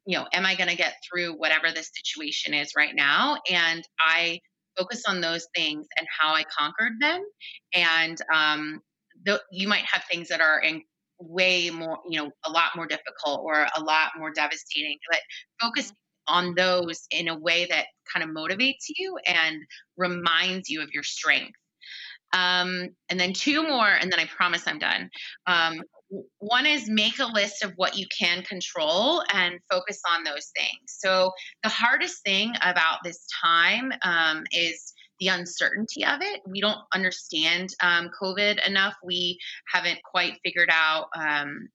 you 0.05 0.17
know, 0.17 0.27
am 0.33 0.45
I 0.45 0.55
going 0.55 0.69
to 0.69 0.75
get 0.75 0.95
through 1.09 1.37
whatever 1.37 1.71
this 1.73 1.91
situation 1.95 2.53
is 2.53 2.73
right 2.75 2.95
now? 2.95 3.37
And 3.49 3.83
I 3.99 4.39
focus 4.81 5.03
on 5.07 5.21
those 5.21 5.47
things 5.55 5.85
and 5.97 6.07
how 6.19 6.33
I 6.33 6.43
conquered 6.57 6.93
them. 6.99 7.23
And 7.73 8.17
um, 8.33 8.81
th- 9.25 9.41
you 9.51 9.67
might 9.67 9.85
have 9.85 10.03
things 10.11 10.27
that 10.29 10.41
are 10.41 10.59
in 10.59 10.81
way 11.19 11.69
more, 11.69 11.99
you 12.09 12.21
know, 12.21 12.31
a 12.45 12.51
lot 12.51 12.75
more 12.75 12.87
difficult 12.87 13.41
or 13.43 13.67
a 13.75 13.83
lot 13.83 14.11
more 14.17 14.31
devastating, 14.31 14.97
but 15.09 15.19
focus 15.61 15.93
on 16.27 16.55
those 16.55 17.01
in 17.11 17.27
a 17.27 17.37
way 17.37 17.67
that 17.69 17.85
kind 18.11 18.27
of 18.27 18.35
motivates 18.35 18.85
you 18.95 19.17
and 19.25 19.57
reminds 19.97 20.69
you 20.69 20.81
of 20.81 20.89
your 20.93 21.03
strength. 21.03 21.57
Um, 22.33 22.89
and 23.09 23.19
then 23.19 23.33
two 23.33 23.67
more, 23.67 23.87
and 23.87 24.11
then 24.11 24.19
I 24.19 24.25
promise 24.25 24.63
I'm 24.65 24.79
done. 24.79 25.09
Um, 25.47 25.81
one 26.39 26.65
is 26.65 26.89
make 26.89 27.19
a 27.19 27.25
list 27.25 27.63
of 27.63 27.73
what 27.75 27.97
you 27.97 28.05
can 28.17 28.43
control 28.43 29.23
and 29.33 29.59
focus 29.71 30.01
on 30.09 30.23
those 30.23 30.51
things. 30.57 30.97
So, 30.99 31.31
the 31.63 31.69
hardest 31.69 32.23
thing 32.23 32.53
about 32.61 32.99
this 33.03 33.25
time 33.43 33.91
um, 34.03 34.43
is 34.51 34.93
the 35.19 35.27
uncertainty 35.27 36.03
of 36.03 36.21
it. 36.21 36.41
We 36.45 36.61
don't 36.61 36.79
understand 36.93 37.69
um, 37.81 38.09
COVID 38.21 38.67
enough. 38.67 38.95
We 39.03 39.37
haven't 39.71 39.99
quite 40.03 40.39
figured 40.43 40.69
out. 40.71 41.07
Um, 41.15 41.69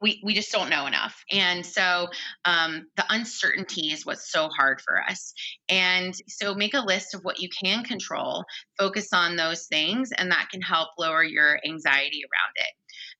we, 0.00 0.20
we, 0.24 0.34
just 0.34 0.50
don't 0.50 0.70
know 0.70 0.86
enough. 0.86 1.22
And 1.30 1.64
so 1.64 2.08
um, 2.46 2.86
the 2.96 3.04
uncertainty 3.10 3.92
is 3.92 4.04
what's 4.04 4.32
so 4.32 4.48
hard 4.48 4.80
for 4.80 5.00
us. 5.02 5.34
And 5.68 6.14
so 6.26 6.54
make 6.54 6.74
a 6.74 6.80
list 6.80 7.14
of 7.14 7.20
what 7.22 7.38
you 7.38 7.48
can 7.62 7.84
control, 7.84 8.44
focus 8.78 9.12
on 9.12 9.36
those 9.36 9.66
things, 9.66 10.10
and 10.12 10.30
that 10.32 10.48
can 10.50 10.62
help 10.62 10.88
lower 10.98 11.22
your 11.22 11.60
anxiety 11.66 12.22
around 12.24 12.54
it. 12.56 12.72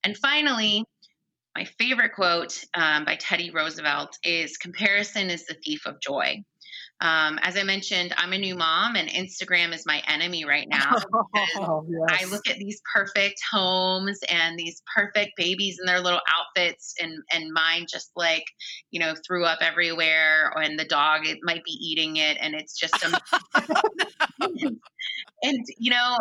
And 0.05 0.17
finally, 0.17 0.85
my 1.55 1.65
favorite 1.79 2.15
quote 2.15 2.65
um, 2.75 3.05
by 3.05 3.17
Teddy 3.17 3.51
Roosevelt 3.51 4.17
is 4.25 4.57
Comparison 4.57 5.31
is 5.31 5.47
the 5.47 5.55
thief 5.55 5.87
of 5.87 6.01
joy. 6.01 6.43
Um, 7.03 7.41
as 7.43 7.57
I 7.57 7.65
mentioned, 7.65 8.15
I'm 8.17 8.33
a 8.33 8.39
new 8.39 8.55
mom, 8.55 8.95
and 8.95 9.09
Instagram 9.09 9.75
is 9.75 9.85
my 9.85 10.01
enemy 10.07 10.45
right 10.45 10.69
now. 10.69 10.97
Oh, 11.57 11.85
I 12.09 12.25
look 12.27 12.49
at 12.49 12.59
these 12.59 12.81
perfect 12.95 13.41
homes 13.51 14.21
and 14.29 14.59
these 14.59 14.83
perfect 14.95 15.33
babies 15.37 15.79
in 15.81 15.87
their 15.87 16.01
little 16.01 16.21
outfits, 16.29 16.95
and 17.01 17.19
and 17.33 17.53
mine 17.53 17.87
just 17.91 18.11
like 18.17 18.45
you 18.91 19.01
know 19.01 19.15
threw 19.27 19.45
up 19.45 19.59
everywhere, 19.61 20.53
and 20.57 20.79
the 20.79 20.85
dog 20.85 21.27
it 21.27 21.39
might 21.43 21.65
be 21.65 21.73
eating 21.73 22.17
it, 22.17 22.37
and 22.41 22.55
it's 22.55 22.77
just 22.79 22.95
a 23.05 23.21
and 25.43 25.67
you 25.79 25.91
know 25.91 26.19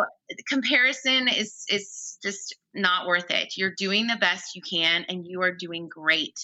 comparison 0.48 1.28
is 1.28 1.64
is 1.70 2.01
just 2.22 2.54
not 2.74 3.06
worth 3.06 3.30
it. 3.30 3.54
You're 3.56 3.74
doing 3.76 4.06
the 4.06 4.16
best 4.16 4.54
you 4.54 4.62
can 4.62 5.04
and 5.08 5.26
you 5.26 5.42
are 5.42 5.52
doing 5.52 5.88
great. 5.88 6.38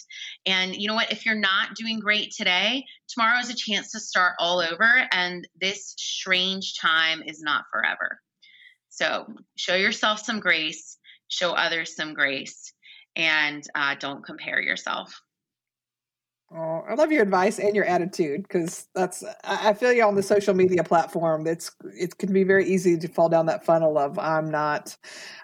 And 0.45 0.75
you 0.77 0.89
know 0.89 0.95
what? 0.95 1.13
If 1.13 1.25
you're 1.25 1.35
not 1.35 1.75
doing 1.75 2.01
great 2.01 2.33
today 2.37 2.85
tomorrow 3.09 3.39
is 3.39 3.51
a 3.51 3.55
chance 3.55 3.93
to 3.93 4.01
start 4.01 4.35
all 4.39 4.61
over 4.61 4.91
and 5.13 5.47
this 5.61 5.95
strange 5.97 6.79
time 6.79 7.23
is 7.27 7.41
not 7.41 7.65
forever. 7.73 8.21
So 8.91 9.27
show 9.57 9.77
yourself 9.77 10.21
some 10.21 10.41
grace 10.41 10.99
show 11.29 11.53
others 11.53 11.95
some 11.95 12.15
grace 12.15 12.73
and 13.15 13.63
uh, 13.75 13.95
don't 13.99 14.25
compare 14.25 14.61
yourself 14.61 15.21
Oh, 16.51 16.83
I 16.89 16.95
love 16.95 17.13
your 17.13 17.23
advice 17.23 17.59
and 17.59 17.77
your 17.77 17.85
attitude 17.85 18.43
because 18.43 18.89
that's 18.95 19.23
I 19.45 19.69
I 19.69 19.75
feel 19.75 19.93
you 19.93 20.03
on 20.03 20.15
the 20.15 20.23
social 20.23 20.55
media 20.55 20.83
platform. 20.83 21.47
It's 21.47 21.71
it 21.95 22.17
can 22.17 22.33
be 22.33 22.43
very 22.43 22.67
easy 22.67 22.97
to 22.97 23.09
fall 23.09 23.29
down 23.29 23.45
that 23.47 23.67
funnel 23.67 23.99
of 23.99 24.19
I'm 24.19 24.51
not 24.51 24.97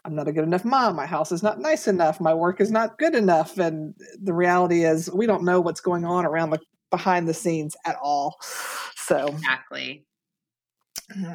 I'm 0.06 0.14
not 0.14 0.28
a 0.28 0.32
good 0.32 0.44
enough 0.44 0.64
mom. 0.64 0.96
My 0.96 1.04
house 1.04 1.30
is 1.30 1.42
not 1.42 1.60
nice 1.60 1.88
enough. 1.88 2.22
My 2.22 2.32
work 2.32 2.58
is 2.58 2.70
not 2.70 2.96
good 2.98 3.14
enough. 3.14 3.58
And 3.58 3.94
the 4.22 4.32
reality 4.32 4.84
is 4.84 5.10
we 5.12 5.26
don't 5.26 5.44
know 5.44 5.60
what's 5.60 5.80
going 5.80 6.06
on 6.06 6.24
around 6.24 6.50
the 6.50 6.60
behind 6.90 7.28
the 7.28 7.34
scenes 7.34 7.76
at 7.84 7.96
all. 8.02 8.38
So 8.96 9.26
exactly 9.26 10.06
mm-hmm. 11.12 11.34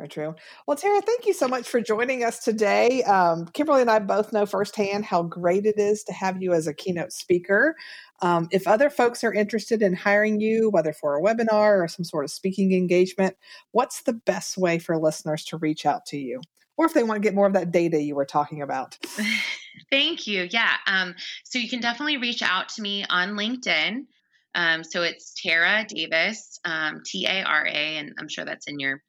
Very 0.00 0.08
true. 0.08 0.34
Well, 0.66 0.78
Tara, 0.78 1.02
thank 1.02 1.26
you 1.26 1.34
so 1.34 1.46
much 1.46 1.68
for 1.68 1.78
joining 1.78 2.24
us 2.24 2.42
today. 2.42 3.02
Um, 3.02 3.44
Kimberly 3.52 3.82
and 3.82 3.90
I 3.90 3.98
both 3.98 4.32
know 4.32 4.46
firsthand 4.46 5.04
how 5.04 5.22
great 5.24 5.66
it 5.66 5.76
is 5.76 6.02
to 6.04 6.14
have 6.14 6.40
you 6.40 6.54
as 6.54 6.66
a 6.66 6.72
keynote 6.72 7.12
speaker. 7.12 7.76
Um, 8.22 8.48
if 8.50 8.66
other 8.66 8.88
folks 8.88 9.22
are 9.24 9.34
interested 9.34 9.82
in 9.82 9.92
hiring 9.92 10.40
you, 10.40 10.70
whether 10.70 10.94
for 10.94 11.18
a 11.18 11.22
webinar 11.22 11.84
or 11.84 11.86
some 11.86 12.06
sort 12.06 12.24
of 12.24 12.30
speaking 12.30 12.72
engagement, 12.72 13.36
what's 13.72 14.00
the 14.00 14.14
best 14.14 14.56
way 14.56 14.78
for 14.78 14.96
listeners 14.96 15.44
to 15.46 15.58
reach 15.58 15.84
out 15.84 16.06
to 16.06 16.16
you? 16.16 16.40
Or 16.78 16.86
if 16.86 16.94
they 16.94 17.02
want 17.02 17.22
to 17.22 17.26
get 17.26 17.34
more 17.34 17.46
of 17.46 17.52
that 17.52 17.70
data 17.70 18.00
you 18.00 18.14
were 18.14 18.24
talking 18.24 18.62
about. 18.62 18.96
Thank 19.90 20.26
you. 20.26 20.48
Yeah. 20.50 20.76
Um, 20.86 21.14
so 21.44 21.58
you 21.58 21.68
can 21.68 21.80
definitely 21.80 22.16
reach 22.16 22.40
out 22.40 22.70
to 22.70 22.80
me 22.80 23.04
on 23.10 23.32
LinkedIn. 23.32 24.06
Um, 24.54 24.82
so 24.82 25.02
it's 25.02 25.34
Tara 25.42 25.84
Davis, 25.86 26.58
um, 26.64 27.02
T 27.04 27.26
A 27.26 27.42
R 27.42 27.66
A, 27.66 27.98
and 27.98 28.14
I'm 28.18 28.28
sure 28.28 28.46
that's 28.46 28.66
in 28.66 28.80
your 28.80 29.02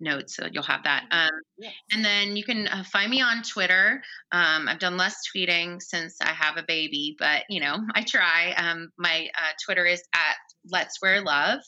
notes, 0.00 0.36
so 0.36 0.46
you'll 0.50 0.62
have 0.62 0.84
that. 0.84 1.04
Um, 1.10 1.30
Yes. 1.60 1.74
and 1.92 2.04
then 2.04 2.36
you 2.36 2.44
can 2.44 2.68
uh, 2.68 2.84
find 2.84 3.10
me 3.10 3.20
on 3.20 3.42
Twitter. 3.42 4.00
Um, 4.30 4.68
I've 4.68 4.78
done 4.78 4.96
less 4.96 5.16
tweeting 5.34 5.82
since 5.82 6.16
I 6.20 6.28
have 6.32 6.56
a 6.56 6.62
baby, 6.62 7.16
but 7.18 7.42
you 7.48 7.60
know, 7.60 7.76
I 7.94 8.02
try. 8.02 8.52
Um, 8.56 8.90
my 8.96 9.28
uh, 9.36 9.52
Twitter 9.64 9.84
is 9.84 10.02
at 10.14 10.36
Let's 10.70 11.00
Wear 11.02 11.20
Love. 11.22 11.60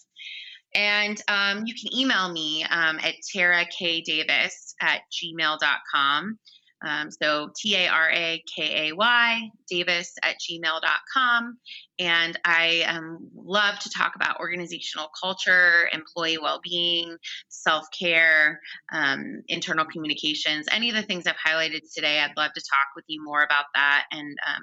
And 0.72 1.20
um, 1.26 1.64
you 1.66 1.74
can 1.74 1.92
email 1.98 2.30
me 2.32 2.62
um, 2.64 3.00
at 3.02 3.14
Tara 3.32 3.66
K 3.76 4.02
Davis 4.02 4.74
at 4.80 5.00
gmail.com. 5.12 6.38
Um, 6.82 7.10
so 7.10 7.50
T 7.56 7.76
A 7.76 7.88
R 7.88 8.10
A 8.10 8.42
K 8.54 8.88
A 8.88 8.94
Y 8.94 9.50
Davis 9.68 10.14
at 10.22 10.36
gmail.com. 10.36 11.58
And 11.98 12.38
I 12.46 12.82
um, 12.88 13.28
love 13.34 13.78
to 13.80 13.90
talk 13.90 14.16
about 14.16 14.40
organizational 14.40 15.10
culture, 15.22 15.86
employee 15.92 16.38
well 16.38 16.60
being, 16.64 17.16
self 17.48 17.86
care, 17.96 18.58
um, 18.90 19.42
internal 19.48 19.84
communications, 19.84 20.66
any 20.70 20.88
of 20.88 20.96
the 20.96 21.02
things 21.02 21.26
I've 21.26 21.34
highlighted 21.36 21.80
today. 21.94 22.20
I'd 22.20 22.36
love 22.38 22.52
to 22.54 22.62
talk 22.62 22.86
with 22.96 23.04
you 23.08 23.22
more 23.22 23.42
about 23.42 23.66
that 23.74 24.06
and 24.12 24.34
um, 24.48 24.62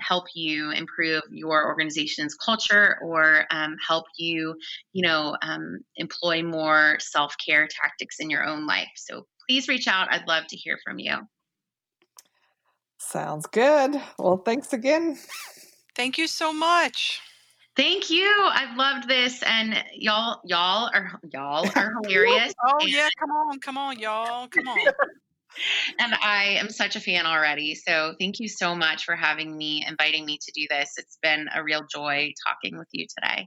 help 0.00 0.24
you 0.34 0.72
improve 0.72 1.22
your 1.30 1.66
organization's 1.66 2.34
culture 2.34 2.98
or 3.02 3.44
um, 3.50 3.76
help 3.86 4.06
you, 4.18 4.56
you 4.92 5.06
know, 5.06 5.36
um, 5.42 5.78
employ 5.96 6.42
more 6.42 6.96
self 6.98 7.36
care 7.44 7.68
tactics 7.70 8.16
in 8.18 8.30
your 8.30 8.44
own 8.44 8.66
life. 8.66 8.90
So 8.96 9.26
please 9.48 9.68
reach 9.68 9.86
out. 9.86 10.12
I'd 10.12 10.26
love 10.26 10.46
to 10.48 10.56
hear 10.56 10.78
from 10.84 10.98
you. 10.98 11.18
Sounds 13.14 13.46
good. 13.46 14.02
Well, 14.18 14.38
thanks 14.38 14.72
again. 14.72 15.16
Thank 15.94 16.18
you 16.18 16.26
so 16.26 16.52
much. 16.52 17.20
Thank 17.76 18.10
you. 18.10 18.28
I've 18.50 18.76
loved 18.76 19.08
this, 19.08 19.40
and 19.44 19.80
y'all, 19.94 20.40
y'all 20.44 20.90
are 20.92 21.20
y'all 21.32 21.70
are 21.76 21.92
hilarious. 22.02 22.52
Oh 22.60 22.84
yeah, 22.84 23.08
come 23.20 23.30
on, 23.30 23.60
come 23.60 23.78
on, 23.78 24.00
y'all, 24.00 24.48
come 24.48 24.66
on. 24.66 24.88
and 26.00 26.14
I 26.24 26.56
am 26.58 26.68
such 26.70 26.96
a 26.96 27.00
fan 27.00 27.24
already. 27.24 27.76
So 27.76 28.16
thank 28.18 28.40
you 28.40 28.48
so 28.48 28.74
much 28.74 29.04
for 29.04 29.14
having 29.14 29.56
me, 29.56 29.84
inviting 29.86 30.24
me 30.24 30.36
to 30.36 30.52
do 30.52 30.66
this. 30.68 30.94
It's 30.96 31.16
been 31.22 31.46
a 31.54 31.62
real 31.62 31.82
joy 31.94 32.32
talking 32.44 32.76
with 32.76 32.88
you 32.90 33.06
today. 33.16 33.46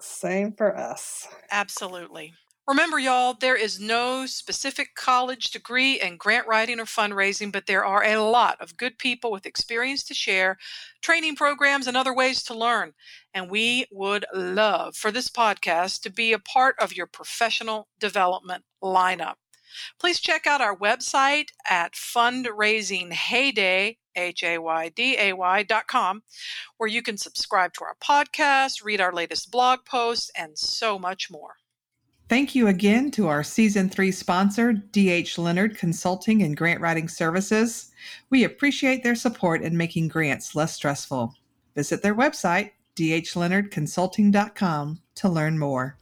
Same 0.00 0.52
for 0.52 0.76
us. 0.76 1.26
Absolutely. 1.50 2.34
Remember, 2.68 2.96
y'all, 2.96 3.34
there 3.34 3.56
is 3.56 3.80
no 3.80 4.24
specific 4.24 4.94
college 4.94 5.50
degree 5.50 6.00
in 6.00 6.16
grant 6.16 6.46
writing 6.46 6.78
or 6.78 6.84
fundraising, 6.84 7.50
but 7.50 7.66
there 7.66 7.84
are 7.84 8.04
a 8.04 8.22
lot 8.22 8.56
of 8.60 8.76
good 8.76 8.98
people 8.98 9.32
with 9.32 9.46
experience 9.46 10.04
to 10.04 10.14
share, 10.14 10.58
training 11.00 11.34
programs, 11.34 11.88
and 11.88 11.96
other 11.96 12.14
ways 12.14 12.44
to 12.44 12.54
learn. 12.54 12.92
And 13.34 13.50
we 13.50 13.86
would 13.90 14.24
love 14.32 14.94
for 14.94 15.10
this 15.10 15.28
podcast 15.28 16.02
to 16.02 16.10
be 16.10 16.32
a 16.32 16.38
part 16.38 16.76
of 16.78 16.96
your 16.96 17.08
professional 17.08 17.88
development 17.98 18.62
lineup. 18.80 19.34
Please 19.98 20.20
check 20.20 20.46
out 20.46 20.60
our 20.60 20.76
website 20.76 21.48
at 21.68 21.94
fundraisinghayday, 21.94 23.96
H-A-Y-D-A-Y 24.14 25.62
dot 25.64 25.88
com, 25.88 26.22
where 26.76 26.88
you 26.88 27.02
can 27.02 27.16
subscribe 27.16 27.72
to 27.74 27.84
our 27.84 27.96
podcast, 28.00 28.84
read 28.84 29.00
our 29.00 29.12
latest 29.12 29.50
blog 29.50 29.80
posts, 29.84 30.30
and 30.36 30.56
so 30.56 30.96
much 30.96 31.28
more. 31.28 31.56
Thank 32.32 32.54
you 32.54 32.68
again 32.68 33.10
to 33.10 33.28
our 33.28 33.44
season 33.44 33.90
three 33.90 34.10
sponsor, 34.10 34.72
DH 34.72 35.36
Leonard 35.36 35.76
Consulting 35.76 36.42
and 36.42 36.56
Grant 36.56 36.80
Writing 36.80 37.06
Services. 37.06 37.90
We 38.30 38.44
appreciate 38.44 39.02
their 39.02 39.14
support 39.14 39.60
in 39.60 39.76
making 39.76 40.08
grants 40.08 40.54
less 40.54 40.72
stressful. 40.72 41.34
Visit 41.74 42.00
their 42.00 42.14
website, 42.14 42.70
dhleonardconsulting.com, 42.96 45.00
to 45.14 45.28
learn 45.28 45.58
more. 45.58 45.98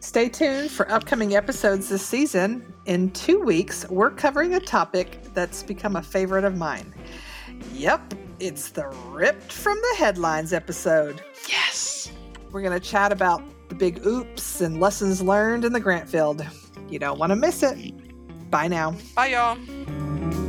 Stay 0.00 0.30
tuned 0.30 0.70
for 0.70 0.90
upcoming 0.90 1.36
episodes 1.36 1.90
this 1.90 2.06
season. 2.06 2.72
In 2.86 3.10
two 3.10 3.38
weeks, 3.38 3.86
we're 3.90 4.12
covering 4.12 4.54
a 4.54 4.60
topic 4.60 5.20
that's 5.34 5.62
become 5.62 5.96
a 5.96 6.02
favorite 6.02 6.44
of 6.44 6.56
mine. 6.56 6.94
Yep, 7.74 8.14
it's 8.40 8.70
the 8.70 8.88
Ripped 9.08 9.52
from 9.52 9.76
the 9.76 9.96
Headlines 9.98 10.54
episode. 10.54 11.22
Yes. 11.46 12.10
We're 12.50 12.62
going 12.62 12.72
to 12.72 12.80
chat 12.80 13.12
about 13.12 13.46
the 13.46 13.55
big 13.78 14.04
oops 14.06 14.60
and 14.60 14.80
lessons 14.80 15.22
learned 15.22 15.64
in 15.64 15.72
the 15.72 15.80
grant 15.80 16.08
field. 16.08 16.44
You 16.88 16.98
don't 16.98 17.18
want 17.18 17.30
to 17.30 17.36
miss 17.36 17.62
it. 17.62 18.50
Bye 18.50 18.68
now. 18.68 18.94
Bye, 19.14 19.28
y'all. 19.28 20.45